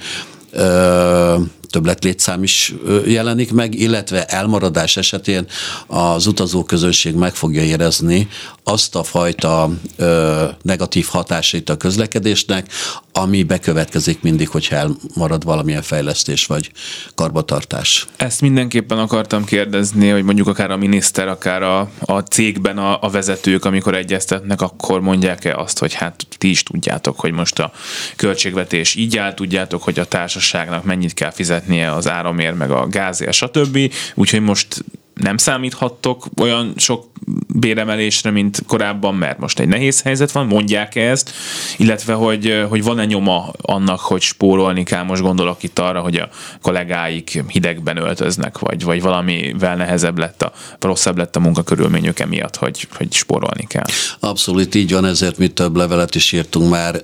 többletlétszám 1.73 2.43
is 2.43 2.75
jelenik 3.07 3.53
meg, 3.53 3.75
illetve 3.75 4.25
elmaradás 4.25 4.97
esetén 4.97 5.47
az 5.87 6.27
utazóközönség 6.27 7.15
meg 7.15 7.35
fogja 7.35 7.63
érezni 7.63 8.29
azt 8.65 8.95
a 8.95 9.03
fajta 9.03 9.71
ö, 9.97 10.45
negatív 10.63 11.07
hatásait 11.07 11.69
a 11.69 11.77
közlekedésnek, 11.77 12.69
ami 13.13 13.43
bekövetkezik 13.43 14.23
mindig, 14.23 14.49
hogyha 14.49 14.77
elmarad 14.77 15.45
valamilyen 15.45 15.83
fejlesztés 15.83 16.47
vagy 16.47 16.73
karbatartás. 17.15 18.07
Ezt 18.17 18.41
mindenképpen 18.41 18.99
akartam 18.99 19.45
kérdezni, 19.45 20.09
hogy 20.09 20.23
mondjuk 20.23 20.49
akár 20.49 20.71
a 20.71 20.77
miniszter, 20.77 21.29
akár 21.29 21.63
a, 21.63 21.91
a 22.01 22.19
cégben 22.19 22.79
a, 22.79 23.03
a 23.03 23.11
vezetők, 23.11 23.65
amikor 23.65 23.95
egyeztetnek, 23.95 24.61
akkor 24.61 25.01
mondják-e 25.01 25.57
azt, 25.57 25.79
hogy 25.79 25.93
hát 25.93 26.27
ti 26.39 26.51
is 26.51 26.63
tudjátok, 26.63 27.21
hogy 27.21 27.33
most 27.33 27.59
a 27.59 27.73
költségvetés 28.17 28.95
így 28.95 29.17
áll, 29.17 29.35
tudjátok, 29.35 29.83
hogy 29.83 29.99
a 29.99 30.05
társaságnak 30.05 30.85
mennyit 30.85 31.15
kell 31.15 31.31
fizetnie 31.31 31.93
az 31.93 32.09
áramért, 32.09 32.57
meg 32.57 32.71
a 32.71 32.87
gázért, 32.87 33.33
stb. 33.33 33.93
Úgyhogy 34.15 34.41
most 34.41 34.85
nem 35.15 35.37
számíthattok 35.37 36.27
olyan 36.37 36.73
sok 36.77 37.12
béremelésre, 37.55 38.31
mint 38.31 38.63
korábban, 38.67 39.15
mert 39.15 39.39
most 39.39 39.59
egy 39.59 39.69
nehéz 39.69 40.03
helyzet 40.03 40.33
van, 40.33 40.47
mondják 40.47 40.95
ezt, 40.95 41.33
illetve 41.77 42.13
hogy, 42.13 42.65
hogy 42.69 42.83
van-e 42.83 43.05
nyoma 43.05 43.51
annak, 43.61 44.01
hogy 44.01 44.21
spórolni 44.21 44.83
kell, 44.83 45.03
most 45.03 45.23
gondolok 45.23 45.63
itt 45.63 45.79
arra, 45.79 46.01
hogy 46.01 46.17
a 46.17 46.29
kollégáik 46.63 47.43
hidegben 47.49 47.97
öltöznek, 47.97 48.59
vagy, 48.59 48.85
vagy 48.85 49.03
valamivel 49.03 49.77
nehezebb 49.77 50.19
lett 50.19 50.43
a, 50.43 50.53
rosszabb 50.81 51.17
lett 51.17 51.37
a 51.37 51.41
munkakörülményük 51.41 52.19
emiatt, 52.19 52.57
hogy, 52.57 52.89
hogy 52.97 53.13
spórolni 53.13 53.67
kell. 53.67 53.85
Abszolút 54.21 54.75
így 54.75 54.93
van, 54.93 55.05
ezért 55.05 55.39
mi 55.39 55.49
több 55.49 55.77
levelet 55.77 56.15
is 56.15 56.33
írtunk 56.33 56.71
már 56.71 57.01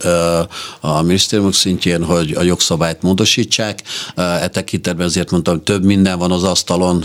a 0.81 1.03
minisztériumok 1.03 1.55
szintjén, 1.55 2.05
hogy 2.05 2.33
a 2.33 2.43
jogszabályt 2.43 3.03
módosítsák. 3.03 3.83
E 4.15 4.49
tekintetben 4.49 5.07
ezért 5.07 5.31
mondtam, 5.31 5.63
több 5.63 5.85
minden 5.85 6.19
van 6.19 6.33
az 6.33 6.45
asztalon, 6.45 7.05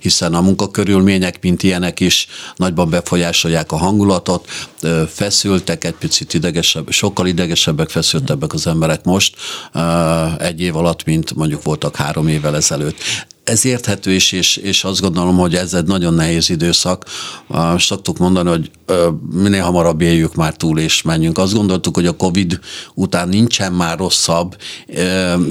hiszen 0.00 0.34
a 0.34 0.40
munkakörülmények, 0.40 1.38
mint 1.40 1.62
ilyenek 1.62 2.00
is 2.04 2.26
nagyban 2.56 2.90
befolyásolják 2.90 3.72
a 3.72 3.76
hangulatot, 3.76 4.48
feszültek, 5.08 5.84
egy 5.84 5.94
picit 5.94 6.34
idegesebb, 6.34 6.90
sokkal 6.90 7.26
idegesebbek, 7.26 7.88
feszültebbek 7.88 8.52
az 8.52 8.66
emberek 8.66 9.04
most 9.04 9.36
egy 10.38 10.60
év 10.60 10.76
alatt, 10.76 11.04
mint 11.04 11.34
mondjuk 11.34 11.62
voltak 11.62 11.96
három 11.96 12.28
évvel 12.28 12.56
ezelőtt 12.56 12.96
ez 13.44 13.64
érthető 13.64 14.12
is, 14.12 14.32
és, 14.32 14.56
és 14.56 14.84
azt 14.84 15.00
gondolom, 15.00 15.36
hogy 15.36 15.54
ez 15.54 15.74
egy 15.74 15.84
nagyon 15.84 16.14
nehéz 16.14 16.50
időszak. 16.50 17.04
Szoktuk 17.78 18.18
mondani, 18.18 18.48
hogy 18.48 18.70
minél 19.32 19.62
hamarabb 19.62 20.00
éljük 20.00 20.34
már 20.34 20.56
túl, 20.56 20.78
és 20.78 21.02
menjünk. 21.02 21.38
Azt 21.38 21.54
gondoltuk, 21.54 21.94
hogy 21.94 22.06
a 22.06 22.16
Covid 22.16 22.60
után 22.94 23.28
nincsen 23.28 23.72
már 23.72 23.98
rosszabb, 23.98 24.56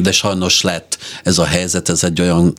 de 0.02 0.12
sajnos 0.12 0.62
lett 0.62 0.98
ez 1.24 1.38
a 1.38 1.46
helyzet, 1.46 1.90
ez 1.90 2.04
egy 2.04 2.22
olyan 2.22 2.54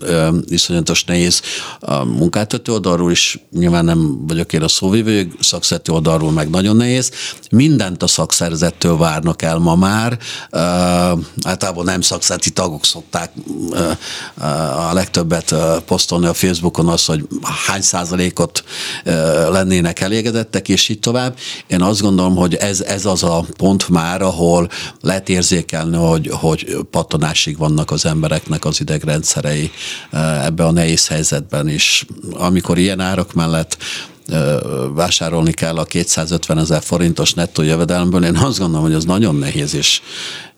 iszonyatos 0.47 1.05
nehéz 1.05 1.43
a 1.80 2.05
munkáltató 2.05 2.72
oldalról 2.72 3.11
is, 3.11 3.39
nyilván 3.53 3.85
nem 3.85 4.26
vagyok 4.26 4.53
én 4.53 4.62
a 4.62 4.68
szóvívő, 4.68 5.32
szakszereti 5.41 5.91
oldalról 5.91 6.30
meg 6.30 6.51
nagyon 6.51 6.76
nehéz. 6.76 7.11
Mindent 7.51 8.03
a 8.03 8.07
szakszerzettől 8.07 8.97
várnak 8.97 9.43
el 9.43 9.59
ma 9.59 9.74
már. 9.74 10.18
Általában 11.43 11.85
nem 11.85 12.01
szakszereti 12.01 12.51
tagok 12.51 12.85
szokták 12.85 13.32
a 14.91 14.93
legtöbb 14.93 15.24
többet 15.25 15.83
posztolni 15.85 16.27
a 16.27 16.35
Facebookon 16.35 16.89
az, 16.89 17.05
hogy 17.05 17.27
hány 17.66 17.81
százalékot 17.81 18.64
lennének 19.51 20.01
elégedettek, 20.01 20.68
és 20.68 20.89
így 20.89 20.99
tovább. 20.99 21.39
Én 21.66 21.83
azt 21.83 22.01
gondolom, 22.01 22.37
hogy 22.37 22.55
ez, 22.55 22.81
ez 22.81 23.07
az 23.07 23.22
a 23.22 23.45
pont 23.57 23.89
már, 23.89 24.22
ahol 24.22 24.68
lehet 25.01 25.29
érzékelni, 25.29 25.97
hogy, 25.97 26.29
hogy 26.33 26.77
pattanásig 26.91 27.59
vannak 27.59 27.91
az 27.91 28.07
embereknek 28.07 28.64
az 28.64 28.81
idegrendszerei 28.81 29.70
ebbe 30.43 30.64
a 30.64 30.72
nehéz 30.72 31.09
helyzetben 31.09 31.68
is. 31.68 32.07
Amikor 32.33 32.79
ilyen 32.79 33.01
árak 33.01 33.33
mellett 33.33 33.77
vásárolni 34.95 35.53
kell 35.53 35.77
a 35.77 35.85
250 35.85 36.59
ezer 36.59 36.83
forintos 36.83 37.35
nettó 37.35 37.62
jövedelemből, 37.62 38.25
én 38.25 38.37
azt 38.37 38.59
gondolom, 38.59 38.85
hogy 38.85 38.95
az 38.95 39.05
nagyon 39.05 39.35
nehéz 39.35 39.75
és, 39.75 40.01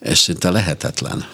és 0.00 0.18
szinte 0.18 0.50
lehetetlen. 0.50 1.24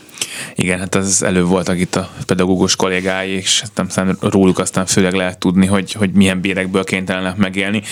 Igen, 0.54 0.78
hát 0.78 0.94
ez 0.94 1.22
elő 1.22 1.44
voltak 1.44 1.78
itt 1.78 1.96
a 1.96 2.10
pedagógus 2.26 2.76
kollégái, 2.76 3.30
és 3.30 3.62
nem 3.74 3.86
aztán 3.88 4.16
róluk 4.20 4.58
aztán 4.58 4.86
főleg 4.86 5.12
lehet 5.12 5.38
tudni, 5.38 5.66
hogy, 5.66 5.92
hogy 5.92 6.10
milyen 6.10 6.40
bérekből 6.40 6.84
kénytelenek 6.84 7.36
megélni. 7.36 7.82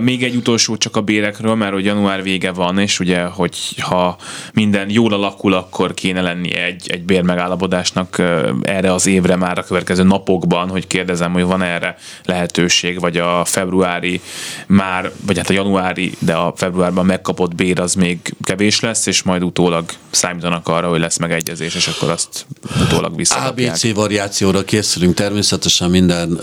Még 0.00 0.22
egy 0.22 0.36
utolsó 0.36 0.76
csak 0.76 0.96
a 0.96 1.00
bérekről, 1.00 1.54
mert 1.54 1.72
hogy 1.72 1.84
január 1.84 2.22
vége 2.22 2.52
van, 2.52 2.78
és 2.78 3.00
ugye, 3.00 3.22
hogy 3.24 3.56
ha 3.80 4.16
minden 4.52 4.90
jól 4.90 5.12
alakul, 5.12 5.54
akkor 5.54 5.94
kéne 5.94 6.20
lenni 6.20 6.54
egy, 6.54 6.90
egy 6.90 7.02
bérmegállapodásnak 7.02 8.16
uh, 8.18 8.48
erre 8.62 8.92
az 8.92 9.06
évre 9.06 9.36
már 9.36 9.58
a 9.58 9.64
következő 9.64 10.02
napokban, 10.02 10.68
hogy 10.68 10.86
kérdezem, 10.86 11.32
hogy 11.32 11.42
van 11.42 11.62
erre 11.62 11.96
lehetőség, 12.24 13.00
vagy 13.00 13.16
a 13.16 13.44
februári 13.44 14.20
már, 14.66 15.12
vagy 15.26 15.36
hát 15.36 15.50
a 15.50 15.52
januári, 15.52 16.12
de 16.18 16.34
a 16.34 16.52
februárban 16.56 17.06
megkapott 17.06 17.54
bér 17.54 17.80
az 17.80 17.94
még 17.94 18.18
kevés 18.42 18.80
lesz, 18.80 19.06
és 19.06 19.22
majd 19.22 19.42
utólag 19.42 19.84
számítanak 20.10 20.68
arra, 20.68 20.88
hogy 20.88 21.00
lesz 21.00 21.18
meg 21.18 21.32
megegyezés, 21.36 21.74
és 21.74 21.86
akkor 21.86 22.10
azt 22.10 22.46
utólag 22.82 23.16
visszakapják. 23.16 23.70
ABC 23.70 23.94
variációra 23.94 24.64
készülünk 24.64 25.14
természetesen 25.14 25.90
minden, 25.90 26.40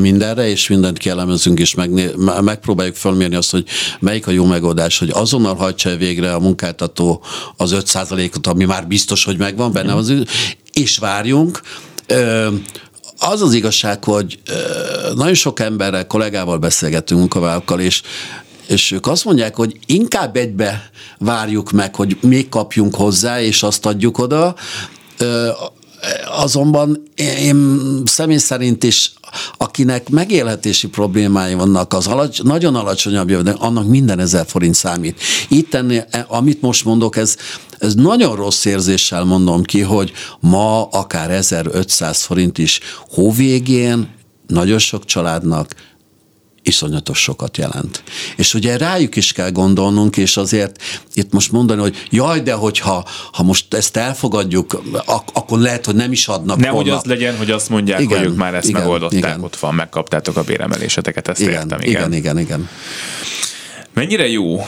mindenre, 0.00 0.48
és 0.48 0.68
mindent 0.68 0.98
kielemezünk, 0.98 1.58
és 1.58 1.74
meg, 1.74 2.16
megpróbáljuk 2.40 2.94
felmérni 2.94 3.34
azt, 3.34 3.50
hogy 3.50 3.66
melyik 4.00 4.26
a 4.26 4.30
jó 4.30 4.44
megoldás, 4.44 4.98
hogy 4.98 5.10
azonnal 5.12 5.54
hajtsa 5.54 5.96
végre 5.96 6.34
a 6.34 6.38
munkáltató 6.38 7.24
az 7.56 7.74
5%-ot, 7.74 8.46
ami 8.46 8.64
már 8.64 8.86
biztos, 8.86 9.24
hogy 9.24 9.38
megvan 9.38 9.72
benne, 9.72 9.94
az, 9.94 10.12
és 10.72 10.98
várjunk. 10.98 11.60
Az 13.18 13.42
az 13.42 13.52
igazság, 13.52 14.04
hogy 14.04 14.38
nagyon 15.14 15.34
sok 15.34 15.60
emberrel, 15.60 16.06
kollégával 16.06 16.58
beszélgetünk 16.58 17.20
munkavállalókkal, 17.20 17.80
és 17.80 18.02
és 18.72 18.90
ők 18.90 19.06
azt 19.06 19.24
mondják, 19.24 19.56
hogy 19.56 19.78
inkább 19.86 20.36
egybe 20.36 20.90
várjuk 21.18 21.70
meg, 21.70 21.94
hogy 21.94 22.16
még 22.20 22.48
kapjunk 22.48 22.94
hozzá, 22.94 23.40
és 23.40 23.62
azt 23.62 23.86
adjuk 23.86 24.18
oda, 24.18 24.54
azonban 26.36 27.02
én 27.16 27.78
személy 28.04 28.36
szerint 28.36 28.84
is, 28.84 29.12
akinek 29.56 30.08
megélhetési 30.08 30.88
problémái 30.88 31.54
vannak, 31.54 31.92
az 31.92 32.06
alacs, 32.06 32.42
nagyon 32.42 32.74
alacsonyabb 32.74 33.30
jövedelem, 33.30 33.62
annak 33.62 33.86
minden 33.86 34.18
ezer 34.18 34.46
forint 34.46 34.74
számít. 34.74 35.20
Itt 35.48 35.74
ennél, 35.74 36.06
amit 36.28 36.60
most 36.60 36.84
mondok, 36.84 37.16
ez, 37.16 37.36
ez 37.78 37.94
nagyon 37.94 38.36
rossz 38.36 38.64
érzéssel 38.64 39.24
mondom 39.24 39.62
ki, 39.62 39.80
hogy 39.80 40.12
ma 40.40 40.84
akár 40.84 41.30
1500 41.30 42.22
forint 42.22 42.58
is 42.58 42.80
hóvégén 43.08 44.08
nagyon 44.46 44.78
sok 44.78 45.04
családnak 45.04 45.74
iszonyatos 46.62 47.18
sokat 47.18 47.56
jelent. 47.56 48.02
És 48.36 48.54
ugye 48.54 48.76
rájuk 48.76 49.16
is 49.16 49.32
kell 49.32 49.50
gondolnunk, 49.50 50.16
és 50.16 50.36
azért 50.36 50.82
itt 51.14 51.32
most 51.32 51.52
mondani, 51.52 51.80
hogy 51.80 52.06
jaj, 52.10 52.40
de 52.40 52.52
hogyha 52.52 53.08
ha 53.32 53.42
most 53.42 53.74
ezt 53.74 53.96
elfogadjuk, 53.96 54.82
ak- 55.04 55.30
akkor 55.32 55.58
lehet, 55.58 55.86
hogy 55.86 55.94
nem 55.94 56.12
is 56.12 56.28
adnak 56.28 56.58
Nehogy 56.58 56.88
az 56.88 57.04
legyen, 57.04 57.36
hogy 57.36 57.50
azt 57.50 57.68
mondják, 57.68 58.00
igen, 58.00 58.18
hogy 58.18 58.26
ők 58.26 58.36
már 58.36 58.54
ezt 58.54 58.68
igen, 58.68 58.80
megoldották, 58.80 59.18
igen. 59.18 59.42
ott 59.42 59.56
van, 59.56 59.74
megkaptátok 59.74 60.36
a 60.36 60.42
béremeléseteket, 60.42 61.28
ezt 61.28 61.40
igen, 61.40 61.52
értem. 61.52 61.80
Igen, 61.80 62.12
igen, 62.12 62.12
igen. 62.12 62.38
igen. 62.38 62.68
Mennyire 63.94 64.28
jó 64.28 64.66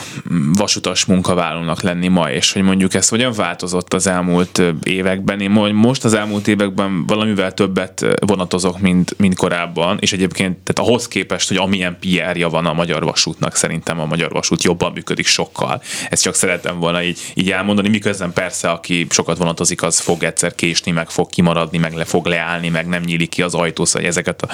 vasutas 0.53 1.05
munkavállalónak 1.05 1.81
lenni 1.81 2.07
ma, 2.07 2.31
és 2.31 2.51
hogy 2.51 2.61
mondjuk 2.61 2.93
ez 2.93 3.09
hogyan 3.09 3.33
változott 3.33 3.93
az 3.93 4.07
elmúlt 4.07 4.61
években? 4.83 5.39
Én 5.39 5.49
most 5.73 6.03
az 6.03 6.13
elmúlt 6.13 6.47
években 6.47 7.05
valamivel 7.05 7.53
többet 7.53 8.05
vonatozok, 8.25 8.79
mint, 8.79 9.17
mint 9.17 9.35
korábban, 9.35 9.97
és 9.99 10.13
egyébként 10.13 10.57
tehát 10.57 10.89
ahhoz 10.89 11.07
képest, 11.07 11.47
hogy 11.47 11.57
amilyen 11.57 11.97
PR-ja 11.99 12.49
van 12.49 12.65
a 12.65 12.73
Magyar 12.73 13.03
Vasútnak, 13.03 13.55
szerintem 13.55 13.99
a 13.99 14.05
Magyar 14.05 14.31
Vasút 14.31 14.63
jobban 14.63 14.91
működik 14.91 15.25
sokkal. 15.25 15.81
Ezt 16.09 16.21
csak 16.21 16.35
szeretem 16.35 16.79
volna 16.79 17.03
így, 17.03 17.19
így 17.33 17.51
elmondani, 17.51 17.89
miközben 17.89 18.33
persze, 18.33 18.69
aki 18.69 19.07
sokat 19.09 19.37
vonatozik, 19.37 19.83
az 19.83 19.99
fog 19.99 20.23
egyszer 20.23 20.55
késni, 20.55 20.91
meg 20.91 21.09
fog 21.09 21.29
kimaradni, 21.29 21.77
meg 21.77 21.93
le 21.93 22.05
fog 22.05 22.25
leállni, 22.25 22.69
meg 22.69 22.87
nem 22.87 23.01
nyílik 23.01 23.29
ki 23.29 23.41
az 23.41 23.53
ajtó, 23.53 23.85
szóval 23.85 24.07
ezeket 24.07 24.41
a 24.41 24.47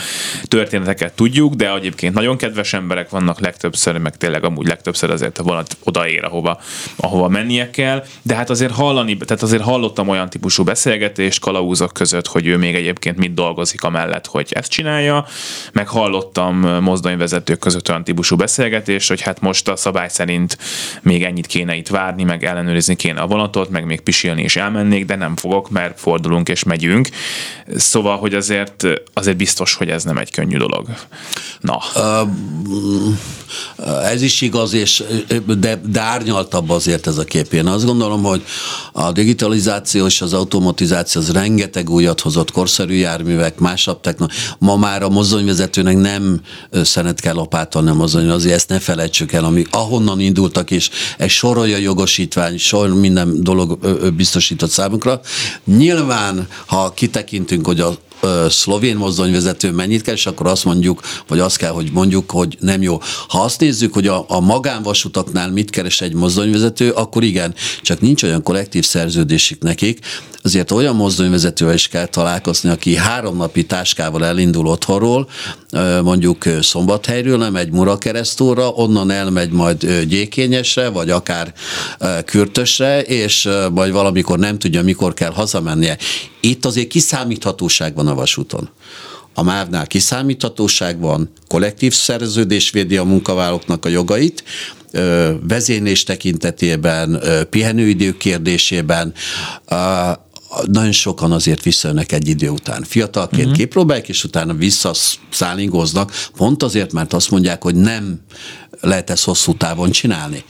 történeteket 0.43 1.13
tudjuk, 1.13 1.53
de 1.53 1.73
egyébként 1.73 2.13
nagyon 2.13 2.37
kedves 2.37 2.73
emberek 2.73 3.09
vannak 3.09 3.39
legtöbbször, 3.39 3.97
meg 3.97 4.17
tényleg 4.17 4.43
amúgy 4.43 4.60
legtöbbször 4.67 5.11
azért 5.11 5.37
a 5.37 5.43
vonat 5.43 5.77
odaér, 5.83 6.23
ahova, 6.23 6.59
ahova 6.95 7.27
mennie 7.27 7.69
kell, 7.69 8.03
de 8.21 8.35
hát 8.35 8.49
azért 8.49 8.71
hallani, 8.71 9.17
tehát 9.17 9.43
azért 9.43 9.63
hallottam 9.63 10.07
olyan 10.07 10.29
típusú 10.29 10.63
beszélgetést 10.63 11.39
kalauzok 11.39 11.93
között, 11.93 12.27
hogy 12.27 12.47
ő 12.47 12.57
még 12.57 12.75
egyébként 12.75 13.17
mit 13.17 13.33
dolgozik 13.33 13.83
amellett, 13.83 14.25
hogy 14.25 14.47
ezt 14.49 14.71
csinálja, 14.71 15.25
meg 15.73 15.87
hallottam 15.87 16.55
mozdonyvezetők 16.81 17.59
között 17.59 17.89
olyan 17.89 18.03
típusú 18.03 18.35
beszélgetést, 18.35 19.07
hogy 19.07 19.21
hát 19.21 19.41
most 19.41 19.67
a 19.67 19.75
szabály 19.75 20.09
szerint 20.09 20.57
még 21.01 21.23
ennyit 21.23 21.45
kéne 21.45 21.75
itt 21.75 21.87
várni, 21.87 22.23
meg 22.23 22.43
ellenőrizni 22.43 22.95
kéne 22.95 23.21
a 23.21 23.27
vonatot, 23.27 23.69
meg 23.69 23.85
még 23.85 24.01
pisilni 24.01 24.41
és 24.41 24.55
elmennék, 24.55 25.05
de 25.05 25.15
nem 25.15 25.35
fogok, 25.35 25.69
mert 25.69 25.99
fordulunk 25.99 26.49
és 26.49 26.63
megyünk. 26.63 27.09
Szóval, 27.75 28.17
hogy 28.17 28.33
azért, 28.33 28.85
azért 29.13 29.37
biztos, 29.37 29.73
hogy 29.73 29.89
ez 29.89 30.03
nem 30.03 30.17
egy 30.17 30.31
könnyű 30.31 30.57
dolog. 30.57 30.87
Na. 31.59 31.79
Uh, 31.95 32.27
ez 34.11 34.21
is 34.21 34.41
igaz, 34.51 34.73
és, 34.73 35.03
de, 35.59 35.81
de 35.85 35.99
árnyaltabb 35.99 36.69
azért 36.69 37.07
ez 37.07 37.17
a 37.17 37.23
kép. 37.23 37.53
Én 37.53 37.65
azt 37.65 37.85
gondolom, 37.85 38.23
hogy 38.23 38.43
a 38.91 39.11
digitalizáció 39.11 40.05
és 40.05 40.21
az 40.21 40.33
automatizáció 40.33 41.21
az 41.21 41.31
rengeteg 41.31 41.89
újat 41.89 42.19
hozott, 42.19 42.51
korszerű 42.51 42.93
járművek, 42.93 43.59
másabb 43.59 43.99
technológia. 43.99 44.37
Ma 44.59 44.75
már 44.75 45.03
a 45.03 45.09
mozdonyvezetőnek 45.09 45.97
nem 45.97 46.41
szenet 46.83 47.19
kell 47.19 47.33
lopátolni 47.33 47.89
a 47.89 47.93
mozdony, 47.93 48.29
azért 48.29 48.55
ezt 48.55 48.69
ne 48.69 48.79
felejtsük 48.79 49.31
el, 49.31 49.43
ami 49.43 49.65
ahonnan 49.69 50.19
indultak, 50.19 50.71
és 50.71 50.89
egy 51.17 51.29
sorolja 51.29 51.77
jogosítvány, 51.77 52.57
sor 52.57 52.93
minden 52.93 53.43
dolog 53.43 53.77
biztosított 54.15 54.69
számunkra. 54.69 55.21
Nyilván, 55.65 56.47
ha 56.65 56.93
kitekintünk, 56.93 57.65
hogy 57.65 57.79
a 57.79 57.97
szlovén 58.49 58.95
mozdonyvezető 58.95 59.71
mennyit 59.71 60.01
keres, 60.01 60.25
akkor 60.25 60.47
azt 60.47 60.65
mondjuk, 60.65 61.01
vagy 61.27 61.39
azt 61.39 61.57
kell, 61.57 61.71
hogy 61.71 61.89
mondjuk, 61.91 62.31
hogy 62.31 62.57
nem 62.59 62.81
jó. 62.81 62.99
Ha 63.27 63.41
azt 63.41 63.59
nézzük, 63.59 63.93
hogy 63.93 64.07
a, 64.07 64.25
a 64.27 64.39
magánvasutaknál 64.39 65.51
mit 65.51 65.69
keres 65.69 66.01
egy 66.01 66.13
mozdonyvezető, 66.13 66.91
akkor 66.91 67.23
igen, 67.23 67.53
csak 67.81 68.01
nincs 68.01 68.23
olyan 68.23 68.43
kollektív 68.43 68.85
szerződésük 68.85 69.61
nekik, 69.61 69.99
azért 70.43 70.71
olyan 70.71 70.95
mozdonyvezetővel 70.95 71.73
is 71.73 71.87
kell 71.87 72.05
találkozni, 72.05 72.69
aki 72.69 72.95
három 72.95 73.37
napi 73.37 73.65
táskával 73.65 74.25
elindul 74.25 74.67
otthonról, 74.67 75.29
mondjuk 76.03 76.43
Szombathelyről, 76.61 77.37
nem 77.37 77.55
egy 77.55 77.71
Murakeresztúra, 77.71 78.69
onnan 78.69 79.11
elmegy 79.11 79.51
majd 79.51 80.01
Gyékényesre, 80.03 80.89
vagy 80.89 81.09
akár 81.09 81.53
Kürtösre, 82.25 83.01
és 83.01 83.49
majd 83.73 83.91
valamikor 83.91 84.39
nem 84.39 84.59
tudja, 84.59 84.83
mikor 84.83 85.13
kell 85.13 85.31
hazamennie. 85.31 85.97
Itt 86.41 86.65
azért 86.65 86.87
kiszámíthatóság 86.87 87.95
van 87.95 88.07
a 88.07 88.15
vasúton. 88.15 88.69
A 89.33 89.43
MÁV-nál 89.43 89.87
kiszámíthatóság 89.87 90.99
van, 90.99 91.31
kollektív 91.47 91.93
szerződés 91.93 92.69
védi 92.69 92.97
a 92.97 93.03
munkavállalóknak 93.03 93.85
a 93.85 93.89
jogait, 93.89 94.43
vezénylés 95.47 96.03
tekintetében, 96.03 97.23
pihenőidő 97.49 98.17
kérdésében, 98.17 99.13
nagyon 100.65 100.91
sokan 100.91 101.31
azért 101.31 101.63
visszajönnek 101.63 102.11
egy 102.11 102.27
idő 102.27 102.49
után. 102.49 102.83
Fiatalként 102.83 103.41
uh-huh. 103.41 103.57
kipróbálják, 103.57 104.09
és 104.09 104.23
utána 104.23 104.53
visszaszállingoznak, 104.53 106.13
pont 106.35 106.63
azért, 106.63 106.93
mert 106.93 107.13
azt 107.13 107.31
mondják, 107.31 107.63
hogy 107.63 107.75
nem 107.75 108.19
lehet 108.81 109.09
ezt 109.09 109.23
hosszú 109.23 109.55
távon 109.55 109.91
csinálni. 109.91 110.43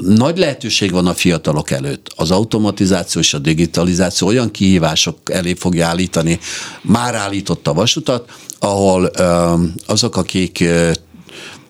Nagy 0.00 0.38
lehetőség 0.38 0.90
van 0.92 1.06
a 1.06 1.14
fiatalok 1.14 1.70
előtt. 1.70 2.12
Az 2.16 2.30
automatizáció 2.30 3.20
és 3.20 3.34
a 3.34 3.38
digitalizáció 3.38 4.28
olyan 4.28 4.50
kihívások 4.50 5.16
elé 5.24 5.54
fogja 5.54 5.86
állítani, 5.86 6.38
már 6.82 7.14
állította 7.14 7.70
a 7.70 7.74
vasutat, 7.74 8.30
ahol 8.58 9.10
azok, 9.86 10.16
akik 10.16 10.64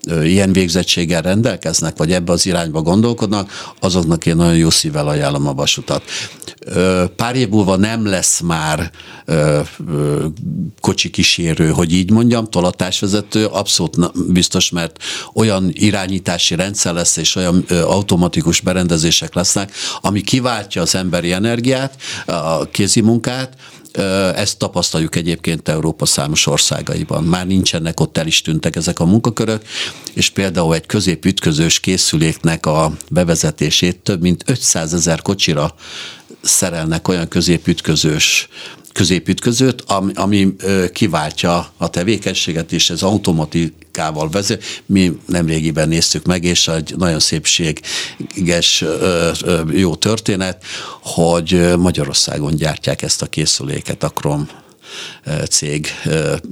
ilyen 0.06 0.52
végzettséggel 0.52 1.22
rendelkeznek, 1.22 1.96
vagy 1.96 2.12
ebbe 2.12 2.32
az 2.32 2.46
irányba 2.46 2.82
gondolkodnak, 2.82 3.74
azoknak 3.80 4.26
én 4.26 4.36
nagyon 4.36 4.56
jó 4.56 4.70
szívvel 4.70 5.08
ajánlom 5.08 5.46
a 5.46 5.54
vasutat. 5.54 6.02
Pár 7.16 7.36
év 7.36 7.48
múlva 7.48 7.76
nem 7.76 8.06
lesz 8.06 8.40
már 8.40 8.90
kocsi 10.80 11.10
kísérő, 11.10 11.68
hogy 11.68 11.92
így 11.92 12.10
mondjam, 12.10 12.44
tolatásvezető, 12.44 13.46
abszolút 13.46 13.96
biztos, 14.32 14.70
mert 14.70 15.02
olyan 15.34 15.70
irányítási 15.72 16.54
rendszer 16.54 16.94
lesz, 16.94 17.16
és 17.16 17.36
olyan 17.36 17.64
automatikus 17.68 18.60
berendezések 18.60 19.34
lesznek, 19.34 19.72
ami 20.00 20.20
kiváltja 20.20 20.82
az 20.82 20.94
emberi 20.94 21.32
energiát, 21.32 21.94
a 22.26 22.64
kézi 22.64 23.00
munkát, 23.00 23.56
ezt 24.34 24.58
tapasztaljuk 24.58 25.16
egyébként 25.16 25.68
Európa 25.68 26.06
számos 26.06 26.46
országaiban. 26.46 27.24
Már 27.24 27.46
nincsenek 27.46 28.00
ott 28.00 28.18
el 28.18 28.26
is 28.26 28.42
tűntek 28.42 28.76
ezek 28.76 29.00
a 29.00 29.04
munkakörök, 29.04 29.62
és 30.14 30.30
például 30.30 30.74
egy 30.74 30.86
középütközős 30.86 31.80
készüléknek 31.80 32.66
a 32.66 32.92
bevezetését 33.10 33.98
több 33.98 34.20
mint 34.20 34.42
500 34.46 34.94
ezer 34.94 35.22
kocsira 35.22 35.74
szerelnek 36.42 37.08
olyan 37.08 37.28
középütközős 37.28 38.48
középütközőt, 39.00 39.82
ami, 39.86 40.12
ami 40.14 40.56
kiváltja 40.92 41.72
a 41.76 41.90
tevékenységet, 41.90 42.72
és 42.72 42.90
ez 42.90 43.02
automatikával 43.02 44.28
vezet. 44.30 44.62
Mi 44.86 45.18
nemrégiben 45.26 45.88
néztük 45.88 46.26
meg, 46.26 46.44
és 46.44 46.68
egy 46.68 46.94
nagyon 46.96 47.20
szépséges, 47.20 48.84
jó 49.70 49.94
történet, 49.94 50.64
hogy 51.02 51.76
Magyarországon 51.76 52.54
gyártják 52.54 53.02
ezt 53.02 53.22
a 53.22 53.26
készüléket, 53.26 54.02
a 54.02 54.08
Krom 54.08 54.48
cég, 55.48 55.86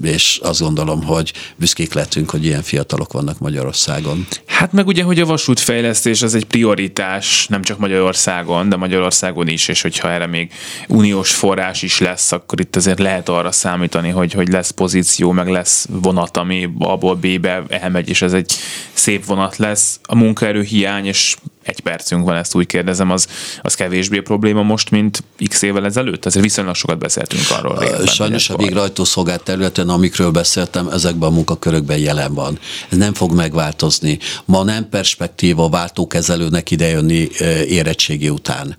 és 0.03 0.41
azt 0.43 0.61
gondolom, 0.61 1.03
hogy 1.03 1.33
büszkék 1.57 1.93
lettünk, 1.93 2.31
hogy 2.31 2.45
ilyen 2.45 2.63
fiatalok 2.63 3.13
vannak 3.13 3.39
Magyarországon. 3.39 4.27
Hát 4.47 4.73
meg 4.73 4.87
ugye, 4.87 5.03
hogy 5.03 5.21
a 5.21 5.27
vasútfejlesztés 5.27 6.23
az 6.23 6.35
egy 6.35 6.45
prioritás, 6.45 7.47
nem 7.47 7.63
csak 7.63 7.79
Magyarországon, 7.79 8.69
de 8.69 8.77
Magyarországon 8.77 9.49
is, 9.49 9.69
és 9.69 9.83
hogyha 9.83 10.11
erre 10.11 10.27
még 10.27 10.53
uniós 10.89 11.35
forrás 11.35 11.83
is 11.83 11.99
lesz, 11.99 12.33
akkor 12.33 12.61
itt 12.61 12.77
azért 12.77 12.99
lehet 12.99 13.29
arra 13.29 13.53
számítani, 13.53 14.09
hogy, 14.09 14.33
hogy 14.33 14.49
lesz 14.49 14.71
pozíció, 14.71 15.33
meg 15.33 15.49
lesz 15.49 15.87
vonat, 15.91 16.37
ami 16.37 16.69
abból 16.79 17.15
B-be 17.15 17.63
elmegy, 17.69 18.09
és 18.09 18.23
ez 18.23 18.33
egy 18.33 18.53
szép 18.93 19.25
vonat 19.25 19.57
lesz. 19.57 20.01
A 20.03 20.15
munkaerő 20.15 20.63
hiány, 20.63 21.07
és 21.07 21.37
egy 21.69 21.81
percünk 21.81 22.25
van, 22.25 22.37
ezt 22.37 22.55
úgy 22.55 22.67
kérdezem, 22.67 23.11
az, 23.11 23.27
az 23.63 23.75
kevésbé 23.75 24.21
probléma 24.21 24.63
most, 24.63 24.91
mint 24.91 25.25
x 25.49 25.63
évvel 25.63 25.85
ezelőtt? 25.85 26.27
Azért 26.27 26.45
viszonylag 26.45 26.75
sokat 26.75 26.99
beszéltünk 26.99 27.43
arról. 27.51 27.79
Részben, 27.79 28.07
Sajnos 28.07 28.51
a 28.51 28.57
végrehajtószolgált 28.57 29.43
területen, 29.43 29.89
amikről 29.89 30.31
beszéltem, 30.31 30.89
ezekben 30.89 31.29
a 31.29 31.33
munkakörökben 31.33 31.99
jelen 31.99 32.35
van. 32.35 32.59
Ez 32.89 32.99
nem 32.99 33.15
fog 33.15 33.33
megváltozni. 33.33 34.19
Ma 34.45 34.63
nem 34.63 34.89
perspektíva 34.89 35.69
váltókezelőnek 35.69 36.71
idejönni 36.71 37.29
érettségi 37.69 38.29
után. 38.29 38.77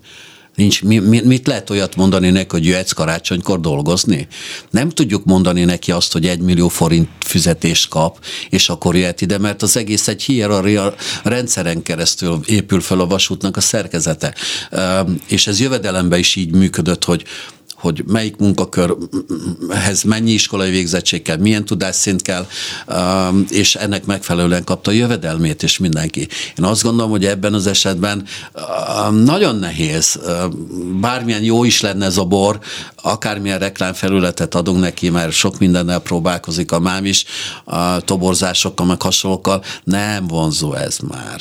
Nincs, 0.54 0.82
mi, 0.82 0.98
mi, 0.98 1.20
mit 1.24 1.46
lehet 1.46 1.70
olyat 1.70 1.96
mondani 1.96 2.30
neki, 2.30 2.48
hogy 2.50 2.66
jöhetsz 2.66 2.92
karácsonykor 2.92 3.60
dolgozni? 3.60 4.28
Nem 4.70 4.88
tudjuk 4.88 5.24
mondani 5.24 5.64
neki 5.64 5.92
azt, 5.92 6.12
hogy 6.12 6.26
egy 6.26 6.40
millió 6.40 6.68
forint 6.68 7.08
fizetést 7.18 7.88
kap, 7.88 8.24
és 8.50 8.68
akkor 8.68 8.96
jöhet 8.96 9.20
ide, 9.20 9.38
mert 9.38 9.62
az 9.62 9.76
egész 9.76 10.08
egy 10.08 10.22
hierarchia 10.22 10.94
rendszeren 11.22 11.82
keresztül 11.82 12.40
épül 12.46 12.80
fel 12.80 13.00
a 13.00 13.06
vasútnak 13.06 13.56
a 13.56 13.60
szerkezete. 13.60 14.34
És 15.28 15.46
ez 15.46 15.60
jövedelemben 15.60 16.18
is 16.18 16.36
így 16.36 16.52
működött, 16.52 17.04
hogy 17.04 17.24
hogy 17.80 18.04
melyik 18.06 18.36
munkakörhez 18.36 20.02
mennyi 20.02 20.30
iskolai 20.30 20.70
végzettség 20.70 21.22
kell, 21.22 21.36
milyen 21.36 21.64
tudásszint 21.64 22.22
kell, 22.22 22.46
um, 22.88 23.44
és 23.48 23.74
ennek 23.74 24.04
megfelelően 24.04 24.64
kapta 24.64 24.90
a 24.90 24.94
jövedelmét 24.94 25.62
is 25.62 25.78
mindenki. 25.78 26.28
Én 26.58 26.64
azt 26.64 26.82
gondolom, 26.82 27.10
hogy 27.10 27.24
ebben 27.24 27.54
az 27.54 27.66
esetben 27.66 28.24
um, 29.08 29.14
nagyon 29.14 29.56
nehéz, 29.56 30.18
um, 30.26 31.00
bármilyen 31.00 31.42
jó 31.42 31.64
is 31.64 31.80
lenne 31.80 32.04
ez 32.04 32.16
a 32.16 32.24
bor, 32.24 32.58
akármilyen 33.02 33.58
reklámfelületet 33.58 34.54
adunk 34.54 34.80
neki, 34.80 35.10
mert 35.10 35.32
sok 35.32 35.58
mindennel 35.58 35.98
próbálkozik 35.98 36.72
a 36.72 36.80
mám 36.80 37.04
is, 37.04 37.24
a 37.64 38.00
toborzásokkal, 38.00 38.86
meg 38.86 39.02
hasonlókkal, 39.02 39.64
nem 39.84 40.26
vonzó 40.26 40.74
ez 40.74 40.98
már. 40.98 41.40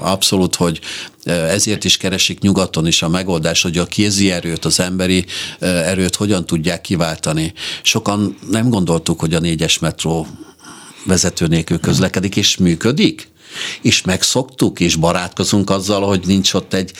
Abszolút, 0.00 0.54
hogy 0.54 0.80
ezért 1.28 1.84
is 1.84 1.96
keresik 1.96 2.40
nyugaton 2.40 2.86
is 2.86 3.02
a 3.02 3.08
megoldás, 3.08 3.62
hogy 3.62 3.78
a 3.78 3.86
kézi 3.86 4.30
erőt, 4.30 4.64
az 4.64 4.80
emberi 4.80 5.24
erőt 5.60 6.14
hogyan 6.16 6.46
tudják 6.46 6.80
kiváltani. 6.80 7.52
Sokan 7.82 8.38
nem 8.50 8.68
gondoltuk, 8.68 9.20
hogy 9.20 9.34
a 9.34 9.40
négyes 9.40 9.78
metró 9.78 10.26
vezető 11.04 11.46
nélkül 11.46 11.80
közlekedik, 11.80 12.36
és 12.36 12.56
működik. 12.56 13.28
És 13.82 14.02
megszoktuk, 14.02 14.80
és 14.80 14.96
barátkozunk 14.96 15.70
azzal, 15.70 16.06
hogy 16.06 16.20
nincs 16.26 16.54
ott 16.54 16.74
egy 16.74 16.92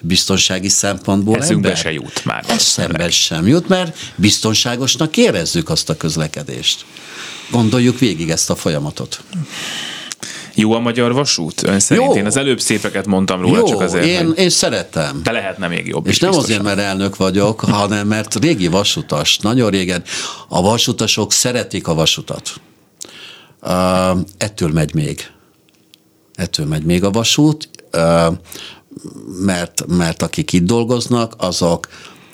biztonsági 0.00 0.68
szempontból 0.68 1.36
Eszünkbe 1.36 1.68
ember. 1.68 1.82
se 1.82 1.92
jut 1.92 2.24
már. 2.24 2.44
Eszembe 2.48 3.10
sem 3.10 3.46
jut, 3.46 3.68
mert 3.68 3.98
biztonságosnak 4.16 5.16
érezzük 5.16 5.68
azt 5.68 5.88
a 5.88 5.96
közlekedést. 5.96 6.84
Gondoljuk 7.50 7.98
végig 7.98 8.30
ezt 8.30 8.50
a 8.50 8.54
folyamatot. 8.54 9.22
Jó 10.54 10.72
a 10.72 10.78
magyar 10.78 11.12
vasút? 11.12 11.62
Ön 11.62 11.80
szerint? 11.80 12.06
Jó. 12.06 12.16
Én 12.16 12.26
az 12.26 12.36
előbb 12.36 12.60
szépeket 12.60 13.06
mondtam 13.06 13.40
róla, 13.40 13.58
Jó, 13.58 13.64
csak 13.64 13.80
azért. 13.80 14.04
Én, 14.04 14.26
hogy... 14.26 14.38
én 14.38 14.50
szeretem. 14.50 15.20
De 15.22 15.30
lehetne 15.30 15.68
még 15.68 15.86
jobb. 15.86 16.06
És 16.06 16.18
nem 16.18 16.30
biztosan. 16.30 16.50
azért, 16.50 16.76
mert 16.76 16.88
elnök 16.88 17.16
vagyok, 17.16 17.60
hanem 17.60 18.06
mert 18.06 18.34
régi 18.34 18.68
vasutas. 18.68 19.38
Nagyon 19.38 19.70
régen. 19.70 20.02
A 20.48 20.62
vasutasok 20.62 21.32
szeretik 21.32 21.88
a 21.88 21.94
vasutat. 21.94 22.52
Uh, 23.62 24.18
ettől 24.38 24.70
megy 24.72 24.94
még. 24.94 25.30
Ettől 26.34 26.66
megy 26.66 26.82
még 26.82 27.04
a 27.04 27.10
vasút, 27.10 27.68
uh, 27.92 28.36
mert, 29.44 29.84
mert 29.86 30.22
akik 30.22 30.52
itt 30.52 30.64
dolgoznak, 30.66 31.34
azok 31.36 31.88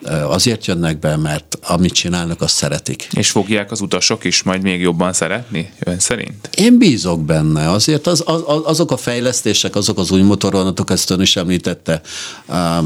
azért 0.07 0.67
jönnek 0.67 0.99
be, 0.99 1.17
mert 1.17 1.59
amit 1.63 1.93
csinálnak, 1.93 2.41
azt 2.41 2.55
szeretik. 2.55 3.09
És 3.13 3.31
fogják 3.31 3.71
az 3.71 3.81
utasok 3.81 4.25
is 4.25 4.43
majd 4.43 4.63
még 4.63 4.81
jobban 4.81 5.13
szeretni, 5.13 5.73
ön 5.79 5.99
szerint? 5.99 6.51
Én 6.55 6.79
bízok 6.79 7.25
benne. 7.25 7.71
Azért 7.71 8.07
az, 8.07 8.23
az, 8.27 8.43
azok 8.65 8.91
a 8.91 8.97
fejlesztések, 8.97 9.77
azok 9.77 9.99
az 9.99 10.11
új 10.11 10.23
motorvonatok, 10.23 10.91
ezt 10.91 11.11
ön 11.11 11.21
is 11.21 11.37
említette, 11.37 12.01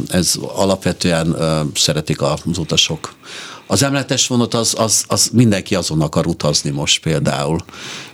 ez 0.08 0.34
alapvetően 0.54 1.36
szeretik 1.74 2.22
az 2.22 2.58
utasok. 2.58 3.14
Az 3.66 3.82
emletes 3.82 4.26
vonat 4.26 4.54
az, 4.54 4.74
az, 4.78 5.04
az 5.06 5.30
mindenki 5.32 5.74
azon 5.74 6.00
akar 6.00 6.26
utazni 6.26 6.70
most 6.70 7.02
például. 7.02 7.58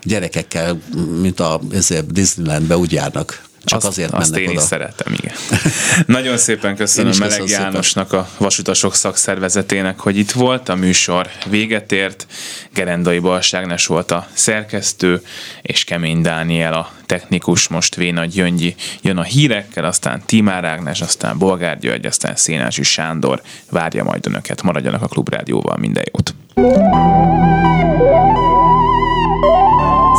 Gyerekekkel, 0.03 0.81
mint 1.21 1.41
a 1.41 1.61
ezért 1.71 2.13
Disneylandbe 2.13 2.77
úgy 2.77 2.93
járnak 2.93 3.48
Csak 3.65 3.79
azt, 3.79 3.87
azért 3.87 4.13
azt 4.13 4.31
mennek 4.31 4.45
én 4.47 4.51
oda. 4.51 4.61
is 4.61 4.67
szeretem, 4.67 5.13
igen. 5.13 5.35
Nagyon 6.17 6.37
szépen 6.39 6.77
köszönöm 6.77 7.13
Meleg 7.13 7.27
köszönöm 7.27 7.47
szépen. 7.47 7.63
Jánosnak, 7.63 8.13
a 8.13 8.29
Vasutasok 8.37 8.95
szakszervezetének, 8.95 10.01
hogy 10.01 10.17
itt 10.17 10.31
volt. 10.31 10.69
A 10.69 10.75
műsor 10.75 11.29
véget 11.47 11.93
ért. 11.93 12.27
Gerendai 12.75 13.19
Balságnes 13.19 13.87
volt 13.87 14.11
a 14.11 14.27
szerkesztő, 14.33 15.23
és 15.63 15.85
Kemény 15.85 16.23
Dániel 16.23 16.73
a 16.73 16.91
technikus. 17.07 17.69
Most 17.69 17.95
Véna 17.95 18.25
Gyöngyi 18.25 18.75
jön 19.03 19.17
a 19.17 19.23
hírekkel, 19.23 19.85
aztán 19.85 20.23
Timár 20.27 20.65
Ágnes, 20.65 21.01
aztán 21.01 21.39
Bolgár 21.39 21.79
György, 21.79 22.07
aztán 22.07 22.37
Szénási 22.37 22.83
Sándor 22.83 23.43
várja 23.71 24.05
majd 24.05 24.27
önöket. 24.27 24.63
Maradjanak 24.63 25.03
a 25.03 25.07
Klubrádióval, 25.07 25.77
minden 25.77 26.05
jót! 26.13 26.35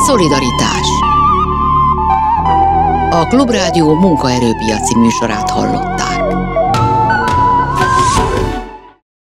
Szolidaritás 0.06 0.99
A 3.12 3.28
Klubrádió 3.28 3.94
munkaerőpiaci 3.94 4.98
műsorát 4.98 5.50
hallott. 5.50 5.99